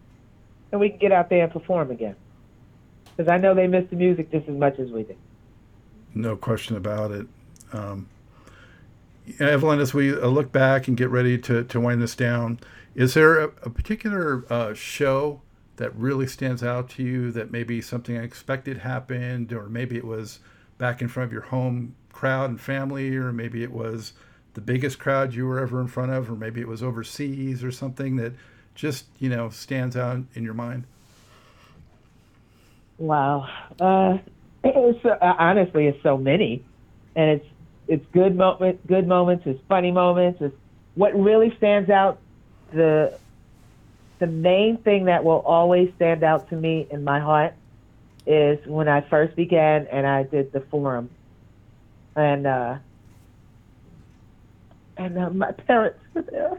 and 0.72 0.82
we 0.82 0.90
can 0.90 1.00
get 1.00 1.12
out 1.12 1.30
there 1.30 1.44
and 1.44 1.54
perform 1.54 1.92
again. 1.92 2.16
Because 3.16 3.32
I 3.32 3.38
know 3.38 3.54
they 3.54 3.68
miss 3.68 3.86
the 3.90 3.96
music 3.96 4.32
just 4.32 4.50
as 4.50 4.56
much 4.56 4.80
as 4.80 4.90
we 4.90 5.04
do. 5.04 5.16
No 6.16 6.36
question 6.36 6.76
about 6.76 7.12
it. 7.12 7.28
Um, 7.72 8.08
Evelyn, 9.40 9.80
as 9.80 9.94
we 9.94 10.14
uh, 10.14 10.28
look 10.28 10.52
back 10.52 10.88
and 10.88 10.98
get 10.98 11.10
ready 11.10 11.38
to, 11.40 11.64
to 11.64 11.80
wind 11.80 12.02
this 12.02 12.16
down, 12.16 12.60
is 12.96 13.14
there 13.14 13.40
a, 13.40 13.46
a 13.64 13.70
particular 13.70 14.46
uh, 14.50 14.74
show 14.74 15.42
that 15.78 15.96
really 15.96 16.28
stands 16.28 16.64
out 16.64 16.90
to 16.92 17.04
you 17.04 17.32
that 17.32 17.52
maybe 17.52 17.82
something 17.82 18.18
unexpected 18.18 18.80
happened, 18.80 19.52
or 19.52 19.68
maybe 19.70 19.98
it 19.98 20.06
was 20.06 20.40
back 20.78 21.02
in 21.02 21.08
front 21.08 21.28
of 21.28 21.34
your 21.34 21.44
home 21.44 21.96
crowd 22.12 22.50
and 22.50 22.62
family, 22.62 23.16
or 23.16 23.32
maybe 23.34 23.64
it 23.64 23.72
was 23.72 24.14
the 24.54 24.62
biggest 24.62 25.00
crowd 25.00 25.34
you 25.34 25.48
were 25.48 25.60
ever 25.60 25.82
in 25.82 25.88
front 25.88 26.12
of, 26.12 26.30
or 26.30 26.36
maybe 26.36 26.62
it 26.62 26.68
was 26.68 26.84
overseas 26.84 27.64
or 27.64 27.72
something 27.72 28.18
that 28.18 28.34
just 28.76 29.06
you 29.20 29.30
know 29.30 29.50
stands 29.50 29.96
out 29.96 30.24
in 30.36 30.44
your 30.44 30.54
mind? 30.54 30.86
Wow. 32.98 33.48
Uh, 33.80 34.18
it's, 34.64 35.06
uh, 35.06 35.18
honestly, 35.22 35.88
it's 35.88 36.02
so 36.04 36.18
many, 36.18 36.64
and 37.16 37.32
it's 37.32 37.46
it's 37.88 38.06
good 38.14 38.36
moment, 38.36 38.86
good 38.88 39.08
moments, 39.08 39.46
it's 39.46 39.60
funny 39.68 39.92
moments. 39.92 40.42
It's 40.42 40.56
what 40.96 41.14
really 41.20 41.56
stands 41.58 41.90
out. 41.90 42.20
The 42.72 43.18
the 44.24 44.28
main 44.28 44.78
thing 44.78 45.04
that 45.04 45.26
will 45.26 45.42
always 45.42 45.92
stand 45.98 46.24
out 46.24 46.50
to 46.50 46.56
me 46.56 46.88
in 46.90 47.04
my 47.04 47.20
heart 47.20 47.54
is 48.26 48.58
when 48.66 48.88
I 48.88 49.02
first 49.02 49.36
began 49.36 49.86
and 49.88 50.08
I 50.08 50.24
did 50.24 50.54
the 50.54 50.62
forum, 50.62 51.10
and 52.16 52.48
uh, 52.48 52.78
and 54.96 55.18
uh, 55.18 55.30
my 55.32 55.52
parents 55.52 56.00
were 56.14 56.22
there. 56.22 56.58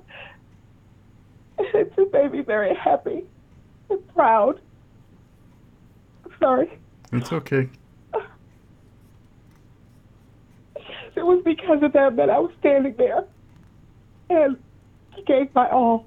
It 1.58 1.96
just 1.96 2.12
made 2.12 2.32
me 2.32 2.40
very 2.42 2.74
happy 2.74 3.24
and 3.88 4.14
proud. 4.14 4.60
Sorry. 6.38 6.78
It's 7.12 7.32
okay. 7.32 7.70
It 11.16 11.22
was 11.22 11.40
because 11.46 11.82
of 11.82 11.94
them 11.94 12.16
that 12.16 12.28
I 12.28 12.38
was 12.40 12.50
standing 12.60 12.94
there. 12.98 13.24
And 14.28 14.58
I 15.16 15.20
gave 15.22 15.54
my 15.54 15.70
all 15.70 16.06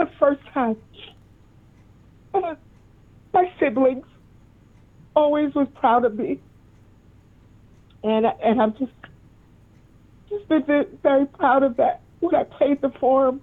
the 0.00 0.10
first 0.18 0.40
time. 0.52 0.76
And 2.32 2.56
my 3.32 3.52
siblings 3.58 4.06
always 5.14 5.54
was 5.54 5.68
proud 5.74 6.04
of 6.04 6.16
me. 6.16 6.40
And, 8.02 8.26
and 8.42 8.62
I'm 8.62 8.72
just, 8.78 8.92
just 10.30 10.48
been 10.48 10.64
very 11.02 11.26
proud 11.26 11.62
of 11.62 11.76
that 11.76 12.00
when 12.20 12.34
I 12.34 12.44
played 12.44 12.80
the 12.80 12.90
Forum, 12.98 13.42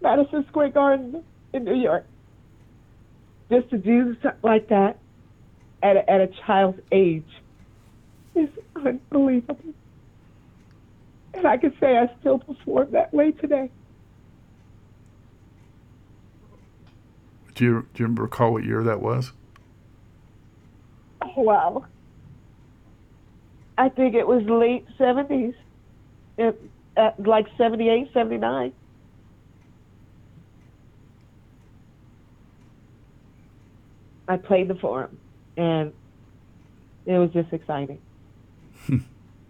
Madison 0.00 0.46
Square 0.48 0.70
Garden 0.70 1.22
in 1.52 1.64
New 1.64 1.74
York. 1.74 2.06
Just 3.50 3.68
to 3.70 3.78
do 3.78 4.16
something 4.22 4.40
like 4.42 4.68
that 4.68 4.98
at 5.82 5.96
a, 5.96 6.10
at 6.10 6.20
a 6.22 6.28
child's 6.46 6.80
age 6.92 7.28
is 8.34 8.48
unbelievable. 8.74 9.74
And 11.34 11.46
I 11.46 11.58
can 11.58 11.74
say 11.78 11.98
I 11.98 12.08
still 12.20 12.38
perform 12.38 12.92
that 12.92 13.12
way 13.12 13.32
today. 13.32 13.70
Do 17.54 17.64
you, 17.64 17.86
do 17.94 18.02
you 18.04 18.08
recall 18.08 18.52
what 18.52 18.64
year 18.64 18.82
that 18.82 19.00
was? 19.00 19.32
Oh, 21.22 21.42
wow. 21.42 21.86
I 23.76 23.88
think 23.88 24.14
it 24.14 24.26
was 24.26 24.42
late 24.44 24.86
70s, 24.98 25.54
it, 26.38 26.60
uh, 26.96 27.10
like 27.18 27.46
78, 27.56 28.10
79. 28.12 28.72
I 34.26 34.36
played 34.36 34.68
the 34.68 34.74
forum, 34.76 35.18
and 35.56 35.92
it 37.04 37.18
was 37.18 37.30
just 37.32 37.52
exciting. 37.52 38.00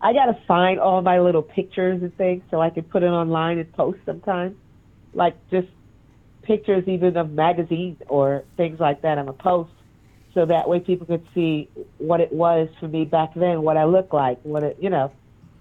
I 0.00 0.12
gotta 0.12 0.38
find 0.46 0.80
all 0.80 1.00
my 1.00 1.20
little 1.20 1.42
pictures 1.42 2.02
and 2.02 2.14
things 2.16 2.42
so 2.50 2.60
I 2.60 2.70
can 2.70 2.82
put 2.84 3.02
it 3.02 3.06
online 3.08 3.58
and 3.58 3.72
post 3.72 3.98
sometimes. 4.04 4.56
Like 5.14 5.34
just 5.50 5.68
pictures 6.44 6.84
even 6.86 7.16
of 7.16 7.30
magazines 7.30 7.98
or 8.08 8.44
things 8.56 8.80
like 8.80 9.02
that 9.02 9.18
on 9.18 9.28
a 9.28 9.32
post 9.32 9.70
so 10.34 10.44
that 10.46 10.68
way 10.68 10.80
people 10.80 11.06
could 11.06 11.24
see 11.32 11.68
what 11.98 12.20
it 12.20 12.32
was 12.32 12.68
for 12.80 12.88
me 12.88 13.04
back 13.04 13.34
then, 13.34 13.62
what 13.62 13.76
I 13.76 13.84
look 13.84 14.12
like, 14.12 14.40
what 14.42 14.64
it 14.64 14.76
you 14.80 14.90
know. 14.90 15.12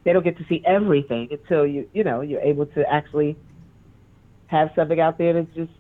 They 0.04 0.12
don't 0.12 0.24
get 0.24 0.38
to 0.40 0.46
see 0.50 0.62
everything 0.66 1.30
until 1.32 1.66
you 1.66 1.88
you 1.94 2.04
know, 2.04 2.22
you're 2.22 2.42
able 2.42 2.66
to 2.68 2.92
actually 2.92 3.38
have 4.48 4.72
something 4.76 5.00
out 5.00 5.18
there 5.18 5.34
that's 5.34 5.56
just 5.56 5.72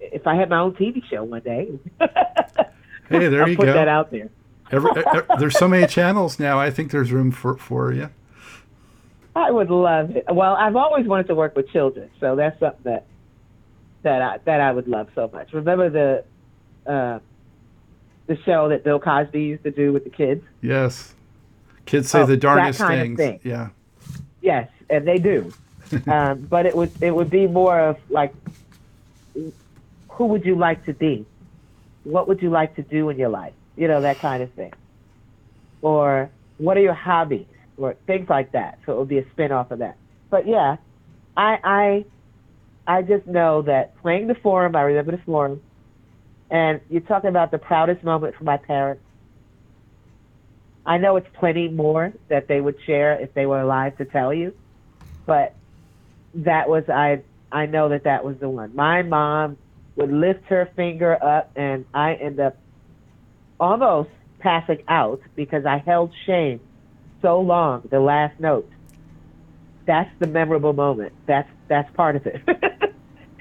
if 0.00 0.26
I 0.26 0.34
had 0.34 0.50
my 0.50 0.58
own 0.58 0.72
TV 0.74 1.02
show 1.08 1.22
one 1.22 1.42
day. 1.42 1.78
hey, 2.00 3.28
there 3.28 3.42
I'll 3.42 3.48
you 3.48 3.56
put 3.56 3.66
go. 3.66 3.72
that 3.72 3.88
out 3.88 4.10
there. 4.10 4.30
Every, 4.70 4.90
there's 5.38 5.56
so 5.56 5.68
many 5.68 5.86
channels 5.86 6.38
now. 6.38 6.58
I 6.58 6.70
think 6.70 6.90
there's 6.90 7.12
room 7.12 7.30
for 7.30 7.56
for 7.56 7.92
you. 7.92 8.10
I 9.36 9.50
would 9.50 9.70
love 9.70 10.10
it. 10.10 10.24
Well, 10.32 10.54
I've 10.54 10.76
always 10.76 11.06
wanted 11.06 11.28
to 11.28 11.34
work 11.34 11.56
with 11.56 11.68
children, 11.70 12.10
so 12.20 12.36
that's 12.36 12.58
something 12.58 12.82
that 12.84 13.06
that 14.04 14.22
I 14.22 14.38
that 14.44 14.60
I 14.60 14.70
would 14.72 14.86
love 14.88 15.08
so 15.14 15.28
much. 15.32 15.52
Remember 15.52 15.90
the 15.90 16.24
uh, 16.90 17.18
the 18.26 18.36
show 18.44 18.68
that 18.68 18.84
Bill 18.84 19.00
Cosby 19.00 19.42
used 19.42 19.64
to 19.64 19.70
do 19.70 19.92
with 19.92 20.04
the 20.04 20.10
kids? 20.10 20.42
Yes, 20.62 21.14
kids 21.84 22.08
say 22.08 22.20
Oh, 22.20 22.26
the 22.26 22.34
that 22.36 22.40
darndest 22.40 22.78
kind 22.78 23.00
of 23.00 23.06
things. 23.18 23.18
thing. 23.18 23.40
Yeah, 23.42 23.68
Yes, 24.40 24.68
and 24.88 25.06
they 25.06 25.18
do. 25.18 25.52
um, 26.06 26.40
but 26.48 26.64
it 26.66 26.74
would 26.76 26.90
it 27.02 27.14
would 27.14 27.28
be 27.30 27.46
more 27.46 27.78
of 27.78 27.96
like, 28.08 28.32
who 30.08 30.26
would 30.26 30.44
you 30.44 30.54
like 30.54 30.84
to 30.86 30.94
be? 30.94 31.26
What 32.04 32.28
would 32.28 32.40
you 32.42 32.50
like 32.50 32.76
to 32.76 32.82
do 32.82 33.08
in 33.10 33.18
your 33.18 33.28
life? 33.28 33.52
You 33.76 33.88
know 33.88 34.00
that 34.02 34.18
kind 34.20 34.42
of 34.42 34.50
thing. 34.52 34.72
Or 35.82 36.30
what 36.58 36.76
are 36.76 36.80
your 36.80 36.94
hobbies? 36.94 37.46
Or 37.76 37.94
things 38.06 38.28
like 38.28 38.52
that. 38.52 38.78
So 38.86 38.92
it 38.92 38.98
would 38.98 39.08
be 39.08 39.18
a 39.18 39.28
spin 39.30 39.50
off 39.50 39.70
of 39.72 39.80
that. 39.80 39.96
But 40.30 40.46
yeah, 40.46 40.76
I 41.36 41.58
I 41.64 42.04
I 42.86 43.02
just 43.02 43.26
know 43.26 43.62
that 43.62 43.96
playing 44.02 44.26
the 44.26 44.34
forum, 44.34 44.76
I 44.76 44.82
remember 44.82 45.12
the 45.12 45.22
forum, 45.22 45.62
and 46.50 46.80
you're 46.90 47.00
talking 47.00 47.30
about 47.30 47.50
the 47.50 47.58
proudest 47.58 48.04
moment 48.04 48.36
for 48.36 48.44
my 48.44 48.58
parents. 48.58 49.02
I 50.86 50.98
know 50.98 51.16
it's 51.16 51.28
plenty 51.34 51.68
more 51.68 52.12
that 52.28 52.46
they 52.46 52.60
would 52.60 52.76
share 52.84 53.18
if 53.18 53.32
they 53.32 53.46
were 53.46 53.60
alive 53.60 53.96
to 53.98 54.04
tell 54.04 54.34
you, 54.34 54.54
but 55.24 55.54
that 56.34 56.68
was 56.68 56.84
I. 56.88 57.22
I 57.50 57.66
know 57.66 57.88
that 57.90 58.04
that 58.04 58.24
was 58.24 58.36
the 58.38 58.48
one. 58.48 58.74
My 58.74 59.02
mom 59.02 59.56
would 59.96 60.12
lift 60.12 60.44
her 60.46 60.68
finger 60.76 61.16
up, 61.22 61.52
and 61.56 61.86
I 61.94 62.14
end 62.14 62.40
up 62.40 62.56
almost 63.58 64.10
passing 64.40 64.82
out 64.88 65.20
because 65.36 65.64
I 65.64 65.78
held 65.78 66.12
shame 66.26 66.60
so 67.22 67.40
long. 67.40 67.88
The 67.90 68.00
last 68.00 68.38
note. 68.38 68.68
That's 69.86 70.10
the 70.18 70.26
memorable 70.26 70.72
moment. 70.72 71.12
That's 71.26 71.48
that's 71.68 71.90
part 71.94 72.16
of 72.16 72.26
it. 72.26 72.42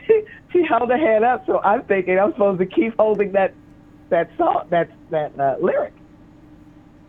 she, 0.08 0.24
she 0.52 0.64
held 0.64 0.90
her 0.90 0.98
hand 0.98 1.24
up, 1.24 1.46
so 1.46 1.60
I'm 1.60 1.84
thinking 1.84 2.20
I'm 2.20 2.32
supposed 2.34 2.60
to 2.60 2.66
keep 2.66 2.96
holding 2.98 3.32
that 3.34 3.54
that 4.10 4.30
song, 4.38 4.68
that 4.70 4.90
that 5.10 5.38
uh, 5.40 5.56
lyric. 5.62 5.94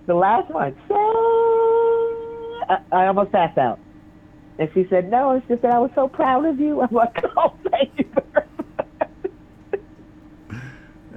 The 0.06 0.14
last 0.14 0.50
one. 0.50 0.76
So 0.88 0.94
I, 2.68 2.78
I 2.92 3.06
almost 3.06 3.32
passed 3.32 3.58
out. 3.58 3.78
And 4.58 4.70
she 4.74 4.86
said, 4.88 5.10
"No, 5.10 5.32
it's 5.32 5.46
just 5.48 5.62
that 5.62 5.72
I 5.72 5.78
was 5.78 5.90
so 5.94 6.08
proud 6.08 6.44
of 6.44 6.60
you." 6.60 6.80
I'm 6.82 6.94
like, 6.94 7.16
"Oh, 7.36 7.54
thank 7.70 7.98
you." 7.98 8.08
very 8.32 8.46
much." 8.56 9.00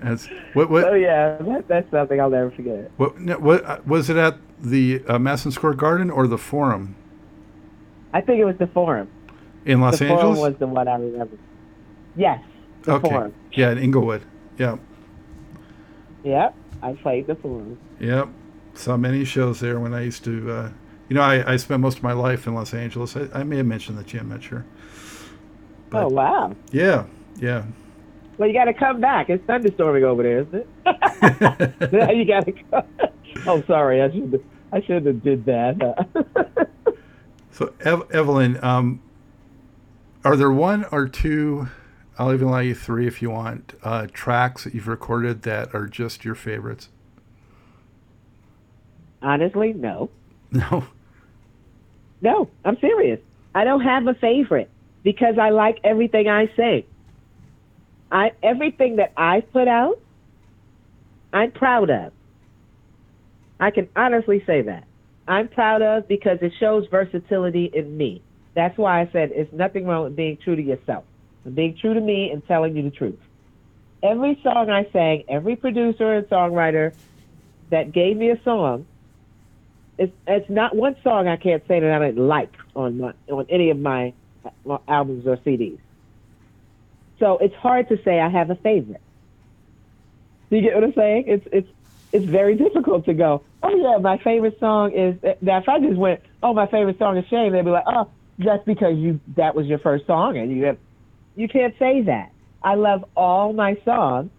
that's 0.01 0.27
what 0.53 0.69
what 0.69 0.83
So 0.83 0.93
yeah, 0.93 1.37
that, 1.37 1.67
that's 1.67 1.89
something 1.91 2.19
I'll 2.19 2.29
never 2.29 2.51
forget. 2.51 2.91
what, 2.97 3.41
what 3.41 3.65
uh, 3.65 3.79
was 3.85 4.09
it 4.09 4.17
at 4.17 4.37
the 4.59 5.03
uh, 5.07 5.19
Madison 5.19 5.51
Square 5.51 5.73
Garden 5.73 6.09
or 6.09 6.27
the 6.27 6.37
Forum 6.37 6.95
I 8.13 8.21
think 8.21 8.39
it 8.39 8.45
was 8.45 8.57
the 8.57 8.67
forum. 8.67 9.09
In 9.67 9.81
Los 9.81 9.99
the 9.99 10.05
Angeles? 10.05 10.21
forum 10.37 10.37
was 10.51 10.59
the 10.59 10.67
one 10.67 10.87
I 10.87 10.95
remember. 10.95 11.37
Yes, 12.15 12.43
the 12.83 12.93
okay, 12.93 13.09
forum. 13.09 13.33
yeah, 13.51 13.71
in 13.71 13.77
Inglewood. 13.77 14.23
Yeah, 14.57 14.77
Yep, 16.23 16.55
I 16.81 16.93
played 16.93 17.27
the 17.27 17.35
forum. 17.35 17.77
yep. 17.99 18.27
Saw 18.73 18.95
many 18.97 19.23
shows 19.25 19.59
there 19.59 19.79
when 19.79 19.93
I 19.93 20.03
used 20.03 20.23
to. 20.25 20.51
Uh, 20.51 20.69
you 21.09 21.15
know, 21.15 21.21
I, 21.21 21.53
I 21.53 21.57
spent 21.57 21.81
most 21.81 21.97
of 21.97 22.03
my 22.03 22.11
life 22.13 22.45
in 22.47 22.53
Los 22.53 22.73
Angeles. 22.73 23.15
I, 23.15 23.27
I 23.33 23.43
may 23.43 23.57
have 23.57 23.65
mentioned 23.65 23.97
that 23.97 24.13
you. 24.13 24.19
I'm 24.19 24.29
not 24.29 24.43
sure. 24.43 24.65
But- 25.89 26.03
oh 26.03 26.07
wow. 26.09 26.55
Yeah, 26.71 27.05
yeah. 27.39 27.63
Well, 28.37 28.47
you 28.47 28.53
got 28.53 28.65
to 28.65 28.73
come 28.73 28.99
back. 29.01 29.29
It's 29.31 29.43
thunderstorming 29.47 30.03
over 30.03 30.21
there, 30.21 30.39
isn't 30.41 30.53
it? 30.53 30.67
Yeah, 31.91 32.11
you 32.11 32.25
got 32.25 32.45
to 32.45 32.51
go. 32.51 32.85
Oh, 33.47 33.63
sorry. 33.63 34.01
I 34.03 34.11
should. 34.11 34.43
I 34.71 34.81
should 34.81 35.05
have 35.05 35.23
did 35.23 35.45
that. 35.45 36.69
So, 37.51 37.73
Ev- 37.79 38.11
Evelyn, 38.11 38.63
um, 38.63 39.01
are 40.27 40.35
there 40.35 40.51
one 40.51 40.83
or 40.91 41.07
two? 41.07 41.69
I'll 42.19 42.33
even 42.33 42.49
allow 42.49 42.59
you 42.59 42.75
three 42.75 43.07
if 43.07 43.21
you 43.21 43.29
want. 43.29 43.75
Uh, 43.81 44.07
tracks 44.11 44.65
that 44.65 44.73
you've 44.73 44.89
recorded 44.89 45.43
that 45.43 45.73
are 45.73 45.87
just 45.87 46.25
your 46.25 46.35
favorites. 46.35 46.89
Honestly, 49.21 49.73
no. 49.73 50.09
No. 50.51 50.85
No, 52.21 52.49
I'm 52.63 52.77
serious. 52.79 53.19
I 53.53 53.63
don't 53.65 53.81
have 53.81 54.07
a 54.07 54.13
favorite 54.15 54.69
because 55.03 55.37
I 55.37 55.49
like 55.49 55.79
everything 55.83 56.27
I 56.29 56.47
say. 56.55 56.85
I 58.11 58.31
everything 58.41 58.95
that 58.95 59.11
I 59.17 59.41
put 59.41 59.67
out, 59.67 59.99
I'm 61.33 61.51
proud 61.51 61.89
of. 61.89 62.13
I 63.59 63.71
can 63.71 63.89
honestly 63.95 64.41
say 64.47 64.61
that. 64.63 64.85
I'm 65.27 65.49
proud 65.49 65.81
of 65.81 66.07
because 66.07 66.39
it 66.41 66.53
shows 66.59 66.87
versatility 66.89 67.69
in 67.73 67.97
me. 67.97 68.21
That's 68.57 68.75
why 68.75 69.01
I 69.01 69.09
said 69.13 69.33
it's 69.35 69.53
nothing 69.53 69.85
wrong 69.85 70.05
with 70.05 70.15
being 70.15 70.35
true 70.35 70.55
to 70.55 70.61
yourself, 70.63 71.03
being 71.53 71.77
true 71.77 71.93
to 71.93 72.01
me 72.01 72.31
and 72.31 72.45
telling 72.47 72.75
you 72.75 72.81
the 72.81 72.89
truth. 72.89 73.19
Every 74.01 74.41
song 74.41 74.71
I 74.71 74.89
sang, 74.91 75.25
every 75.29 75.55
producer 75.55 76.13
and 76.13 76.27
songwriter 76.27 76.95
that 77.69 77.91
gave 77.91 78.17
me 78.17 78.31
a 78.31 78.41
song, 78.41 78.87
it's, 79.99 80.11
it's 80.25 80.49
not 80.49 80.75
one 80.75 80.95
song 81.03 81.27
I 81.27 81.35
can't 81.35 81.61
say 81.67 81.79
that 81.81 82.01
I 82.01 82.07
didn't 82.07 82.27
like 82.27 82.51
on 82.75 82.97
my, 82.97 83.13
on 83.29 83.45
any 83.47 83.69
of 83.69 83.77
my 83.77 84.13
uh, 84.67 84.79
albums 84.87 85.27
or 85.27 85.37
CDs. 85.37 85.77
So 87.19 87.37
it's 87.37 87.53
hard 87.53 87.89
to 87.89 88.01
say 88.01 88.19
I 88.19 88.29
have 88.29 88.49
a 88.49 88.55
favorite. 88.55 89.01
Do 90.49 90.55
you 90.55 90.63
get 90.63 90.73
what 90.73 90.83
I'm 90.83 90.93
saying? 90.95 91.25
It's 91.27 91.47
it's 91.51 91.69
it's 92.11 92.25
very 92.25 92.55
difficult 92.55 93.05
to 93.05 93.13
go. 93.13 93.43
Oh 93.61 93.75
yeah, 93.75 93.99
my 93.99 94.17
favorite 94.17 94.59
song 94.59 94.93
is. 94.93 95.15
Now 95.41 95.59
if 95.59 95.69
I 95.69 95.79
just 95.79 95.97
went, 95.97 96.21
oh 96.41 96.55
my 96.55 96.65
favorite 96.65 96.97
song 96.97 97.17
is 97.17 97.25
Shame, 97.27 97.51
they'd 97.51 97.65
be 97.65 97.69
like, 97.69 97.83
oh, 97.85 98.09
that's 98.37 98.63
because 98.65 98.97
you 98.97 99.19
that 99.35 99.55
was 99.55 99.65
your 99.67 99.79
first 99.79 100.05
song 100.05 100.37
and 100.37 100.51
you 100.55 100.65
have. 100.65 100.77
You 101.35 101.47
can't 101.47 101.75
say 101.77 102.01
that. 102.03 102.31
I 102.63 102.75
love 102.75 103.05
all 103.15 103.53
my 103.53 103.79
songs 103.85 104.31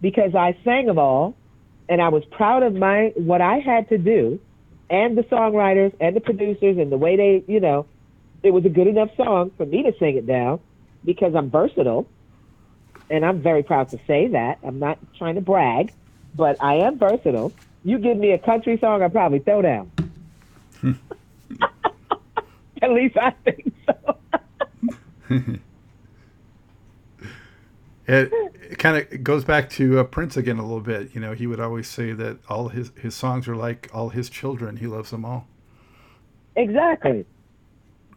because 0.00 0.34
I 0.34 0.56
sang 0.64 0.86
them 0.86 0.98
all, 0.98 1.34
and 1.88 2.00
I 2.00 2.08
was 2.08 2.24
proud 2.24 2.62
of 2.62 2.74
my 2.74 3.12
what 3.16 3.40
I 3.40 3.58
had 3.58 3.88
to 3.90 3.98
do, 3.98 4.40
and 4.90 5.16
the 5.16 5.22
songwriters 5.24 5.94
and 6.00 6.16
the 6.16 6.20
producers 6.20 6.78
and 6.78 6.90
the 6.90 6.96
way 6.96 7.16
they, 7.16 7.44
you 7.52 7.60
know, 7.60 7.86
it 8.42 8.50
was 8.50 8.64
a 8.64 8.68
good 8.68 8.86
enough 8.86 9.10
song 9.16 9.50
for 9.56 9.66
me 9.66 9.82
to 9.84 9.92
sing 9.98 10.16
it 10.16 10.26
down 10.26 10.60
because 11.04 11.34
I'm 11.34 11.50
versatile, 11.50 12.06
and 13.10 13.24
I'm 13.24 13.42
very 13.42 13.62
proud 13.62 13.90
to 13.90 14.00
say 14.06 14.28
that. 14.28 14.58
I'm 14.62 14.78
not 14.78 14.98
trying 15.18 15.36
to 15.36 15.40
brag, 15.40 15.92
but 16.34 16.56
I 16.62 16.74
am 16.76 16.98
versatile. 16.98 17.52
You 17.84 17.98
give 17.98 18.16
me 18.16 18.32
a 18.32 18.38
country 18.38 18.78
song, 18.78 19.02
I 19.02 19.08
probably 19.08 19.40
throw 19.40 19.62
down. 19.62 19.90
At 22.82 22.90
least 22.90 23.16
I 23.16 23.30
think 23.44 23.72
so. 23.86 24.16
it, 28.06 28.32
it 28.70 28.78
kind 28.78 28.96
of 28.96 29.22
goes 29.22 29.44
back 29.44 29.70
to 29.70 30.00
uh, 30.00 30.04
Prince 30.04 30.36
again 30.36 30.58
a 30.58 30.62
little 30.62 30.80
bit. 30.80 31.14
You 31.14 31.20
know, 31.20 31.32
he 31.32 31.46
would 31.46 31.60
always 31.60 31.88
say 31.88 32.12
that 32.12 32.38
all 32.48 32.68
his 32.68 32.90
his 33.00 33.14
songs 33.14 33.46
are 33.48 33.56
like 33.56 33.88
all 33.94 34.08
his 34.10 34.28
children. 34.28 34.76
He 34.76 34.86
loves 34.86 35.10
them 35.10 35.24
all. 35.24 35.46
Exactly. 36.56 37.24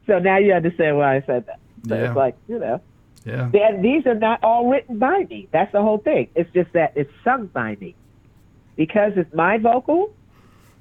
So 0.07 0.19
now 0.19 0.37
you 0.37 0.53
understand 0.53 0.97
why 0.97 1.15
I 1.17 1.21
said 1.21 1.45
that. 1.47 1.59
So 1.87 1.95
Yeah. 1.95 2.07
it's 2.07 2.15
like, 2.15 2.35
you 2.47 2.59
know, 2.59 2.81
Yeah. 3.25 3.49
they- 3.51 3.79
these 3.81 4.05
are 4.05 4.13
not 4.15 4.43
all 4.43 4.69
written 4.69 4.97
by 4.99 5.25
me. 5.29 5.47
That's 5.51 5.71
the 5.71 5.81
whole 5.81 5.99
thing. 5.99 6.27
It's 6.35 6.51
just 6.53 6.71
that 6.73 6.93
it's 6.95 7.11
sung 7.23 7.47
by 7.47 7.77
me. 7.79 7.95
Because 8.75 9.13
it's 9.15 9.33
my 9.33 9.57
vocal, 9.57 10.11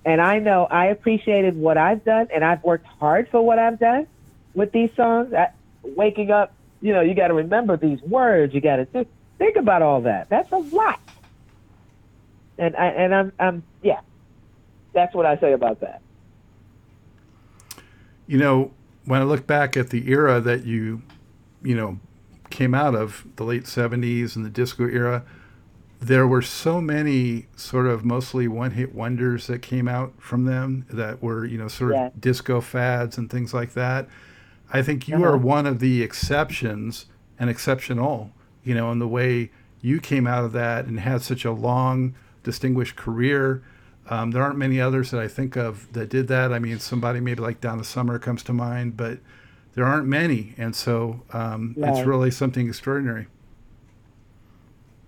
and 0.04 0.20
I 0.20 0.38
know 0.38 0.66
I 0.66 0.86
appreciated 0.86 1.56
what 1.56 1.78
I've 1.78 2.04
done, 2.04 2.28
and 2.32 2.44
I've 2.44 2.62
worked 2.62 2.86
hard 2.86 3.28
for 3.30 3.40
what 3.40 3.58
I've 3.58 3.78
done 3.78 4.06
with 4.54 4.72
these 4.72 4.90
songs. 4.96 5.32
I, 5.32 5.48
waking 5.82 6.30
up, 6.30 6.52
you 6.80 6.92
know, 6.92 7.00
you 7.00 7.14
got 7.14 7.28
to 7.28 7.34
remember 7.34 7.76
these 7.76 8.00
words. 8.02 8.54
You 8.54 8.60
got 8.60 8.76
to 8.76 8.86
th- 8.86 9.08
think 9.38 9.56
about 9.56 9.82
all 9.82 10.02
that. 10.02 10.28
That's 10.28 10.50
a 10.52 10.58
lot. 10.58 11.00
And 12.58 12.76
I 12.76 12.86
and 12.86 13.14
I'm 13.14 13.32
I'm 13.38 13.62
yeah. 13.82 14.00
That's 14.92 15.14
what 15.14 15.26
I 15.26 15.36
say 15.38 15.52
about 15.52 15.80
that. 15.80 16.00
You 18.26 18.38
know, 18.38 18.72
when 19.04 19.20
I 19.20 19.24
look 19.24 19.46
back 19.46 19.76
at 19.76 19.90
the 19.90 20.08
era 20.08 20.40
that 20.40 20.64
you, 20.64 21.02
you 21.62 21.74
know, 21.74 21.98
came 22.50 22.74
out 22.74 22.94
of 22.94 23.26
the 23.36 23.44
late 23.44 23.64
70s 23.64 24.36
and 24.36 24.44
the 24.44 24.50
disco 24.50 24.86
era, 24.86 25.24
there 26.06 26.26
were 26.26 26.42
so 26.42 26.80
many 26.80 27.46
sort 27.56 27.86
of 27.86 28.04
mostly 28.04 28.46
one 28.46 28.72
hit 28.72 28.94
wonders 28.94 29.46
that 29.46 29.62
came 29.62 29.88
out 29.88 30.12
from 30.18 30.44
them 30.44 30.84
that 30.90 31.22
were, 31.22 31.44
you 31.46 31.56
know, 31.56 31.68
sort 31.68 31.92
of 31.92 31.96
Yeah. 31.96 32.10
disco 32.18 32.60
fads 32.60 33.16
and 33.16 33.30
things 33.30 33.54
like 33.54 33.72
that. 33.74 34.06
I 34.72 34.82
think 34.82 35.08
you 35.08 35.16
Uh-huh. 35.16 35.24
are 35.32 35.36
one 35.36 35.66
of 35.66 35.78
the 35.78 36.02
exceptions 36.02 37.06
and 37.38 37.48
exceptional, 37.48 38.32
you 38.62 38.74
know, 38.74 38.90
in 38.92 38.98
the 38.98 39.08
way 39.08 39.50
you 39.80 39.98
came 40.00 40.26
out 40.26 40.44
of 40.44 40.52
that 40.52 40.86
and 40.86 41.00
had 41.00 41.22
such 41.22 41.44
a 41.44 41.52
long, 41.52 42.14
distinguished 42.42 42.96
career. 42.96 43.62
Um, 44.10 44.32
there 44.32 44.42
aren't 44.42 44.58
many 44.58 44.80
others 44.80 45.10
that 45.10 45.20
I 45.20 45.28
think 45.28 45.56
of 45.56 45.90
that 45.94 46.10
did 46.10 46.28
that. 46.28 46.52
I 46.52 46.58
mean, 46.58 46.78
somebody 46.80 47.20
maybe 47.20 47.40
like 47.40 47.60
Donna 47.60 47.84
Summer 47.84 48.18
comes 48.18 48.42
to 48.44 48.52
mind, 48.52 48.96
but 48.96 49.18
there 49.74 49.84
aren't 49.86 50.06
many. 50.06 50.54
And 50.58 50.74
so 50.76 51.22
um, 51.32 51.74
it's 51.78 52.06
really 52.06 52.30
something 52.30 52.68
extraordinary. 52.68 53.26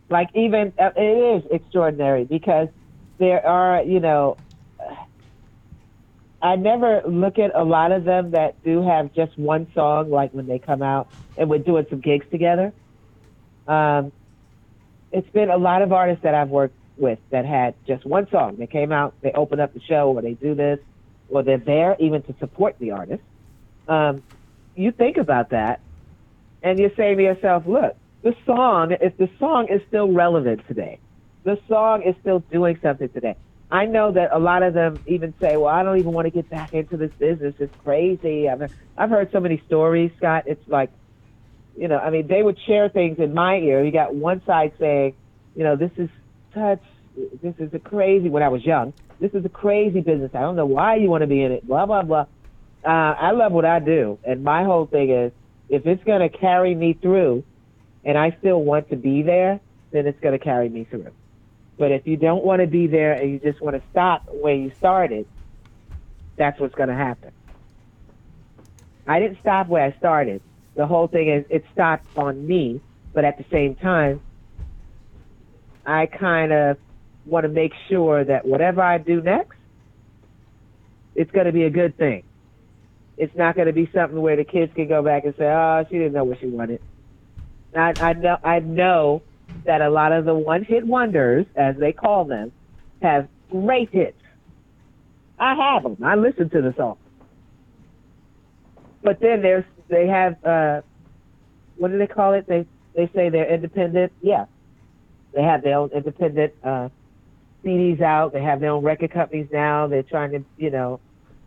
Like 0.08 0.30
even 0.34 0.72
uh, 0.78 0.90
it 0.96 1.44
is 1.44 1.50
extraordinary 1.50 2.24
because 2.24 2.68
there 3.18 3.44
are 3.46 3.82
you 3.82 4.00
know 4.00 4.36
i 6.42 6.54
never 6.56 7.02
look 7.06 7.38
at 7.38 7.54
a 7.54 7.64
lot 7.64 7.92
of 7.92 8.04
them 8.04 8.30
that 8.32 8.62
do 8.62 8.82
have 8.82 9.12
just 9.14 9.36
one 9.38 9.66
song 9.74 10.10
like 10.10 10.32
when 10.32 10.46
they 10.46 10.58
come 10.58 10.82
out 10.82 11.08
and 11.36 11.50
we're 11.50 11.58
doing 11.58 11.84
some 11.90 12.00
gigs 12.00 12.26
together. 12.30 12.72
Um, 13.68 14.12
it's 15.12 15.28
been 15.30 15.50
a 15.50 15.56
lot 15.56 15.82
of 15.82 15.92
artists 15.92 16.22
that 16.22 16.34
i've 16.34 16.50
worked 16.50 16.76
with 16.96 17.18
that 17.30 17.44
had 17.44 17.74
just 17.86 18.06
one 18.06 18.28
song. 18.30 18.56
They 18.56 18.66
came 18.66 18.92
out 18.92 19.14
they 19.20 19.32
open 19.32 19.60
up 19.60 19.74
the 19.74 19.80
show 19.80 20.12
or 20.12 20.22
they 20.22 20.34
do 20.34 20.54
this 20.54 20.78
or 21.28 21.42
they're 21.42 21.58
there 21.58 21.96
even 21.98 22.22
to 22.22 22.34
support 22.38 22.78
the 22.78 22.92
artist. 22.92 23.22
Um, 23.88 24.22
you 24.74 24.92
think 24.92 25.16
about 25.16 25.50
that 25.50 25.80
and 26.62 26.78
you're 26.78 26.94
saying 26.96 27.18
to 27.18 27.22
yourself 27.22 27.64
look 27.66 27.96
the 28.26 28.34
song, 28.44 28.92
if 29.00 29.16
the 29.18 29.28
song 29.38 29.68
is 29.70 29.80
still 29.86 30.10
relevant 30.10 30.60
today, 30.66 30.98
the 31.44 31.56
song 31.68 32.02
is 32.02 32.16
still 32.20 32.40
doing 32.50 32.76
something 32.82 33.08
today. 33.10 33.36
I 33.70 33.86
know 33.86 34.10
that 34.12 34.30
a 34.32 34.38
lot 34.38 34.64
of 34.64 34.74
them 34.74 35.00
even 35.06 35.32
say, 35.40 35.56
"Well, 35.56 35.72
I 35.72 35.84
don't 35.84 35.98
even 35.98 36.12
want 36.12 36.26
to 36.26 36.32
get 36.32 36.48
back 36.50 36.72
into 36.72 36.96
this 36.96 37.12
business. 37.20 37.54
It's 37.60 37.74
crazy." 37.78 38.48
I've 38.48 38.68
I've 38.96 39.10
heard 39.10 39.30
so 39.30 39.38
many 39.38 39.62
stories, 39.66 40.10
Scott. 40.16 40.42
It's 40.46 40.66
like, 40.66 40.90
you 41.76 41.86
know, 41.86 41.98
I 41.98 42.10
mean, 42.10 42.26
they 42.26 42.42
would 42.42 42.58
share 42.66 42.88
things 42.88 43.20
in 43.20 43.32
my 43.32 43.58
ear. 43.58 43.84
You 43.84 43.92
got 43.92 44.12
one 44.12 44.42
side 44.44 44.72
saying, 44.80 45.14
you 45.54 45.62
know, 45.62 45.76
this 45.76 45.92
is 45.96 46.10
such, 46.52 46.82
this 47.40 47.54
is 47.60 47.72
a 47.74 47.78
crazy. 47.78 48.28
When 48.28 48.42
I 48.42 48.48
was 48.48 48.64
young, 48.64 48.92
this 49.20 49.30
is 49.34 49.44
a 49.44 49.48
crazy 49.48 50.00
business. 50.00 50.32
I 50.34 50.40
don't 50.40 50.56
know 50.56 50.66
why 50.66 50.96
you 50.96 51.08
want 51.10 51.22
to 51.22 51.28
be 51.28 51.44
in 51.44 51.52
it. 51.52 51.64
Blah 51.64 51.86
blah 51.86 52.02
blah. 52.02 52.26
Uh, 52.84 53.14
I 53.20 53.30
love 53.30 53.52
what 53.52 53.64
I 53.64 53.78
do, 53.78 54.18
and 54.24 54.42
my 54.42 54.64
whole 54.64 54.86
thing 54.86 55.10
is, 55.10 55.30
if 55.68 55.86
it's 55.86 56.02
going 56.02 56.28
to 56.28 56.38
carry 56.38 56.74
me 56.74 56.98
through 57.00 57.44
and 58.06 58.16
I 58.16 58.34
still 58.38 58.62
want 58.62 58.88
to 58.90 58.96
be 58.96 59.22
there, 59.22 59.60
then 59.90 60.06
it's 60.06 60.20
going 60.20 60.38
to 60.38 60.42
carry 60.42 60.68
me 60.68 60.84
through. 60.84 61.10
But 61.76 61.90
if 61.90 62.06
you 62.06 62.16
don't 62.16 62.44
want 62.44 62.62
to 62.62 62.68
be 62.68 62.86
there 62.86 63.12
and 63.12 63.32
you 63.32 63.38
just 63.40 63.60
want 63.60 63.76
to 63.76 63.82
stop 63.90 64.28
where 64.32 64.54
you 64.54 64.72
started, 64.78 65.26
that's 66.36 66.58
what's 66.60 66.74
going 66.74 66.88
to 66.88 66.94
happen. 66.94 67.32
I 69.08 69.18
didn't 69.18 69.38
stop 69.40 69.66
where 69.66 69.84
I 69.84 69.98
started. 69.98 70.40
The 70.76 70.86
whole 70.86 71.08
thing 71.08 71.28
is 71.28 71.44
it 71.50 71.64
stopped 71.72 72.06
on 72.16 72.46
me, 72.46 72.80
but 73.12 73.24
at 73.24 73.38
the 73.38 73.44
same 73.50 73.74
time, 73.74 74.20
I 75.84 76.06
kind 76.06 76.52
of 76.52 76.78
want 77.24 77.42
to 77.44 77.48
make 77.48 77.72
sure 77.88 78.24
that 78.24 78.46
whatever 78.46 78.82
I 78.82 78.98
do 78.98 79.20
next, 79.20 79.56
it's 81.16 81.30
going 81.32 81.46
to 81.46 81.52
be 81.52 81.64
a 81.64 81.70
good 81.70 81.96
thing. 81.96 82.22
It's 83.16 83.34
not 83.34 83.56
going 83.56 83.66
to 83.66 83.72
be 83.72 83.90
something 83.92 84.20
where 84.20 84.36
the 84.36 84.44
kids 84.44 84.72
can 84.74 84.86
go 84.86 85.02
back 85.02 85.24
and 85.24 85.34
say, 85.36 85.46
"Oh, 85.46 85.84
she 85.88 85.96
didn't 85.96 86.12
know 86.12 86.24
what 86.24 86.38
she 86.38 86.46
wanted." 86.46 86.80
I, 87.78 87.94
I 88.00 88.12
know 88.14 88.38
I 88.42 88.58
know 88.60 89.22
that 89.64 89.80
a 89.80 89.90
lot 89.90 90.12
of 90.12 90.24
the 90.24 90.34
one 90.34 90.64
hit 90.64 90.86
wonders, 90.86 91.46
as 91.56 91.76
they 91.76 91.92
call 91.92 92.24
them, 92.24 92.52
have 93.02 93.28
great 93.50 93.90
hits. 93.90 94.20
I 95.38 95.54
have 95.54 95.82
them. 95.82 95.96
I 96.02 96.14
listen 96.14 96.48
to 96.50 96.62
the 96.62 96.74
song. 96.76 96.96
But 99.02 99.20
then 99.20 99.42
there's 99.42 99.64
they 99.88 100.06
have 100.08 100.44
uh, 100.44 100.82
what 101.76 101.90
do 101.90 101.98
they 101.98 102.06
call 102.06 102.32
it? 102.34 102.46
They 102.46 102.66
they 102.94 103.10
say 103.14 103.28
they're 103.28 103.52
independent. 103.52 104.12
Yeah, 104.22 104.46
they 105.32 105.42
have 105.42 105.62
their 105.62 105.78
own 105.78 105.90
independent 105.90 106.54
uh, 106.64 106.88
CDs 107.64 108.00
out. 108.00 108.32
They 108.32 108.42
have 108.42 108.60
their 108.60 108.70
own 108.70 108.82
record 108.82 109.12
companies 109.12 109.48
now. 109.52 109.86
They're 109.86 110.02
trying 110.02 110.32
to 110.32 110.44
you 110.56 110.70
know 110.70 111.00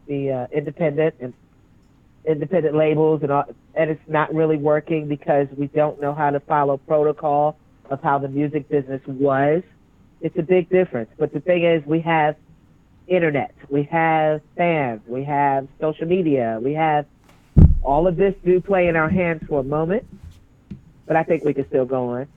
be 0.07 0.31
uh, 0.31 0.47
independent 0.53 1.15
and 1.19 1.33
independent 2.25 2.75
labels 2.75 3.21
and 3.23 3.31
all, 3.31 3.45
and 3.75 3.89
it's 3.89 4.07
not 4.07 4.33
really 4.33 4.57
working 4.57 5.07
because 5.07 5.47
we 5.55 5.67
don't 5.67 6.01
know 6.01 6.13
how 6.13 6.29
to 6.29 6.39
follow 6.41 6.77
protocol 6.77 7.57
of 7.89 8.01
how 8.01 8.19
the 8.19 8.27
music 8.27 8.69
business 8.69 9.01
was. 9.07 9.63
It's 10.21 10.37
a 10.37 10.43
big 10.43 10.69
difference. 10.69 11.09
But 11.17 11.33
the 11.33 11.39
thing 11.39 11.63
is, 11.63 11.85
we 11.85 12.01
have 12.01 12.35
internet, 13.07 13.55
we 13.69 13.83
have 13.83 14.41
fans, 14.55 15.01
we 15.07 15.23
have 15.23 15.67
social 15.79 16.07
media, 16.07 16.59
we 16.61 16.73
have 16.73 17.05
all 17.81 18.07
of 18.07 18.17
this 18.17 18.35
do 18.45 18.61
play 18.61 18.87
in 18.87 18.95
our 18.95 19.09
hands 19.09 19.41
for 19.47 19.61
a 19.61 19.63
moment. 19.63 20.05
But 21.05 21.15
I 21.15 21.23
think 21.23 21.43
we 21.43 21.53
can 21.53 21.67
still 21.67 21.85
go 21.85 22.09
on. 22.09 22.27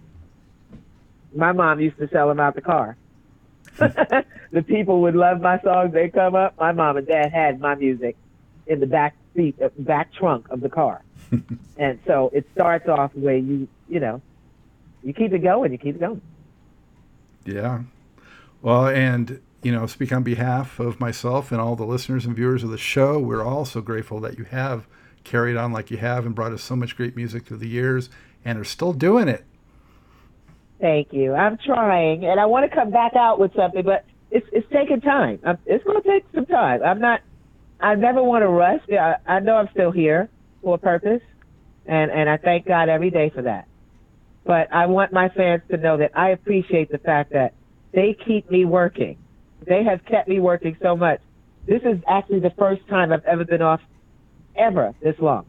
My 1.34 1.52
mom 1.52 1.80
used 1.80 1.98
to 1.98 2.08
sell 2.08 2.28
them 2.28 2.40
out 2.40 2.54
the 2.54 2.62
car. 2.62 2.96
the 3.78 4.62
people 4.66 5.02
would 5.02 5.14
love 5.14 5.40
my 5.40 5.60
songs. 5.60 5.92
They 5.92 6.08
come 6.08 6.34
up. 6.34 6.58
My 6.58 6.72
mom 6.72 6.96
and 6.96 7.06
dad 7.06 7.32
had 7.32 7.60
my 7.60 7.74
music 7.74 8.16
in 8.66 8.80
the 8.80 8.86
back 8.86 9.14
seat, 9.34 9.60
uh, 9.62 9.68
back 9.78 10.12
trunk 10.12 10.48
of 10.50 10.60
the 10.60 10.68
car. 10.68 11.02
and 11.76 11.98
so 12.06 12.30
it 12.32 12.46
starts 12.54 12.88
off 12.88 13.14
where 13.14 13.36
you, 13.36 13.68
you 13.88 14.00
know, 14.00 14.20
you 15.02 15.12
keep 15.12 15.32
it 15.32 15.40
going, 15.40 15.72
you 15.72 15.78
keep 15.78 15.96
it 15.96 16.00
going. 16.00 16.20
Yeah. 17.44 17.82
Well, 18.60 18.86
and, 18.86 19.40
you 19.62 19.72
know, 19.72 19.86
speak 19.86 20.12
on 20.12 20.22
behalf 20.22 20.78
of 20.78 21.00
myself 21.00 21.50
and 21.50 21.60
all 21.60 21.74
the 21.74 21.86
listeners 21.86 22.24
and 22.24 22.36
viewers 22.36 22.62
of 22.62 22.70
the 22.70 22.78
show, 22.78 23.18
we're 23.18 23.44
also 23.44 23.80
grateful 23.80 24.20
that 24.20 24.38
you 24.38 24.44
have 24.44 24.86
carried 25.24 25.56
on 25.56 25.72
like 25.72 25.90
you 25.90 25.96
have 25.96 26.26
and 26.26 26.34
brought 26.34 26.52
us 26.52 26.62
so 26.62 26.76
much 26.76 26.96
great 26.96 27.16
music 27.16 27.46
through 27.46 27.56
the 27.56 27.68
years 27.68 28.10
and 28.44 28.58
are 28.58 28.64
still 28.64 28.92
doing 28.92 29.28
it. 29.28 29.44
Thank 30.80 31.12
you. 31.12 31.32
I'm 31.32 31.58
trying, 31.58 32.24
and 32.24 32.40
I 32.40 32.46
want 32.46 32.68
to 32.68 32.76
come 32.76 32.90
back 32.90 33.14
out 33.14 33.38
with 33.38 33.54
something, 33.54 33.84
but 33.84 34.04
it's 34.32 34.46
it's 34.50 34.66
taking 34.72 35.00
time. 35.00 35.38
I'm, 35.44 35.58
it's 35.64 35.84
going 35.84 36.02
to 36.02 36.08
take 36.08 36.24
some 36.34 36.46
time. 36.46 36.82
I'm 36.82 37.00
not. 37.00 37.20
I 37.82 37.96
never 37.96 38.22
want 38.22 38.42
to 38.42 38.48
rush. 38.48 38.80
I, 38.90 39.16
I 39.26 39.40
know 39.40 39.56
I'm 39.56 39.68
still 39.72 39.90
here 39.90 40.30
for 40.62 40.76
a 40.76 40.78
purpose, 40.78 41.20
and 41.84 42.10
and 42.12 42.30
I 42.30 42.36
thank 42.36 42.66
God 42.66 42.88
every 42.88 43.10
day 43.10 43.30
for 43.34 43.42
that. 43.42 43.66
But 44.44 44.72
I 44.72 44.86
want 44.86 45.12
my 45.12 45.28
fans 45.28 45.62
to 45.70 45.76
know 45.76 45.96
that 45.98 46.12
I 46.16 46.30
appreciate 46.30 46.90
the 46.90 46.98
fact 46.98 47.32
that 47.32 47.54
they 47.92 48.16
keep 48.26 48.50
me 48.50 48.64
working. 48.64 49.18
They 49.66 49.84
have 49.84 50.04
kept 50.04 50.28
me 50.28 50.40
working 50.40 50.76
so 50.80 50.96
much. 50.96 51.20
This 51.66 51.82
is 51.82 51.98
actually 52.08 52.40
the 52.40 52.52
first 52.58 52.86
time 52.88 53.12
I've 53.12 53.24
ever 53.24 53.44
been 53.44 53.62
off 53.62 53.80
ever 54.56 54.94
this 55.02 55.14
long. 55.18 55.46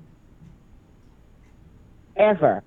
Ever. 2.16 2.64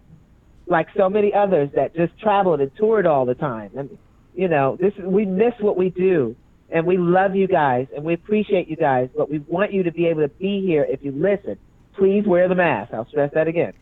Like 0.67 0.89
so 0.97 1.09
many 1.09 1.33
others 1.35 1.71
that 1.75 1.95
just 1.95 2.19
traveled 2.21 2.61
and 2.61 2.71
toured 2.77 3.07
all 3.07 3.25
the 3.25 3.35
time. 3.35 3.71
And 3.77 3.99
you 4.35 4.49
know, 4.49 4.77
this 4.81 4.93
we 5.03 5.25
miss 5.25 5.55
what 5.61 5.77
we 5.77 5.91
do 5.91 6.37
and 6.71 6.87
we 6.87 6.97
love 6.97 7.37
you 7.37 7.47
guys 7.47 7.87
and 7.95 8.05
we 8.05 8.15
appreciate 8.15 8.69
you 8.69 8.77
guys, 8.77 9.09
but 9.17 9.31
we 9.31 9.39
want 9.39 9.73
you 9.73 9.85
to 9.85 9.93
be 9.93 10.07
able 10.07 10.23
to 10.23 10.29
be 10.29 10.65
here 10.67 10.85
if 10.89 11.03
you 11.03 11.13
listen. 11.13 11.59
Please 11.97 12.25
wear 12.27 12.49
the 12.49 12.55
mask. 12.55 12.93
I'll 12.93 13.09
stress 13.09 13.33
that 13.35 13.49
again. 13.49 13.73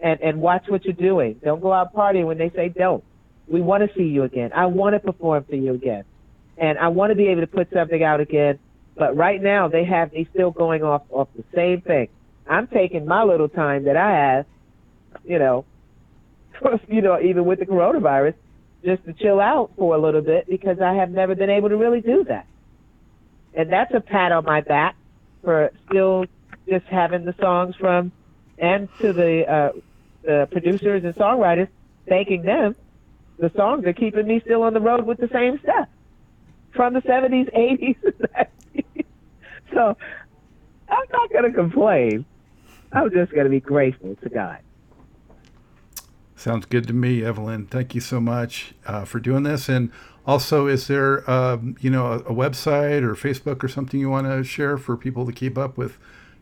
And 0.00 0.20
and 0.20 0.40
watch 0.40 0.64
what 0.68 0.84
you're 0.84 0.92
doing. 0.92 1.40
Don't 1.42 1.60
go 1.60 1.72
out 1.72 1.94
partying 1.94 2.26
when 2.26 2.38
they 2.38 2.50
say 2.50 2.68
don't. 2.68 3.02
We 3.48 3.62
want 3.62 3.88
to 3.88 3.96
see 3.96 4.04
you 4.04 4.24
again. 4.24 4.50
I 4.54 4.66
want 4.66 4.94
to 4.94 5.00
perform 5.00 5.44
for 5.44 5.56
you 5.56 5.74
again. 5.74 6.04
And 6.58 6.78
I 6.78 6.88
want 6.88 7.10
to 7.10 7.14
be 7.16 7.28
able 7.28 7.40
to 7.42 7.46
put 7.46 7.68
something 7.72 8.02
out 8.02 8.20
again. 8.20 8.58
But 8.96 9.16
right 9.16 9.42
now 9.42 9.68
they 9.68 9.84
have 9.84 10.12
me 10.12 10.28
still 10.32 10.50
going 10.50 10.82
off 10.82 11.02
off 11.10 11.28
the 11.36 11.44
same 11.54 11.80
thing. 11.80 12.08
I'm 12.46 12.66
taking 12.68 13.06
my 13.06 13.24
little 13.24 13.48
time 13.48 13.84
that 13.84 13.96
I 13.96 14.10
have, 14.10 14.46
you 15.24 15.38
know, 15.38 15.64
you 16.88 17.00
know, 17.00 17.20
even 17.20 17.44
with 17.44 17.58
the 17.58 17.66
coronavirus, 17.66 18.34
just 18.86 19.04
to 19.04 19.12
chill 19.12 19.40
out 19.40 19.72
for 19.76 19.94
a 19.94 19.98
little 19.98 20.22
bit 20.22 20.48
because 20.48 20.80
I 20.80 20.94
have 20.94 21.10
never 21.10 21.34
been 21.34 21.50
able 21.50 21.68
to 21.68 21.76
really 21.76 22.00
do 22.00 22.24
that. 22.24 22.46
And 23.52 23.70
that's 23.72 23.92
a 23.92 24.00
pat 24.00 24.32
on 24.32 24.44
my 24.44 24.60
back 24.60 24.96
for 25.42 25.72
still 25.88 26.26
just 26.68 26.86
having 26.86 27.24
the 27.24 27.34
songs 27.40 27.74
from 27.76 28.12
and 28.58 28.88
to 29.00 29.12
the, 29.12 29.44
uh, 29.50 29.72
the 30.22 30.48
producers 30.52 31.04
and 31.04 31.14
songwriters, 31.16 31.68
thanking 32.08 32.42
them. 32.42 32.76
The 33.38 33.50
songs 33.56 33.84
are 33.86 33.92
keeping 33.92 34.26
me 34.26 34.40
still 34.44 34.62
on 34.62 34.72
the 34.72 34.80
road 34.80 35.04
with 35.04 35.18
the 35.18 35.28
same 35.32 35.58
stuff 35.62 35.88
from 36.76 36.94
the 36.94 37.00
70s, 37.00 37.52
80s, 37.54 37.96
so 39.72 39.96
I'm 40.88 41.04
not 41.12 41.30
going 41.32 41.44
to 41.44 41.52
complain. 41.52 42.24
I'm 42.92 43.10
just 43.10 43.32
going 43.32 43.44
to 43.44 43.50
be 43.50 43.60
grateful 43.60 44.14
to 44.22 44.28
God. 44.28 44.58
Sounds 46.36 46.66
good 46.66 46.86
to 46.86 46.92
me, 46.92 47.24
Evelyn. 47.24 47.66
Thank 47.66 47.94
you 47.94 48.00
so 48.02 48.20
much 48.20 48.74
uh, 48.86 49.06
for 49.06 49.18
doing 49.18 49.42
this. 49.42 49.70
And 49.70 49.90
also, 50.26 50.66
is 50.66 50.86
there, 50.86 51.28
um, 51.30 51.76
you 51.80 51.88
know, 51.88 52.06
a, 52.06 52.18
a, 52.18 52.34
website 52.34 53.02
or 53.02 53.14
Facebook 53.14 53.64
or 53.64 53.68
something 53.68 53.98
you 53.98 54.10
want 54.10 54.26
to 54.26 54.44
share 54.44 54.76
for 54.76 54.98
people 54.98 55.24
to 55.24 55.32
keep 55.32 55.56
up 55.56 55.78
with 55.78 55.96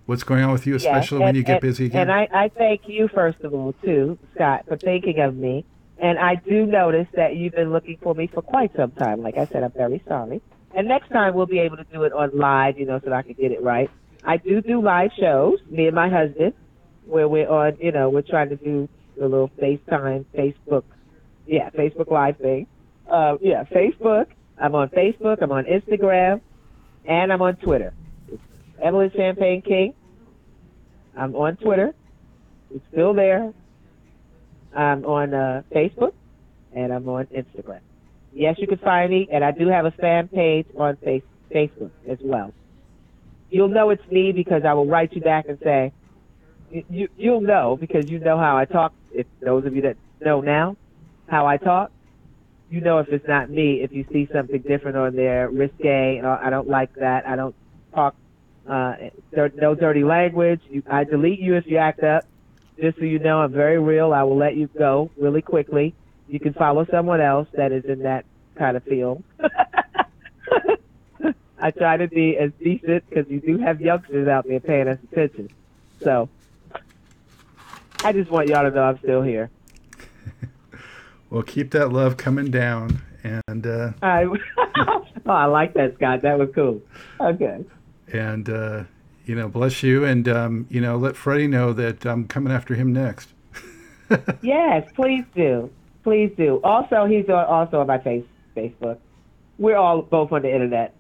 what's 0.07 0.25
going 0.25 0.43
on 0.43 0.53
with 0.53 0.67
you, 0.67 0.75
especially 0.75 1.21
yes, 1.21 1.27
when 1.27 1.35
you 1.37 1.45
get 1.45 1.61
busy 1.61 1.87
again? 1.87 2.11
And 2.11 2.13
I, 2.13 2.29
I 2.33 2.49
thank 2.49 2.89
you, 2.89 3.09
first 3.15 3.41
of 3.43 3.55
all, 3.55 3.73
too, 3.85 4.19
Scott, 4.35 4.65
for 4.67 4.77
thinking 4.77 5.21
of 5.21 5.37
me. 5.37 5.65
And 5.99 6.19
I 6.19 6.35
do 6.35 6.67
notice 6.67 7.07
that 7.15 7.37
you've 7.37 7.55
been 7.55 7.73
looking 7.73 7.99
for 8.03 8.15
me 8.15 8.27
for 8.27 8.43
quite 8.43 8.75
some 8.75 8.91
time. 8.93 9.23
Like 9.23 9.37
I 9.37 9.47
said, 9.47 9.63
I'm 9.63 9.73
very 9.73 10.03
sorry. 10.09 10.43
And 10.75 10.89
next 10.89 11.09
time 11.11 11.35
we'll 11.35 11.47
be 11.47 11.61
able 11.61 11.77
to 11.77 11.85
do 11.85 12.03
it 12.03 12.13
on 12.13 12.37
live, 12.37 12.79
you 12.79 12.85
know, 12.85 12.99
so 12.99 13.11
that 13.11 13.15
I 13.15 13.23
can 13.23 13.35
get 13.35 13.53
it 13.53 13.63
right. 13.63 13.89
I 14.25 14.39
do 14.39 14.61
do 14.61 14.83
live 14.83 15.11
shows, 15.19 15.61
me 15.71 15.87
and 15.87 15.95
my 15.95 16.09
husband, 16.09 16.53
where 17.07 17.29
we're 17.29 17.49
on, 17.49 17.77
you 17.81 17.93
know, 17.93 18.11
we're 18.11 18.23
trying 18.23 18.49
to 18.49 18.57
do 18.57 18.89
the 19.17 19.29
little 19.29 19.51
FaceTime, 19.61 20.25
Facebook, 20.37 20.85
yeah, 21.47 21.71
Facebook 21.71 22.11
Live 22.11 22.39
thing. 22.39 22.67
Uh, 23.11 23.37
yeah, 23.41 23.65
Facebook. 23.65 24.27
I'm 24.59 24.75
on 24.75 24.89
Facebook. 24.89 25.43
I'm 25.43 25.53
on 25.53 25.65
Instagram, 25.65 26.41
and 27.05 27.33
I'm 27.33 27.43
on 27.43 27.57
Twitter. 27.57 27.93
It's 28.29 28.43
Evelyn 28.83 29.11
Champagne 29.15 29.63
King. 29.63 29.95
I'm 31.17 31.35
on 31.35 31.57
Twitter. 31.57 31.95
It's 32.75 32.85
still 32.93 33.15
there. 33.15 33.53
I'm 34.75 35.05
on 35.05 35.35
uh, 35.35 35.63
Facebook, 35.73 36.13
and 36.75 36.93
I'm 36.93 37.09
on 37.09 37.27
Instagram. 37.27 37.81
Yes, 38.33 38.57
you 38.59 38.67
can 38.67 38.79
find 38.79 39.11
me, 39.11 39.29
and 39.31 39.45
I 39.45 39.53
do 39.53 39.69
have 39.69 39.87
a 39.87 39.93
fan 39.93 40.29
page 40.29 40.67
on 40.77 40.97
face- 40.97 41.23
Facebook 41.53 41.91
as 42.09 42.19
well. 42.23 42.53
You'll 43.51 43.69
know 43.69 43.91
it's 43.91 44.03
me 44.11 44.33
because 44.33 44.63
I 44.67 44.73
will 44.73 44.87
write 44.87 45.13
you 45.13 45.21
back 45.21 45.47
and 45.49 45.59
say, 45.63 45.93
you, 46.91 47.09
you'll 47.17 47.41
know 47.41 47.77
because 47.79 48.11
you 48.11 48.19
know 48.19 48.39
how 48.39 48.57
I 48.57 48.65
talk. 48.65 48.93
If 49.13 49.27
those 49.41 49.65
of 49.65 49.75
you 49.77 49.83
that 49.83 49.97
know 50.21 50.41
now 50.41 50.77
how 51.29 51.47
I 51.47 51.57
talk, 51.57 51.93
you 52.71 52.81
know 52.81 52.99
if 52.99 53.09
it's 53.09 53.29
not 53.29 53.51
me. 53.51 53.83
If 53.83 53.93
you 53.93 54.05
see 54.13 54.29
something 54.33 54.61
different 54.63 54.97
on 54.97 55.15
there, 55.15 55.49
risque, 55.49 56.21
I 56.21 56.51
don't 56.51 56.69
like 56.69 56.95
that. 56.95 57.27
I 57.27 57.37
don't 57.37 57.55
talk 57.95 58.17
uh, 58.69 58.95
no 59.33 59.75
dirty 59.75 60.05
language. 60.05 60.61
You, 60.69 60.83
I 60.91 61.05
delete 61.05 61.41
you 61.41 61.55
if 61.57 61.67
you 61.67 61.77
act 61.77 62.03
up. 62.03 62.25
Just 62.81 62.99
so 62.99 63.05
you 63.05 63.21
know, 63.21 63.41
I'm 63.41 63.53
very 63.53 63.79
real. 63.79 64.13
I 64.13 64.25
will 64.25 64.37
let 64.37 64.57
you 64.57 64.67
go 64.67 65.11
really 65.17 65.43
quickly. 65.43 65.95
You 66.27 66.41
can 66.41 66.55
follow 66.55 66.85
someone 66.91 67.21
else 67.21 67.47
that 67.55 67.71
is 67.71 67.85
in 67.85 68.01
that 68.01 68.25
kind 68.57 68.77
of 68.77 68.83
field. 68.83 69.23
I 71.61 71.71
try 71.71 71.97
to 71.97 72.09
be 72.09 72.37
as 72.37 72.51
decent 72.63 73.09
because 73.09 73.31
you 73.31 73.41
do 73.41 73.59
have 73.59 73.81
youngsters 73.81 74.27
out 74.27 74.47
there 74.49 74.59
paying 74.61 74.89
us 74.89 74.99
attention. 75.13 75.49
So 76.03 76.29
I 78.05 78.13
just 78.13 78.31
want 78.31 78.49
y'all 78.49 78.63
to 78.63 78.71
know 78.71 78.83
I'm 78.83 78.99
still 78.99 79.23
here. 79.23 79.51
well, 81.31 81.43
keep 81.43 81.71
that 81.71 81.91
love 81.91 82.19
coming 82.19 82.51
down, 82.51 83.01
and 83.23 83.67
uh, 83.67 83.93
I 84.03 84.25
oh, 84.77 85.07
I 85.27 85.47
like 85.47 85.73
that, 85.75 85.95
Scott. 85.95 86.21
That 86.23 86.39
was 86.39 86.51
cool. 86.55 86.83
Okay. 87.19 87.65
And 88.13 88.49
uh, 88.51 88.85
you 89.25 89.35
know, 89.35 89.49
bless 89.49 89.83
you, 89.83 90.05
and 90.05 90.29
um, 90.29 90.67
you 90.69 90.83
know, 90.83 90.99
let 90.99 91.17
Freddie 91.17 91.47
know 91.47 91.73
that 91.73 92.05
I'm 92.05 92.29
coming 92.29 92.53
after 92.53 92.75
him 92.75 92.93
next. 92.93 93.31
yes, 94.43 94.87
please 94.95 95.25
do, 95.35 95.71
please 96.03 96.31
do. 96.37 96.61
Also, 96.63 97.07
he's 97.07 97.29
on, 97.31 97.47
also 97.47 97.81
on 97.81 97.87
my 97.87 97.99
face 97.99 98.25
Facebook. 98.55 98.99
We're 99.59 99.77
all 99.77 100.03
both 100.03 100.31
on 100.31 100.43
the 100.43 100.53
internet. 100.53 100.95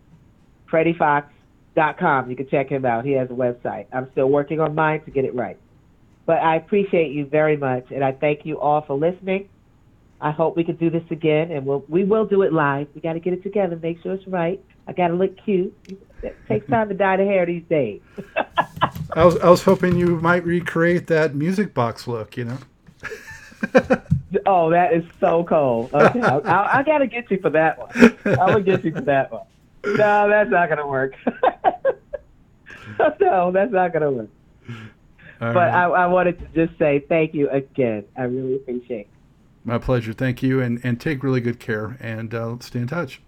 FreddieFox.com. 0.70 2.30
You 2.30 2.36
can 2.36 2.48
check 2.48 2.70
him 2.70 2.86
out. 2.86 3.04
He 3.04 3.12
has 3.12 3.28
a 3.30 3.34
website. 3.34 3.86
I'm 3.92 4.10
still 4.12 4.30
working 4.30 4.60
on 4.60 4.74
mine 4.74 5.02
to 5.02 5.10
get 5.10 5.26
it 5.26 5.34
right. 5.34 5.58
But 6.26 6.40
I 6.40 6.56
appreciate 6.56 7.12
you 7.12 7.26
very 7.26 7.56
much, 7.56 7.86
and 7.90 8.02
I 8.02 8.12
thank 8.12 8.46
you 8.46 8.58
all 8.58 8.82
for 8.82 8.96
listening. 8.96 9.48
I 10.20 10.30
hope 10.30 10.56
we 10.56 10.64
can 10.64 10.76
do 10.76 10.88
this 10.88 11.02
again, 11.10 11.50
and 11.50 11.66
we'll 11.66 11.84
we 11.88 12.04
will 12.04 12.24
do 12.24 12.42
it 12.42 12.52
live. 12.52 12.88
We 12.94 13.00
got 13.00 13.12
to 13.12 13.20
get 13.20 13.34
it 13.34 13.42
together, 13.42 13.76
make 13.76 14.02
sure 14.02 14.14
it's 14.14 14.26
right. 14.26 14.62
I 14.86 14.92
got 14.92 15.08
to 15.08 15.14
look 15.14 15.36
cute. 15.44 15.76
It 16.22 16.36
takes 16.48 16.68
time 16.68 16.88
to 16.88 16.94
dye 16.94 17.18
the 17.18 17.24
hair 17.24 17.44
these 17.44 17.64
days. 17.68 18.00
I 19.12 19.24
was 19.24 19.36
I 19.38 19.50
was 19.50 19.62
hoping 19.62 19.98
you 19.98 20.18
might 20.20 20.44
recreate 20.44 21.08
that 21.08 21.34
music 21.34 21.74
box 21.74 22.08
look, 22.08 22.36
you 22.36 22.46
know. 22.46 22.58
oh, 24.46 24.70
that 24.70 24.94
is 24.94 25.04
so 25.20 25.44
cool. 25.44 25.90
Okay, 25.92 26.20
I, 26.20 26.38
I, 26.38 26.78
I 26.78 26.82
got 26.82 26.98
to 26.98 27.06
get 27.06 27.30
you 27.30 27.38
for 27.38 27.50
that 27.50 27.78
one. 27.78 28.16
I'm 28.24 28.36
gonna 28.36 28.60
get 28.62 28.84
you 28.84 28.92
for 28.92 29.02
that 29.02 29.30
one. 29.30 29.44
No, 29.84 30.28
that's 30.28 30.50
not 30.50 30.68
gonna 30.68 30.86
work. 30.86 31.14
no, 33.20 33.52
that's 33.52 33.72
not 33.72 33.92
gonna 33.92 34.10
work. 34.10 34.30
All 35.40 35.52
but 35.52 35.56
right. 35.56 35.74
I, 35.74 35.84
I 35.84 36.06
wanted 36.06 36.38
to 36.38 36.66
just 36.66 36.78
say 36.78 37.04
thank 37.08 37.34
you 37.34 37.50
again. 37.50 38.04
I 38.16 38.22
really 38.22 38.56
appreciate 38.56 39.00
it. 39.00 39.08
My 39.64 39.78
pleasure. 39.78 40.12
Thank 40.12 40.42
you. 40.42 40.60
And, 40.60 40.80
and 40.84 41.00
take 41.00 41.22
really 41.22 41.40
good 41.40 41.58
care 41.58 41.96
and 42.00 42.34
uh, 42.34 42.56
stay 42.60 42.80
in 42.80 42.86
touch. 42.86 43.20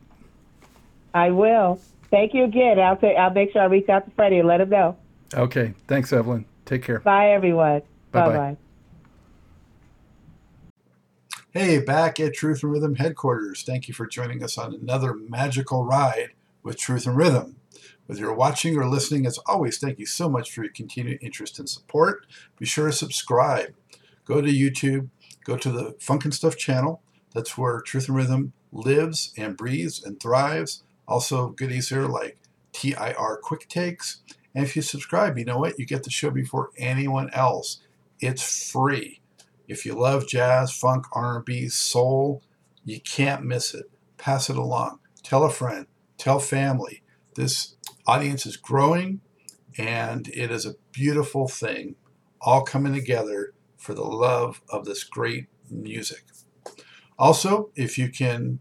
I 1.14 1.30
will. 1.30 1.80
Thank 2.10 2.34
you 2.34 2.44
again. 2.44 2.78
I'll, 2.78 2.96
take, 2.96 3.16
I'll 3.16 3.30
make 3.30 3.52
sure 3.52 3.62
I 3.62 3.66
reach 3.66 3.88
out 3.88 4.04
to 4.04 4.10
Freddie 4.12 4.38
and 4.38 4.48
let 4.48 4.60
him 4.60 4.68
know. 4.68 4.96
Okay. 5.34 5.74
Thanks, 5.88 6.12
Evelyn. 6.12 6.44
Take 6.64 6.82
care. 6.82 7.00
Bye, 7.00 7.30
everyone. 7.30 7.82
Bye 8.12 8.28
bye. 8.28 8.56
Hey, 11.50 11.80
back 11.80 12.20
at 12.20 12.34
Truth 12.34 12.62
and 12.62 12.72
Rhythm 12.72 12.96
headquarters. 12.96 13.62
Thank 13.62 13.88
you 13.88 13.94
for 13.94 14.06
joining 14.06 14.42
us 14.42 14.58
on 14.58 14.74
another 14.74 15.14
magical 15.14 15.84
ride 15.84 16.30
with 16.62 16.76
Truth 16.76 17.06
and 17.06 17.16
Rhythm. 17.16 17.55
Whether 18.06 18.20
you're 18.20 18.34
watching 18.34 18.76
or 18.76 18.88
listening, 18.88 19.26
as 19.26 19.38
always, 19.46 19.78
thank 19.78 19.98
you 19.98 20.06
so 20.06 20.28
much 20.28 20.50
for 20.50 20.62
your 20.62 20.72
continued 20.72 21.18
interest 21.20 21.58
and 21.58 21.68
support. 21.68 22.26
Be 22.58 22.66
sure 22.66 22.86
to 22.86 22.92
subscribe. 22.92 23.74
Go 24.24 24.40
to 24.40 24.48
YouTube, 24.48 25.08
go 25.44 25.56
to 25.56 25.70
the 25.70 25.96
Funk 26.00 26.24
and 26.24 26.34
Stuff 26.34 26.56
channel. 26.56 27.02
That's 27.34 27.58
where 27.58 27.80
Truth 27.80 28.08
and 28.08 28.16
Rhythm 28.16 28.52
lives 28.72 29.32
and 29.36 29.56
breathes 29.56 30.02
and 30.02 30.20
thrives. 30.20 30.82
Also, 31.08 31.50
goodies 31.50 31.88
here 31.88 32.06
like 32.06 32.38
TIR 32.72 33.40
Quick 33.42 33.68
Takes. 33.68 34.22
And 34.54 34.64
if 34.64 34.74
you 34.74 34.82
subscribe, 34.82 35.36
you 35.36 35.44
know 35.44 35.58
what? 35.58 35.78
You 35.78 35.86
get 35.86 36.04
the 36.04 36.10
show 36.10 36.30
before 36.30 36.70
anyone 36.78 37.30
else. 37.32 37.80
It's 38.20 38.70
free. 38.70 39.20
If 39.68 39.84
you 39.84 39.94
love 39.94 40.28
jazz, 40.28 40.72
funk, 40.72 41.06
R&B, 41.12 41.68
soul, 41.68 42.42
you 42.84 43.00
can't 43.00 43.44
miss 43.44 43.74
it. 43.74 43.90
Pass 44.16 44.48
it 44.48 44.56
along. 44.56 45.00
Tell 45.22 45.44
a 45.44 45.50
friend. 45.50 45.86
Tell 46.18 46.38
family. 46.38 47.02
This 47.34 47.75
audience 48.06 48.46
is 48.46 48.56
growing 48.56 49.20
And 49.78 50.28
it 50.28 50.50
is 50.50 50.64
a 50.64 50.76
beautiful 50.92 51.48
thing, 51.48 51.96
all 52.40 52.62
coming 52.62 52.94
together 52.94 53.52
for 53.76 53.94
the 53.94 54.04
love 54.04 54.62
of 54.70 54.84
this 54.84 55.04
great 55.04 55.48
music. 55.70 56.24
Also, 57.18 57.70
if 57.76 57.98
you 57.98 58.08
can 58.10 58.60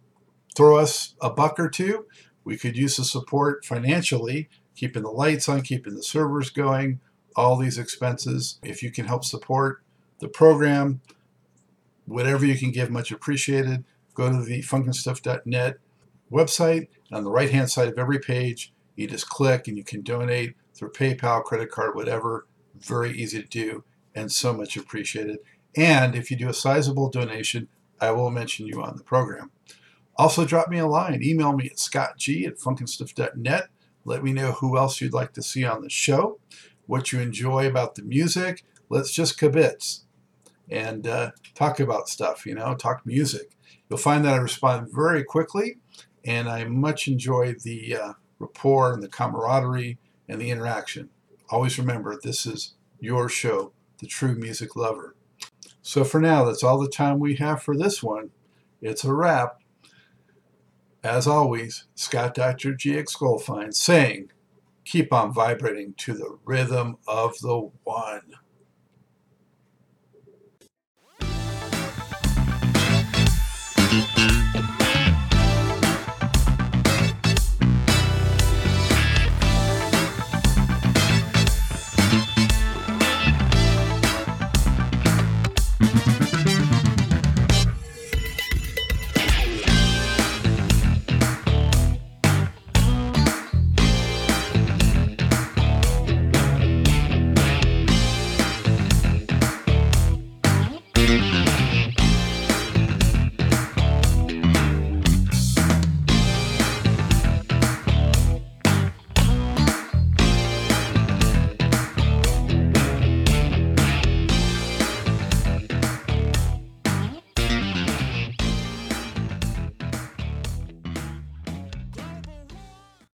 throw 0.56 0.78
us 0.78 1.16
a 1.22 1.30
buck 1.30 1.60
or 1.60 1.70
two, 1.70 2.06
we 2.44 2.58
could 2.58 2.78
use 2.78 2.98
the 2.98 3.06
support 3.06 3.66
financially, 3.66 4.50
keeping 4.76 5.04
the 5.04 5.10
lights 5.12 5.50
on, 5.50 5.62
keeping 5.62 5.96
the 5.96 6.04
servers 6.04 6.50
going, 6.50 7.00
all 7.36 7.58
these 7.58 7.78
expenses. 7.78 8.60
If 8.64 8.84
you 8.84 8.92
can 8.92 9.06
help 9.06 9.26
support 9.26 9.84
the 10.20 10.28
program, 10.28 11.02
whatever 12.06 12.46
you 12.46 12.58
can 12.58 12.72
give, 12.72 12.90
much 12.92 13.12
appreciated. 13.12 13.84
Go 14.14 14.30
to 14.30 14.44
the 14.44 14.62
funkinstuff.net 14.62 15.78
website. 16.32 16.88
On 17.12 17.24
the 17.24 17.32
right 17.32 17.52
hand 17.52 17.70
side 17.70 17.88
of 17.88 17.98
every 17.98 18.20
page, 18.20 18.74
you 18.96 19.08
just 19.08 19.30
click 19.30 19.68
and 19.68 19.78
you 19.78 19.84
can 19.84 20.02
donate 20.02 20.56
through 20.74 20.92
PayPal, 20.92 21.44
credit 21.44 21.72
card, 21.72 21.96
whatever. 21.96 22.48
Very 22.80 23.12
easy 23.12 23.42
to 23.42 23.48
do 23.48 23.84
and 24.14 24.32
so 24.32 24.54
much 24.54 24.78
appreciated. 24.78 25.40
And 25.76 26.16
if 26.16 26.32
you 26.32 26.38
do 26.38 26.50
a 26.50 26.54
sizable 26.54 27.10
donation, 27.10 27.68
I 28.00 28.12
will 28.12 28.32
mention 28.32 28.68
you 28.68 28.82
on 28.82 28.96
the 28.98 29.04
program. 29.04 29.52
Also, 30.18 30.46
drop 30.46 30.70
me 30.70 30.80
a 30.80 30.88
line. 30.88 31.22
Email 31.22 31.54
me 31.54 31.66
at 31.66 31.78
scottg 31.78 32.48
at 32.48 32.58
funkinstuff.net. 32.58 33.68
Let 34.06 34.24
me 34.24 34.32
know 34.32 34.54
who 34.54 34.78
else 34.78 35.02
you'd 35.02 35.14
like 35.14 35.34
to 35.34 35.42
see 35.42 35.66
on 35.66 35.82
the 35.82 35.90
show, 35.90 36.40
what 36.86 37.12
you 37.12 37.20
enjoy 37.20 37.68
about 37.68 37.96
the 37.96 38.04
music. 38.04 38.64
Let's 38.90 39.12
just 39.12 39.40
kibitz 39.40 40.04
and 40.70 41.06
uh, 41.08 41.32
talk 41.54 41.80
about 41.80 42.08
stuff, 42.08 42.46
you 42.46 42.56
know, 42.56 42.76
talk 42.76 43.06
music. 43.06 43.58
You'll 43.90 44.00
find 44.00 44.24
that 44.26 44.36
I 44.36 44.38
respond 44.38 44.90
very 44.92 45.24
quickly, 45.24 45.78
and 46.24 46.48
I 46.48 46.64
much 46.66 47.08
enjoy 47.08 47.56
the 47.64 47.98
uh, 47.98 48.14
rapport 48.40 48.94
and 48.94 49.02
the 49.02 49.08
camaraderie 49.08 49.98
and 50.28 50.40
the 50.40 50.52
interaction. 50.52 51.10
Always 51.50 51.78
remember, 51.78 52.20
this 52.22 52.46
is 52.46 52.74
your 53.00 53.30
show, 53.30 53.72
The 54.00 54.08
True 54.08 54.36
Music 54.36 54.76
Lover. 54.76 55.16
So 55.82 56.04
for 56.04 56.20
now, 56.20 56.46
that's 56.46 56.64
all 56.64 56.80
the 56.80 56.90
time 56.90 57.20
we 57.20 57.36
have 57.36 57.62
for 57.62 57.78
this 57.78 58.02
one. 58.02 58.32
It's 58.82 59.04
a 59.04 59.14
wrap. 59.14 59.62
As 61.04 61.28
always, 61.28 61.86
Scott 61.94 62.34
Dr. 62.34 62.74
GX 62.74 63.16
Goldfine 63.18 63.74
saying, 63.74 64.32
keep 64.84 65.14
on 65.14 65.34
vibrating 65.34 65.94
to 65.98 66.14
the 66.14 66.38
rhythm 66.46 66.98
of 67.08 67.38
the 67.40 67.70
one. 67.84 68.22
Mm-hmm. 73.96 74.35